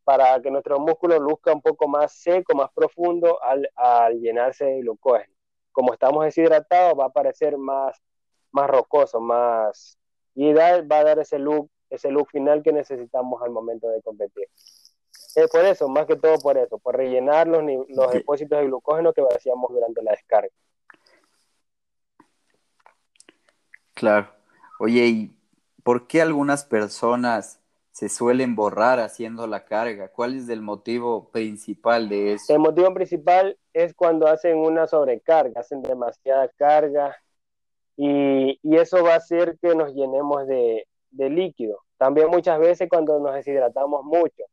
para 0.03 0.41
que 0.41 0.51
nuestro 0.51 0.79
músculo 0.79 1.19
luzca 1.19 1.53
un 1.53 1.61
poco 1.61 1.87
más 1.87 2.11
seco, 2.13 2.55
más 2.55 2.71
profundo 2.73 3.41
al, 3.41 3.69
al 3.75 4.19
llenarse 4.19 4.65
de 4.65 4.81
glucógeno. 4.81 5.30
Como 5.71 5.93
estamos 5.93 6.23
deshidratados, 6.25 6.99
va 6.99 7.05
a 7.05 7.09
parecer 7.09 7.57
más, 7.57 7.97
más 8.51 8.69
rocoso, 8.69 9.19
más... 9.19 9.97
Y 10.33 10.53
va 10.53 10.67
a 10.67 11.03
dar 11.03 11.19
ese 11.19 11.39
look, 11.39 11.69
ese 11.89 12.09
look 12.09 12.29
final 12.29 12.63
que 12.63 12.71
necesitamos 12.71 13.41
al 13.41 13.51
momento 13.51 13.89
de 13.89 14.01
competir. 14.01 14.47
Es 15.35 15.49
por 15.49 15.65
eso, 15.65 15.87
más 15.87 16.05
que 16.05 16.15
todo 16.15 16.37
por 16.39 16.57
eso, 16.57 16.77
por 16.79 16.95
rellenar 16.95 17.47
los, 17.47 17.63
los 17.89 18.11
depósitos 18.11 18.59
de 18.59 18.65
glucógeno 18.65 19.13
que 19.13 19.21
vaciamos 19.21 19.71
durante 19.71 20.01
la 20.01 20.11
descarga. 20.11 20.49
Claro. 23.93 24.29
Oye, 24.79 25.05
¿y 25.05 25.37
por 25.83 26.07
qué 26.07 26.21
algunas 26.21 26.65
personas 26.65 27.61
se 27.91 28.09
suelen 28.09 28.55
borrar 28.55 28.99
haciendo 28.99 29.47
la 29.47 29.65
carga? 29.65 30.09
¿Cuál 30.09 30.35
es 30.35 30.49
el 30.49 30.61
motivo 30.61 31.29
principal 31.29 32.09
de 32.09 32.33
eso? 32.33 32.53
El 32.53 32.59
motivo 32.59 32.93
principal 32.93 33.57
es 33.73 33.93
cuando 33.93 34.27
hacen 34.27 34.57
una 34.57 34.87
sobrecarga, 34.87 35.61
hacen 35.61 35.81
demasiada 35.81 36.47
carga 36.49 37.15
y, 37.95 38.59
eso 38.63 39.03
va 39.03 39.13
a 39.13 39.17
hacer 39.17 39.57
que 39.61 39.75
nos 39.75 39.93
llenemos 39.93 40.47
de, 40.47 40.87
de 41.11 41.29
líquido. 41.29 41.79
También 41.97 42.29
muchas 42.29 42.59
veces 42.59 42.89
cuando 42.89 43.19
nos 43.19 43.35
deshidratamos 43.35 44.03
mucho. 44.03 44.43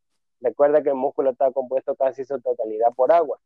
Recuerda 0.41 0.83
que 0.83 0.91
el 0.91 0.97
músculo 0.97 1.31
está 1.31 1.51
compuesto 1.51 1.95
casi 1.97 2.25
su 2.25 2.41
totalidad 2.41 2.93
por 2.95 3.12
agua. 3.12 3.39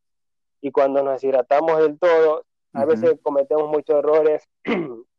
Y 0.60 0.70
cuando 0.72 1.02
nos 1.02 1.14
deshidratamos 1.14 1.78
del 1.78 1.98
todo, 1.98 2.44
a 2.72 2.84
veces 2.84 3.18
cometemos 3.22 3.68
muchos 3.68 3.96
errores 3.96 4.48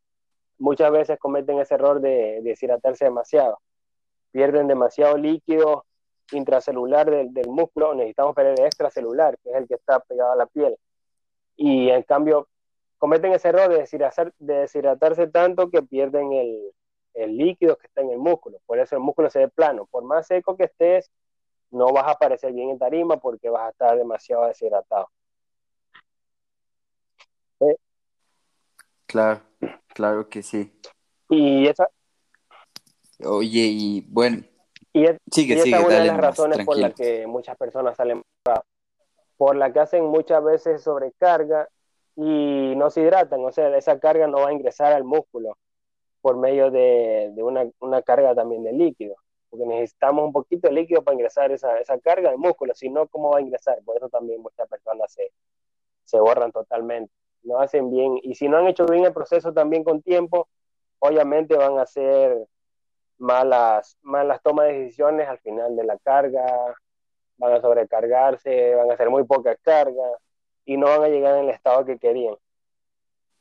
muchas 0.58 0.90
veces 0.90 1.18
cometen 1.18 1.58
ese 1.60 1.74
error 1.74 2.00
de, 2.00 2.40
deshidratarse 2.42 3.04
demasiado. 3.04 3.60
Pierden 4.30 4.66
demasiado 4.66 5.16
líquido 5.16 5.84
intracelular 6.32 7.10
del, 7.10 7.48
músculo, 7.48 7.94
necesitamos 7.94 8.34
perder 8.34 8.66
extracelular, 8.66 9.38
que 9.38 9.50
es 9.50 9.56
el 9.56 9.68
que 9.68 9.74
está 9.74 10.00
pegado 10.00 10.32
a 10.32 10.36
la 10.36 10.46
piel. 10.46 10.76
Y 11.56 11.90
en 11.90 12.02
cambio, 12.02 12.48
cometen 12.98 13.32
ese 13.32 13.48
error 13.48 13.68
de, 13.68 13.86
deshidratarse 14.38 15.26
tanto 15.28 15.70
que 15.70 15.82
pierden 15.82 16.32
el, 16.32 16.72
el 17.14 17.36
líquido 17.36 17.76
que 17.76 17.86
está 17.86 18.00
en 18.00 18.10
el 18.10 18.18
músculo. 18.18 18.58
Por 18.66 18.78
eso 18.78 18.96
el 18.96 19.02
músculo 19.02 19.30
se 19.30 19.40
ve 19.40 19.48
plano. 19.48 19.86
Por 19.86 20.04
más 20.04 20.26
seco 20.26 20.56
que 20.56 20.64
estés, 20.64 21.10
no 21.70 21.92
vas 21.92 22.04
a 22.04 22.12
aparecer 22.12 22.52
bien 22.52 22.70
en 22.70 22.78
tarima 22.78 23.18
porque 23.18 23.50
vas 23.50 23.66
a 23.66 23.70
estar 23.70 23.96
demasiado 23.96 24.46
deshidratado. 24.46 25.08
Claro. 29.06 29.42
Claro 29.94 30.28
que 30.28 30.42
sí. 30.42 30.72
Y 31.30 31.68
esa. 31.68 31.88
Oye, 33.24 33.60
y 33.60 34.00
bueno. 34.08 34.42
Y, 34.94 35.04
es, 35.06 35.18
sigue, 35.30 35.54
esa 35.54 35.78
es 35.78 35.84
una 35.84 35.98
de 35.98 36.04
las 36.06 36.16
razones 36.16 36.64
por 36.64 36.78
las 36.78 36.94
que 36.94 37.26
muchas 37.26 37.56
personas 37.56 37.96
salen 37.96 38.22
por 39.36 39.56
la 39.56 39.72
que 39.72 39.80
hacen 39.80 40.04
muchas 40.04 40.42
veces 40.42 40.82
sobrecarga 40.82 41.68
y 42.16 42.74
no 42.76 42.90
se 42.90 43.00
hidratan, 43.00 43.44
o 43.44 43.50
sea, 43.50 43.76
esa 43.76 43.98
carga 43.98 44.26
no 44.28 44.38
va 44.38 44.48
a 44.48 44.52
ingresar 44.52 44.92
al 44.92 45.04
músculo. 45.04 45.56
por 46.20 46.38
medio 46.38 46.70
de, 46.70 47.34
una, 47.38 47.68
una, 47.80 48.00
carga 48.00 48.34
también 48.34 48.62
de 48.64 48.72
líquido, 48.72 49.16
porque 49.50 49.66
necesitamos 49.66 50.24
un 50.24 50.32
poquito 50.32 50.68
de 50.68 50.74
líquido 50.74 51.02
para 51.02 51.16
ingresar 51.16 51.52
esa, 51.52 51.78
esa 51.78 51.98
carga 51.98 52.30
de 52.30 52.38
músculo, 52.38 52.72
si 52.74 52.88
no, 52.88 53.06
¿cómo 53.08 53.30
va 53.30 53.38
a 53.38 53.42
ingresar? 53.42 53.78
Por 53.84 53.98
eso 53.98 54.08
también 54.08 54.40
muchas 54.40 54.66
personas 54.66 55.12
se, 55.12 55.32
se 56.04 56.18
borran 56.18 56.50
totalmente, 56.50 57.12
no 57.42 57.58
hacen 57.60 57.90
bien, 57.90 58.18
y 58.22 58.36
si 58.36 58.48
no 58.48 58.56
han 58.56 58.68
hecho 58.68 58.86
bien 58.86 59.04
el 59.04 59.12
proceso 59.12 59.52
también 59.52 59.84
con 59.84 60.00
tiempo, 60.00 60.48
obviamente 61.00 61.56
van 61.56 61.78
a 61.78 61.82
hacer 61.82 62.46
malas, 63.24 63.98
malas 64.02 64.40
tomas 64.42 64.66
de 64.66 64.80
decisiones 64.80 65.26
al 65.28 65.38
final 65.38 65.74
de 65.74 65.84
la 65.84 65.98
carga, 65.98 66.44
van 67.38 67.52
a 67.54 67.60
sobrecargarse, 67.60 68.74
van 68.74 68.90
a 68.90 68.94
hacer 68.94 69.10
muy 69.10 69.24
poca 69.24 69.56
carga 69.56 70.18
y 70.64 70.76
no 70.76 70.86
van 70.86 71.04
a 71.04 71.08
llegar 71.08 71.36
en 71.36 71.44
el 71.44 71.50
estado 71.50 71.84
que 71.84 71.98
querían. 71.98 72.36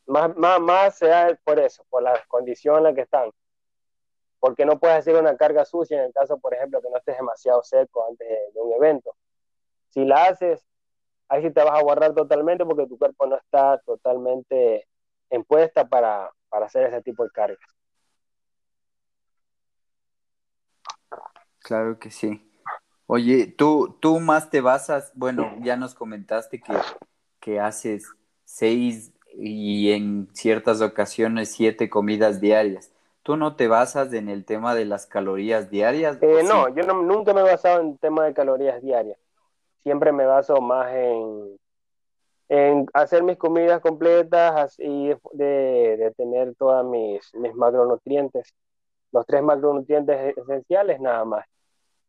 Más, 0.06 0.36
más, 0.36 0.60
más 0.60 0.98
sea 0.98 1.38
por 1.44 1.60
eso, 1.60 1.86
por 1.90 2.02
la 2.02 2.22
condición 2.28 2.78
en 2.78 2.84
la 2.84 2.94
que 2.94 3.02
están. 3.02 3.30
Porque 4.40 4.66
no 4.66 4.80
puedes 4.80 4.98
hacer 4.98 5.16
una 5.16 5.38
carga 5.38 5.66
sucia 5.66 6.00
en 6.00 6.06
el 6.06 6.14
caso, 6.14 6.38
por 6.40 6.54
ejemplo, 6.54 6.82
que 6.82 6.90
no 6.90 6.98
estés 6.98 7.18
demasiado 7.18 7.64
seco 7.64 8.06
antes 8.10 8.28
de, 8.28 8.62
un 8.62 8.74
evento. 8.74 9.16
Si 9.90 10.04
la 10.06 10.26
haces, 10.26 10.66
ahí 11.30 11.42
sí 11.44 11.52
te 11.52 11.64
vas 11.64 11.78
a 11.80 11.84
guardar 11.84 12.14
totalmente 12.14 12.66
porque 12.66 12.88
tu 12.88 12.98
cuerpo 12.98 13.26
no 13.28 13.38
está 13.38 13.78
totalmente 13.86 14.88
en 15.30 15.44
puesta 15.44 15.88
para, 15.88 16.32
para 16.50 16.66
hacer 16.66 16.86
ese 16.86 17.02
tipo 17.02 17.24
de 17.24 17.32
cargas. 17.32 17.73
Claro 21.64 21.98
que 21.98 22.12
sí. 22.12 22.46
Oye, 23.08 23.48
tú, 23.48 23.98
tú 24.00 24.20
más 24.20 24.50
te 24.50 24.62
basas, 24.62 25.12
bueno, 25.16 25.56
ya 25.62 25.76
nos 25.78 25.96
comentaste 25.96 26.62
que, 26.62 26.74
que 27.40 27.60
haces 27.60 28.08
seis 28.44 29.12
y 29.36 29.92
en 29.92 30.28
ciertas 30.34 30.82
ocasiones 30.82 31.52
siete 31.52 31.90
comidas 31.90 32.40
diarias. 32.40 32.92
¿Tú 33.24 33.38
no 33.38 33.56
te 33.56 33.68
basas 33.70 34.12
en 34.14 34.28
el 34.28 34.44
tema 34.44 34.76
de 34.76 34.86
las 34.86 35.06
calorías 35.06 35.70
diarias? 35.70 36.18
Eh, 36.22 36.44
no, 36.44 36.68
yo 36.76 36.84
nunca 36.94 37.34
me 37.34 37.40
he 37.40 37.44
basado 37.44 37.82
en 37.82 37.92
el 37.92 38.00
tema 38.00 38.26
de 38.26 38.34
calorías 38.34 38.82
diarias. 38.82 39.18
Siempre 39.84 40.12
me 40.12 40.26
baso 40.26 40.60
más 40.60 40.94
en, 40.94 41.58
en 42.50 42.86
hacer 42.94 43.24
mis 43.24 43.38
comidas 43.38 43.80
completas 43.80 44.76
y 44.78 45.14
de, 45.32 45.98
de 45.98 46.14
tener 46.18 46.56
todas 46.56 46.86
mis, 46.86 47.34
mis 47.36 47.56
macronutrientes, 47.56 48.54
los 49.14 49.26
tres 49.26 49.42
macronutrientes 49.42 50.38
esenciales 50.38 51.00
nada 51.00 51.24
más. 51.24 51.46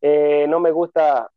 Eh, 0.06 0.44
no 0.50 0.60
me 0.60 0.70
gusta 0.70 1.30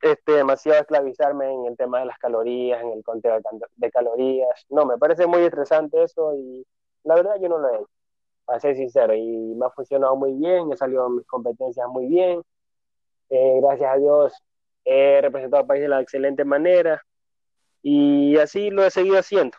este, 0.00 0.30
demasiado 0.30 0.78
esclavizarme 0.80 1.52
en 1.52 1.66
el 1.66 1.76
tema 1.76 1.98
de 1.98 2.06
las 2.06 2.18
calorías, 2.18 2.80
en 2.80 2.92
el 2.92 3.02
conteo 3.02 3.40
de 3.74 3.90
calorías. 3.90 4.64
No, 4.70 4.86
me 4.86 4.96
parece 4.96 5.26
muy 5.26 5.42
estresante 5.42 6.00
eso 6.04 6.32
y 6.36 6.64
la 7.02 7.16
verdad 7.16 7.34
yo 7.40 7.48
no 7.48 7.58
lo 7.58 7.68
he 7.68 7.76
hecho, 7.78 7.90
para 8.44 8.60
ser 8.60 8.76
sincero. 8.76 9.12
Y 9.12 9.26
me 9.56 9.66
ha 9.66 9.70
funcionado 9.70 10.14
muy 10.14 10.34
bien, 10.34 10.70
he 10.70 10.76
salido 10.76 11.08
mis 11.08 11.26
competencias 11.26 11.88
muy 11.88 12.06
bien. 12.06 12.40
Eh, 13.28 13.58
gracias 13.60 13.92
a 13.92 13.98
Dios 13.98 14.32
he 14.84 15.20
representado 15.20 15.62
al 15.62 15.66
país 15.66 15.82
de 15.82 15.88
la 15.88 16.00
excelente 16.00 16.44
manera 16.44 17.02
y 17.82 18.36
así 18.36 18.70
lo 18.70 18.84
he 18.84 18.90
seguido 18.92 19.18
haciendo. 19.18 19.58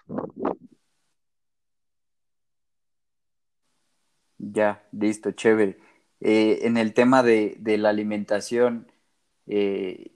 Ya, 4.38 4.88
listo, 4.93 5.32
chévere. 5.32 5.82
Eh, 6.26 6.65
en 6.65 6.78
el 6.78 6.93
tema 6.93 7.21
de, 7.21 7.57
la 7.78 7.89
alimentación, 7.89 8.88
eh, 9.45 10.11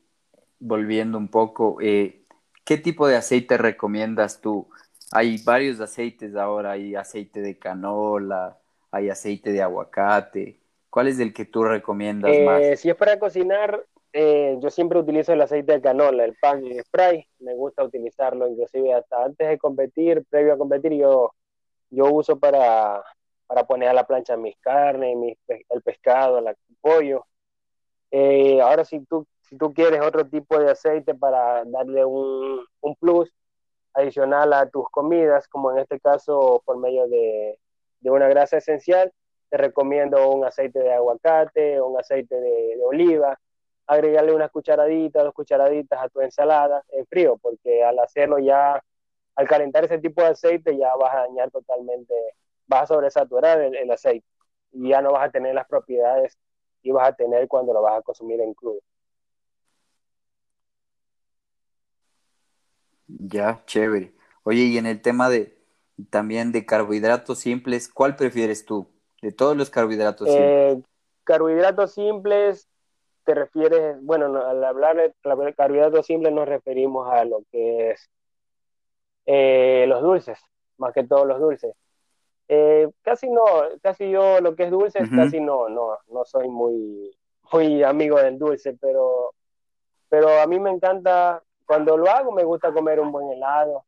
volviendo 0.58 1.18
un 1.18 1.28
poco, 1.28 1.80
eh, 1.82 2.22
¿qué 2.64 2.78
tipo 2.78 3.10
de 3.10 3.18
aceite 3.18 3.58
recomiendas 3.58 4.39
tú? 4.39 4.70
Hay 5.12 5.38
varios 5.43 5.82
aceites 5.82 6.38
ahora, 6.38 6.72
hay 6.72 6.95
aceite 6.95 7.41
de 7.41 7.60
canola, 7.60 8.58
hay 8.89 9.10
aceite 9.10 9.51
de 9.51 9.62
aguacate. 9.62 10.62
¿Cuál 10.89 11.10
es 11.10 11.20
el 11.20 11.34
que 11.34 11.43
tú 11.43 11.66
recomiendas 11.66 12.39
más? 12.39 12.80
Si 12.80 12.89
es 12.89 12.95
para 12.95 13.20
cocinar, 13.20 13.84
yo 14.14 14.70
siempre 14.70 14.99
utilizo 14.99 15.34
el 15.34 15.41
aceite 15.41 15.74
de 15.74 15.82
canola, 15.82 16.24
el 16.24 16.36
pan 16.36 16.66
en 16.66 16.82
spray. 16.86 17.28
Me 17.39 17.53
gusta 17.53 17.84
utilizarlo, 17.84 18.47
inclusive 18.47 18.93
hasta 18.93 19.26
antes 19.26 19.45
de 19.45 19.58
competir, 19.58 20.24
previo 20.30 20.53
a 20.53 20.58
competir, 20.58 20.93
yo, 20.93 21.34
yo 21.89 22.05
uso 22.14 22.39
para, 22.39 23.03
para 23.48 23.66
poner 23.66 23.89
a 23.89 23.93
la 23.93 24.06
plancha 24.06 24.38
mis 24.38 24.58
carnes, 24.58 25.16
mis, 25.16 25.38
el 25.48 25.82
pescado, 25.82 26.39
el 26.39 26.56
pollo. 26.82 27.26
Eh, 28.12 28.62
ahora 28.62 28.86
si 28.86 29.00
tú, 29.06 29.26
si 29.41 29.58
tú 29.58 29.74
quieres 29.74 30.02
otro 30.02 30.26
tipo 30.28 30.60
de 30.60 30.72
aceite 30.72 31.16
para 31.16 31.64
darle 31.66 32.06
un, 32.06 32.66
un, 32.82 32.95
plus 32.95 33.32
adicional 33.93 34.54
a 34.54 34.70
tus 34.70 34.89
comidas, 34.89 35.48
como 35.48 35.72
en 35.72 35.80
este 35.80 36.00
caso 36.00 36.62
por 36.66 36.78
medio 36.78 37.08
de, 37.08 37.58
de 38.02 38.12
una 38.12 38.28
grasa 38.28 38.58
esencial, 38.58 39.12
te 39.50 39.58
recomiendo 39.58 40.30
un 40.30 40.45
aceite 40.45 40.80
de 40.80 40.93
aguacate, 40.93 41.82
un 41.82 42.00
aceite 42.00 42.36
de, 42.36 42.78
de 42.78 42.84
oliva, 42.84 43.39
agregarle 43.88 44.34
unas 44.34 44.52
cucharaditas, 44.52 45.24
dos 45.24 45.34
cucharaditas 45.34 46.00
a 46.02 46.10
tu 46.10 46.22
ensalada 46.22 46.84
en 46.89 47.06
frío, 47.08 47.38
porque 47.41 47.84
al 47.84 47.98
hacerlo 48.00 48.39
ya, 48.39 48.82
al 49.36 49.48
calentar 49.48 49.86
ese 49.86 50.00
tipo 50.00 50.22
de 50.22 50.30
aceite 50.30 50.78
ya 50.78 50.93
vas 50.95 51.14
a 51.16 51.20
dañar 51.22 51.50
totalmente 51.52 52.14
vas 52.68 52.84
a 52.84 52.88
sobresaturar 52.88 53.59
el, 53.61 53.91
aceite 53.91 54.26
y 54.72 54.89
ya 54.89 55.01
no 55.01 55.13
vas 55.13 55.28
a 55.28 55.32
tener 55.32 55.55
las 55.55 55.68
propiedades 55.68 56.38
que 56.84 56.91
vas 56.91 57.09
a 57.09 57.13
tener 57.13 57.47
cuando 57.47 57.74
lo 57.74 57.82
vas 57.82 57.99
a 57.99 58.01
consumir 58.01 58.39
en 58.41 58.53
crudo. 58.53 58.80
Ya, 63.07 63.63
chévere. 63.65 64.13
Oye, 64.43 64.63
y 64.63 64.78
en 64.78 64.86
el 64.86 65.01
tema 65.01 65.30
de 65.30 65.57
también 66.09 66.51
de 66.51 66.65
carbohidratos 66.65 67.39
simples, 67.39 67.89
¿cuál 67.89 68.15
prefieres 68.15 68.65
tú? 68.65 68.88
De 69.22 69.32
todos 69.32 69.57
los 69.57 69.70
carbohidratos 69.70 70.28
eh, 70.30 70.32
simples. 70.32 70.86
Carbohidratos 71.24 71.93
simples, 71.93 72.68
te 73.24 73.34
refieres, 73.34 73.97
bueno, 74.01 74.26
al 74.45 74.63
hablar 74.63 74.95
de 74.95 75.13
carbohidratos 75.22 76.05
simples 76.05 76.34
nos 76.34 76.47
referimos 76.47 77.11
a 77.11 77.26
lo 77.26 77.43
que 77.51 77.91
es 77.91 78.09
eh, 79.26 79.86
los 79.88 80.01
dulces, 80.01 80.39
más 80.78 80.93
que 80.93 81.03
todos 81.03 81.28
los 81.28 81.39
dulces. 81.39 81.74
Eh, 82.50 82.88
casi 83.02 83.30
no, 83.30 83.43
casi 83.82 84.10
yo 84.10 84.39
lo 84.39 84.56
que 84.56 84.64
es 84.64 84.72
dulce, 84.72 85.00
casi 85.14 85.41
no, 85.41 85.68
no, 85.68 85.98
no 86.08 86.24
soy 86.24 86.48
muy, 86.48 87.12
muy 87.52 87.84
amigo 87.84 88.18
del 88.18 88.39
dulce, 88.39 88.74
pero, 88.80 89.34
pero 90.08 90.39
a 90.39 90.48
mí 90.48 90.58
me 90.60 90.70
encanta, 90.70 91.43
cuando 91.66 91.98
lo 91.98 92.10
hago 92.10 92.32
me 92.32 92.45
gusta 92.45 92.72
comer 92.72 93.02
un 93.02 93.12
buen 93.12 93.30
helado, 93.32 93.86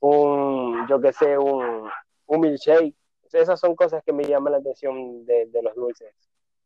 un, 0.00 0.86
yo 0.86 1.00
que 1.00 1.12
sé, 1.12 1.38
un, 1.38 1.88
un 2.26 2.40
milkshake, 2.40 2.94
esas 3.32 3.58
son 3.58 3.74
cosas 3.74 4.02
que 4.04 4.12
me 4.12 4.24
llaman 4.24 4.52
la 4.52 4.58
atención 4.58 5.24
de, 5.24 5.46
de 5.46 5.62
los 5.62 5.74
dulces. 5.74 6.12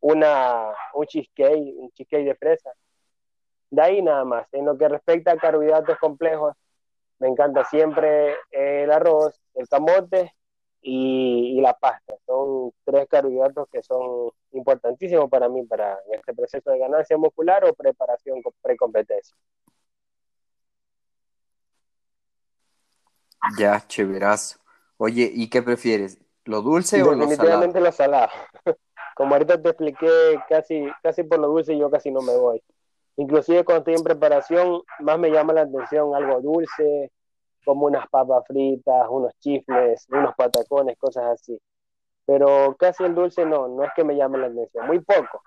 Una, 0.01 0.72
un 0.95 1.07
cheesecake, 1.07 1.75
un 1.77 1.91
cheesecake 1.93 2.25
de 2.25 2.35
fresa. 2.35 2.72
De 3.70 3.83
ahí 3.83 4.03
nada 4.03 4.25
más. 4.25 4.47
En 4.53 4.64
lo 4.64 4.77
que 4.77 4.89
respecta 4.89 5.33
a 5.33 5.37
carbohidratos 5.37 5.99
complejos, 5.99 6.55
me 7.18 7.29
encanta 7.29 7.64
siempre 7.64 8.37
el 8.51 8.91
arroz, 8.91 9.41
el 9.55 9.68
camote 9.68 10.35
y, 10.87 11.61
la 11.62 11.72
pasta. 11.72 12.14
Son 12.26 12.70
tres 12.85 13.09
carbohidratos 13.09 13.66
que 13.72 13.82
son 13.82 14.30
importantísimos 14.53 15.30
para 15.30 15.49
mí 15.49 15.64
para 15.64 15.99
este 16.12 16.35
proceso 16.35 16.70
de 16.70 16.78
ganancia 16.78 17.16
muscular 17.16 17.64
o 17.64 17.72
preparación 17.72 18.43
pre-competencia. 18.61 19.35
Ya, 23.59 23.82
chéverazo. 23.87 24.59
Oye, 24.99 25.30
¿y 25.32 25.49
qué 25.49 25.62
prefieres? 25.62 26.18
¿Lo 26.45 26.61
dulce 26.61 27.03
o 27.03 27.07
lo 27.07 27.12
salado? 27.12 27.30
Definitivamente 27.30 27.80
lo 27.80 27.93
salado. 27.93 28.30
Como 29.16 29.35
ahorita 29.35 29.61
te 29.62 29.68
expliqué, 29.70 30.39
casi, 30.49 30.87
casi 31.03 31.22
por 31.22 31.39
lo 31.39 31.49
dulce 31.49 31.78
yo 31.78 31.91
casi 31.91 32.11
no 32.11 32.20
me 32.20 32.37
voy. 32.37 32.62
Inclusive 33.16 33.64
cuando 33.64 33.80
estoy 33.80 33.95
en 33.95 34.03
preparación, 34.03 34.82
más 35.01 35.18
me 35.18 35.30
llama 35.30 35.53
la 35.53 35.62
atención 35.62 36.14
algo 36.14 36.41
dulce, 36.41 37.11
como 37.65 37.87
unas 37.87 38.09
papas 38.09 38.45
fritas, 38.47 39.07
unos 39.09 39.33
chifles, 39.41 40.07
unos 40.11 40.35
patacones, 40.35 40.97
cosas 40.99 41.25
así. 41.33 41.59
Pero 42.27 42.75
casi 42.79 43.05
el 43.05 43.15
dulce 43.15 43.45
no, 43.45 43.69
no 43.69 43.85
es 43.85 43.91
que 43.95 44.05
me 44.05 44.17
llame 44.17 44.39
la 44.39 44.47
atención, 44.47 44.87
muy 44.87 45.01
poco. 45.01 45.43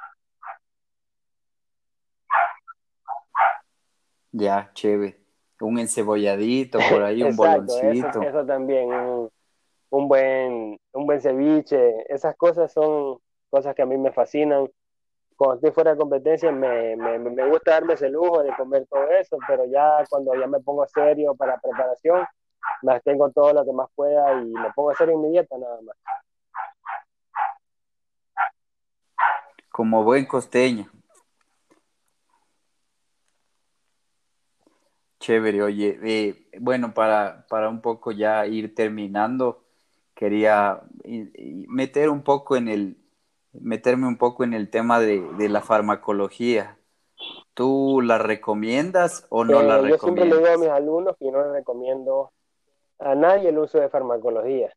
Ya, 4.32 4.70
chévere. 4.74 5.18
Un 5.60 5.80
encebolladito 5.80 6.78
por 6.92 7.02
ahí, 7.02 7.24
un 7.24 7.36
boloncito. 7.36 8.22
Eso, 8.22 8.46
también, 8.46 8.94
un, 8.94 9.30
un, 9.90 10.08
buen, 10.08 10.80
un 10.94 11.06
buen 11.08 11.20
ceviche, 11.20 11.96
esas 12.14 12.36
cosas 12.36 12.72
son 12.72 13.18
cosas 13.50 13.74
que 13.74 13.82
a 13.82 13.86
mí 13.88 13.98
me 13.98 14.12
fascinan 14.12 14.70
cuando 15.38 15.56
estoy 15.58 15.72
fuera 15.72 15.92
de 15.92 15.98
competencia 15.98 16.52
me, 16.52 16.96
me, 16.96 17.20
me, 17.20 17.48
gusta 17.48 17.72
darme 17.72 17.94
ese 17.94 18.10
lujo 18.10 18.42
de 18.42 18.52
comer 18.56 18.88
todo 18.90 19.08
eso, 19.12 19.38
pero 19.48 19.66
ya 19.66 20.04
cuando 20.10 20.34
ya 20.34 20.48
me 20.48 20.60
pongo 20.60 20.86
serio 20.88 21.36
para 21.36 21.60
preparación, 21.60 22.26
me 22.82 23.00
tengo 23.02 23.30
todo 23.30 23.54
lo 23.54 23.64
que 23.64 23.72
más 23.72 23.88
pueda 23.96 24.42
y 24.42 24.46
me 24.48 24.74
pongo 24.74 24.90
a 24.90 24.94
hacer 24.94 25.10
en 25.10 25.22
mi 25.22 25.30
dieta 25.30 25.56
nada 25.58 25.80
más. 25.84 25.96
Como 29.72 30.04
buen 30.04 30.26
costeño. 30.26 30.90
Chévere, 35.20 35.62
oye, 35.62 36.00
eh, 36.04 36.48
bueno, 36.60 36.94
para, 36.96 37.46
para 37.48 37.70
un 37.70 37.82
poco 37.82 38.12
ya 38.12 38.48
ir 38.48 38.74
terminando, 38.74 39.66
quería 40.16 40.82
meter 41.68 42.10
un 42.10 42.24
poco 42.24 42.56
en 42.56 42.70
el, 42.70 43.07
meterme 43.62 44.08
un 44.08 44.18
poco 44.18 44.44
en 44.44 44.54
el 44.54 44.70
tema 44.70 45.00
de, 45.00 45.50
la 45.50 45.62
farmacología. 45.62 46.78
¿Tú 47.54 48.02
la 48.02 48.18
recomiendas 48.18 49.26
o 49.30 49.44
no 49.44 49.62
la 49.62 49.78
recomiendas? 49.78 50.02
Yo 50.02 50.06
siempre 50.06 50.26
le 50.26 50.38
digo 50.38 50.48
a 50.48 50.58
mis 50.58 50.70
alumnos 50.70 51.16
que 51.18 51.32
no 51.32 51.44
les 51.44 51.52
recomiendo 51.52 52.32
a 53.00 53.16
nadie 53.16 53.50
el 53.50 53.58
uso 53.58 53.80
de 53.80 53.90
farmacología. 53.90 54.72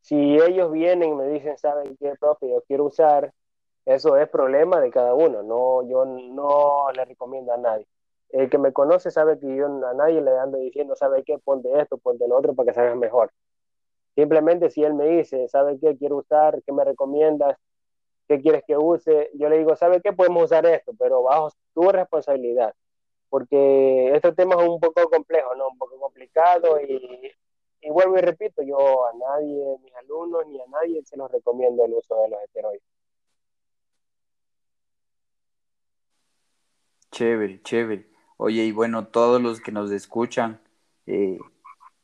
Si 0.00 0.16
ellos 0.16 0.72
vienen 0.72 1.10
y 1.10 1.14
me 1.14 1.28
dicen, 1.28 1.56
¿saben 1.58 1.96
qué, 1.98 2.14
profe? 2.18 2.48
Yo 2.48 2.62
quiero 2.66 2.84
usar, 2.84 3.32
eso 3.84 4.16
es 4.16 4.28
problema 4.28 4.80
de 4.80 4.90
cada 4.90 5.14
uno. 5.14 5.42
No, 5.42 5.88
yo 5.88 6.04
no 6.04 6.90
le 6.92 7.04
recomiendo 7.04 7.52
a 7.52 7.58
nadie. 7.58 7.86
El 8.30 8.48
que 8.48 8.58
me 8.58 8.72
conoce 8.72 9.10
sabe 9.10 9.38
que 9.38 9.54
yo 9.54 9.66
a 9.66 9.94
nadie 9.94 10.22
le 10.22 10.38
ando 10.38 10.58
diciendo, 10.58 10.96
¿sabe 10.96 11.22
qué? 11.22 11.38
Ponte 11.38 11.68
esto, 11.80 11.98
ponte 11.98 12.26
lo 12.26 12.36
otro 12.38 12.54
para 12.54 12.68
que 12.68 12.74
salgas 12.74 12.96
mejor. 12.96 13.30
Simplemente 14.14 14.70
si 14.70 14.82
él 14.82 14.94
me 14.94 15.06
dice, 15.06 15.48
¿sabe 15.48 15.78
qué 15.78 15.96
quiero 15.96 16.16
usar? 16.16 16.62
¿Qué 16.64 16.72
me 16.72 16.84
recomiendas? 16.84 17.56
¿Qué 18.28 18.40
quieres 18.40 18.62
que 18.66 18.76
use? 18.76 19.30
Yo 19.34 19.48
le 19.48 19.58
digo, 19.58 19.76
¿sabe 19.76 20.00
qué? 20.02 20.12
Podemos 20.12 20.44
usar 20.44 20.66
esto, 20.66 20.92
pero 20.98 21.22
bajo 21.22 21.50
tu 21.74 21.90
responsabilidad, 21.90 22.74
porque 23.28 24.14
este 24.14 24.32
tema 24.32 24.54
es 24.56 24.68
un 24.68 24.80
poco 24.80 25.08
complejo, 25.10 25.54
¿no? 25.54 25.68
Un 25.68 25.78
poco 25.78 25.98
complicado 25.98 26.80
y, 26.80 27.32
y 27.80 27.90
vuelvo 27.90 28.18
y 28.18 28.20
repito, 28.20 28.62
yo 28.62 29.06
a 29.06 29.12
nadie, 29.14 29.76
mis 29.82 29.94
alumnos, 29.96 30.46
ni 30.46 30.60
a 30.60 30.66
nadie 30.66 31.02
se 31.04 31.16
los 31.16 31.30
recomiendo 31.30 31.84
el 31.84 31.94
uso 31.94 32.14
de 32.22 32.28
los 32.28 32.40
esteroides. 32.42 32.82
Chévere, 37.10 37.60
chévere. 37.62 38.06
Oye, 38.38 38.64
y 38.64 38.72
bueno, 38.72 39.06
todos 39.06 39.40
los 39.40 39.60
que 39.60 39.70
nos 39.70 39.90
escuchan, 39.90 40.60
eh, 41.06 41.38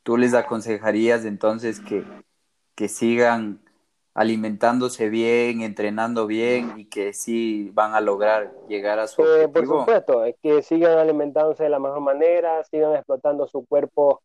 ¿tú 0.03 0.17
les 0.17 0.33
aconsejarías 0.33 1.25
entonces 1.25 1.79
que, 1.79 2.03
que 2.75 2.87
sigan 2.87 3.61
alimentándose 4.13 5.09
bien, 5.09 5.61
entrenando 5.61 6.27
bien 6.27 6.73
y 6.77 6.85
que 6.85 7.13
sí 7.13 7.71
van 7.73 7.93
a 7.93 8.01
lograr 8.01 8.53
llegar 8.67 8.99
a 8.99 9.07
su 9.07 9.21
eh, 9.23 9.47
Por 9.47 9.65
supuesto, 9.65 10.25
es 10.25 10.35
que 10.41 10.61
sigan 10.61 10.97
alimentándose 10.97 11.63
de 11.63 11.69
la 11.69 11.79
mejor 11.79 12.01
manera, 12.01 12.63
sigan 12.63 12.95
explotando 12.95 13.47
su 13.47 13.65
cuerpo 13.65 14.21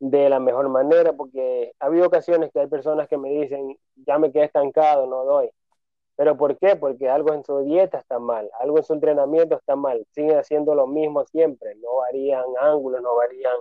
de 0.00 0.28
la 0.30 0.38
mejor 0.38 0.68
manera, 0.68 1.12
porque 1.12 1.72
ha 1.80 1.86
habido 1.86 2.06
ocasiones 2.06 2.50
que 2.52 2.60
hay 2.60 2.68
personas 2.68 3.08
que 3.08 3.18
me 3.18 3.30
dicen, 3.30 3.76
ya 3.96 4.18
me 4.18 4.30
quedé 4.30 4.44
estancado, 4.44 5.06
no 5.06 5.24
doy. 5.24 5.50
¿Pero 6.16 6.36
por 6.36 6.56
qué? 6.56 6.76
Porque 6.76 7.08
algo 7.08 7.32
en 7.32 7.44
su 7.44 7.60
dieta 7.64 7.98
está 7.98 8.18
mal, 8.18 8.48
algo 8.60 8.78
en 8.78 8.84
su 8.84 8.92
entrenamiento 8.92 9.56
está 9.56 9.76
mal, 9.76 10.04
siguen 10.12 10.38
haciendo 10.38 10.74
lo 10.74 10.86
mismo 10.86 11.24
siempre, 11.26 11.74
no 11.76 11.96
varían 11.96 12.44
ángulos, 12.60 13.02
no 13.02 13.14
varían 13.16 13.56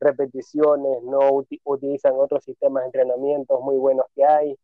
repeticiones, 0.00 1.02
no 1.02 1.44
utilizan 1.64 2.14
otros 2.16 2.42
sistemas 2.44 2.82
de 2.82 2.86
entrenamiento 2.86 3.60
muy 3.60 3.76
buenos 3.76 4.06
que 4.14 4.24
hay 4.24 4.56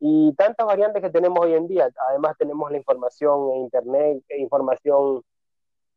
y 0.00 0.32
tantas 0.34 0.66
variantes 0.66 1.02
que 1.02 1.10
tenemos 1.10 1.38
hoy 1.40 1.54
en 1.54 1.66
día. 1.66 1.88
Además 2.08 2.36
tenemos 2.38 2.70
la 2.70 2.78
información 2.78 3.50
en 3.52 3.62
internet, 3.62 4.22
e 4.28 4.40
información, 4.40 5.22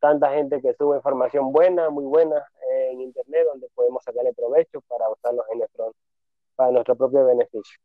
tanta 0.00 0.30
gente 0.32 0.60
que 0.60 0.74
sube 0.74 0.96
información 0.96 1.52
buena, 1.52 1.90
muy 1.90 2.04
buena 2.04 2.44
en 2.90 3.00
internet, 3.00 3.46
donde 3.46 3.68
podemos 3.74 4.02
sacarle 4.02 4.32
provecho 4.34 4.80
para 4.82 5.08
usarlos 5.08 5.46
en 5.52 5.58
nuestro, 5.58 5.94
para 6.56 6.70
nuestro 6.72 6.96
propio 6.96 7.24
beneficio. 7.24 7.78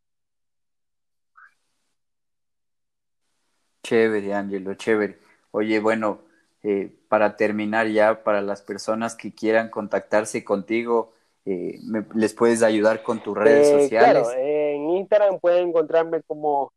Chévere, 3.84 4.34
Ángelo, 4.34 4.74
chévere. 4.74 5.20
Oye, 5.52 5.80
bueno, 5.80 6.20
eh, 6.64 6.94
para 7.08 7.38
terminar 7.38 7.88
ya, 7.88 8.24
para 8.24 8.42
las 8.42 8.62
personas 8.62 9.16
que 9.16 9.34
quieran 9.34 9.70
contactarse 9.70 10.44
contigo, 10.44 11.14
eh, 11.50 11.80
¿les 12.14 12.34
puedes 12.34 12.62
ayudar 12.62 13.04
con 13.04 13.24
tus 13.24 13.38
redes 13.38 13.70
eh, 13.70 13.82
sociales? 13.82 14.28
Claro, 14.28 14.32
en 14.38 14.90
Instagram 14.90 15.40
pueden 15.40 15.70
encontrarme 15.70 16.22
como 16.24 16.74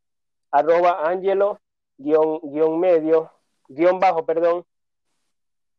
arroba 0.52 1.08
angelo 1.08 1.58
guion, 1.98 2.78
medio, 2.78 3.32
guion 3.68 3.98
bajo, 3.98 4.24
perdón, 4.24 4.64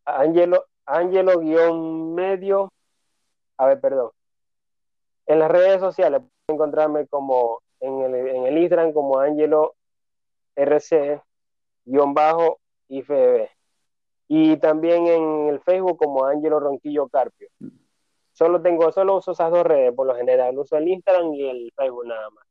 angelo, 0.04 0.66
angelo 0.86 1.40
guion 1.40 2.16
medio, 2.16 2.74
a 3.56 3.68
ver, 3.68 3.80
perdón. 3.80 4.12
En 5.26 5.40
las 5.40 5.50
redes 5.50 5.80
sociales 5.80 6.22
pueden 6.46 6.60
encontrarme 6.60 7.08
como 7.08 7.62
en 7.80 8.02
el, 8.02 8.28
en 8.28 8.46
el 8.46 8.58
Instagram 8.58 8.92
como 8.92 9.20
angelo 9.20 9.74
rc 10.58 11.22
guion 11.86 12.14
bajo 12.14 12.60
IFB. 12.90 13.48
Y 14.28 14.58
también 14.58 15.08
en 15.08 15.48
el 15.48 15.62
Facebook 15.62 15.98
como 15.98 16.26
Angelo 16.26 16.60
Ronquillo 16.60 17.08
Carpio. 17.08 17.48
Solo 18.42 18.60
tengo, 18.60 18.92
solo 18.92 19.18
uso 19.18 19.34
esas 19.34 19.52
dos 19.52 19.64
redes 19.64 19.94
por 19.94 20.08
lo 20.08 20.16
general, 20.16 20.58
uso 20.58 20.76
el 20.76 20.88
Instagram 20.88 21.32
y 21.36 21.48
el 21.48 21.72
Facebook 21.76 22.08
nada 22.08 22.28
más. 22.32 22.44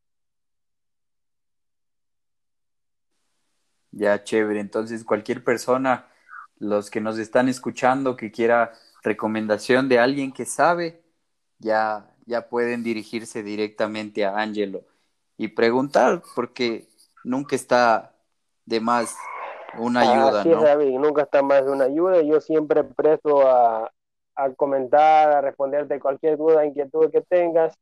Ya, 3.90 4.22
chévere. 4.22 4.60
Entonces, 4.60 5.04
cualquier 5.04 5.42
persona, 5.42 6.06
los 6.60 6.90
que 6.90 7.00
nos 7.00 7.18
están 7.18 7.48
escuchando, 7.48 8.14
que 8.14 8.30
quiera 8.30 8.70
recomendación 9.02 9.88
de 9.88 9.98
alguien 9.98 10.30
que 10.30 10.44
sabe, 10.44 11.02
ya, 11.58 12.08
ya 12.24 12.48
pueden 12.48 12.84
dirigirse 12.84 13.42
directamente 13.42 14.24
a 14.24 14.38
Angelo 14.38 14.82
y 15.36 15.48
preguntar, 15.48 16.22
porque 16.36 16.86
nunca 17.24 17.56
está 17.56 18.14
de 18.64 18.78
más 18.78 19.16
una 19.76 20.02
ayuda, 20.02 20.42
Así 20.42 20.52
Es, 20.52 20.60
David, 20.60 21.00
nunca 21.00 21.22
está 21.22 21.42
más 21.42 21.64
de 21.64 21.72
una 21.72 21.86
ayuda. 21.86 22.22
Yo 22.22 22.40
siempre 22.40 22.84
presto 22.84 23.44
a, 23.44 23.90
a 24.44 24.54
comentar, 24.54 25.32
a 25.32 25.40
responderte 25.40 26.00
cualquier 26.00 26.36
duda, 26.36 26.64
inquietud 26.64 27.10
que 27.10 27.20
tengas. 27.22 27.74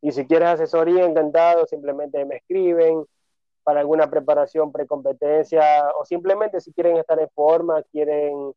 Y 0.00 0.12
si 0.12 0.26
quieres 0.26 0.48
asesoría, 0.48 1.04
encantado, 1.04 1.66
simplemente 1.66 2.24
me 2.24 2.36
escriben 2.36 3.04
para 3.62 3.80
alguna 3.80 4.10
preparación, 4.10 4.72
precompetencia, 4.72 5.62
o 5.98 6.04
simplemente 6.04 6.60
si 6.60 6.72
quieren 6.72 6.96
estar 6.96 7.20
en 7.20 7.30
forma, 7.30 7.82
quieren, 7.92 8.52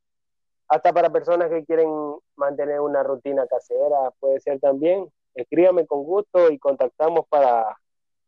hasta 0.68 0.92
para 0.92 1.12
personas 1.12 1.50
que 1.50 1.64
quieren 1.64 1.90
mantener 2.36 2.80
una 2.80 3.04
rutina 3.04 3.46
casera, 3.48 4.12
puede 4.20 4.40
ser 4.40 4.60
también. 4.60 5.08
Escríbame 5.36 5.86
con 5.86 6.04
gusto 6.04 6.50
y 6.50 6.58
contactamos 6.58 7.28
para, 7.28 7.78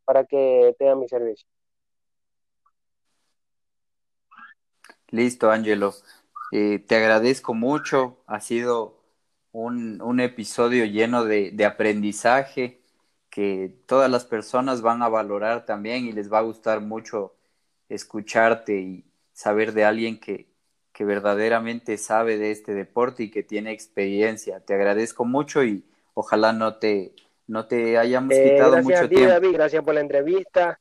para 0.06 0.26
que 0.26 0.76
tengan 0.78 1.00
mi 1.00 1.08
servicio. 1.08 1.48
Listo, 5.10 5.50
Angelo. 5.50 5.94
Eh, 6.52 6.80
te 6.80 6.96
agradezco 6.96 7.54
mucho. 7.54 8.18
Ha 8.28 8.42
sido 8.42 8.97
un, 9.52 10.20
episodio 10.20 10.86
lleno 10.86 11.26
de, 11.26 11.66
aprendizaje 11.66 12.82
que 13.30 13.74
todas 13.86 14.10
las 14.10 14.26
personas 14.26 14.82
van 14.82 15.02
a 15.02 15.10
valorar 15.10 15.66
también 15.66 16.06
y 16.06 16.12
les 16.12 16.32
va 16.32 16.40
a 16.40 16.44
gustar 16.44 16.82
mucho 16.82 17.36
escucharte 17.90 18.80
y 18.80 19.06
saber 19.34 19.74
de 19.74 19.86
alguien 19.86 20.20
que, 20.20 20.48
que 20.92 21.06
verdaderamente 21.06 21.98
sabe 21.98 22.38
de 22.38 22.52
este 22.52 22.74
deporte 22.74 23.24
y 23.24 23.32
que 23.32 23.44
tiene 23.44 23.72
experiencia. 23.72 24.60
Te 24.60 24.74
agradezco 24.74 25.26
mucho 25.26 25.64
y 25.64 25.86
ojalá 26.14 26.54
no 26.54 26.78
te, 26.78 27.14
no 27.46 27.68
te 27.68 27.98
hayamos 27.98 28.34
eh, 28.34 28.52
quitado 28.52 28.82
mucho 28.82 28.98
a 28.98 29.02
ti, 29.02 29.16
tiempo. 29.16 29.30
David, 29.30 29.52
gracias 29.54 29.84
por 29.84 29.94
la 29.94 30.02
entrevista. 30.02 30.80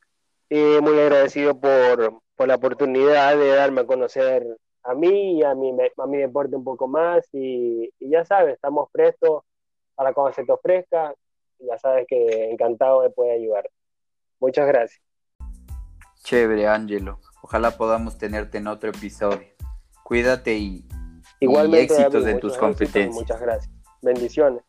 y 0.49 0.81
muy 0.81 0.99
agradecido 0.99 1.59
por, 1.59 2.19
por 2.35 2.47
la 2.47 2.55
oportunidad 2.55 3.37
de 3.37 3.49
darme 3.49 3.81
a 3.81 3.85
conocer 3.85 4.45
a 4.87 4.93
mí 4.93 5.39
y 5.39 5.43
a 5.43 5.53
mi, 5.53 5.71
a 5.97 6.05
mi 6.07 6.17
deporte 6.17 6.55
un 6.55 6.63
poco 6.63 6.87
más 6.87 7.27
y, 7.33 7.89
ya 7.99 8.23
sabes, 8.23 8.55
estamos 8.55 8.89
prestos 8.91 9.43
para 9.95 10.13
cuando 10.13 10.33
se 10.33 10.45
te 10.45 10.51
ofrezca, 10.51 11.13
ya 11.59 11.77
sabes 11.77 12.05
que 12.07 12.49
encantado 12.49 13.01
de 13.01 13.09
poder 13.09 13.33
ayudar. 13.33 13.69
Muchas 14.39 14.65
gracias. 14.67 15.01
Chévere, 16.23 16.67
Ángelo. 16.67 17.19
Ojalá 17.41 17.71
podamos 17.71 18.17
tenerte 18.17 18.59
en 18.59 18.67
otro 18.67 18.89
episodio. 18.89 19.41
Cuídate 20.03 20.57
y, 20.57 20.87
Igualmente, 21.41 21.93
éxitos 21.93 22.25
en 22.25 22.39
tus 22.39 22.57
competencias. 22.57 23.13
muchas 23.13 23.41
gracias. 23.41 23.73
Bendiciones. 24.01 24.66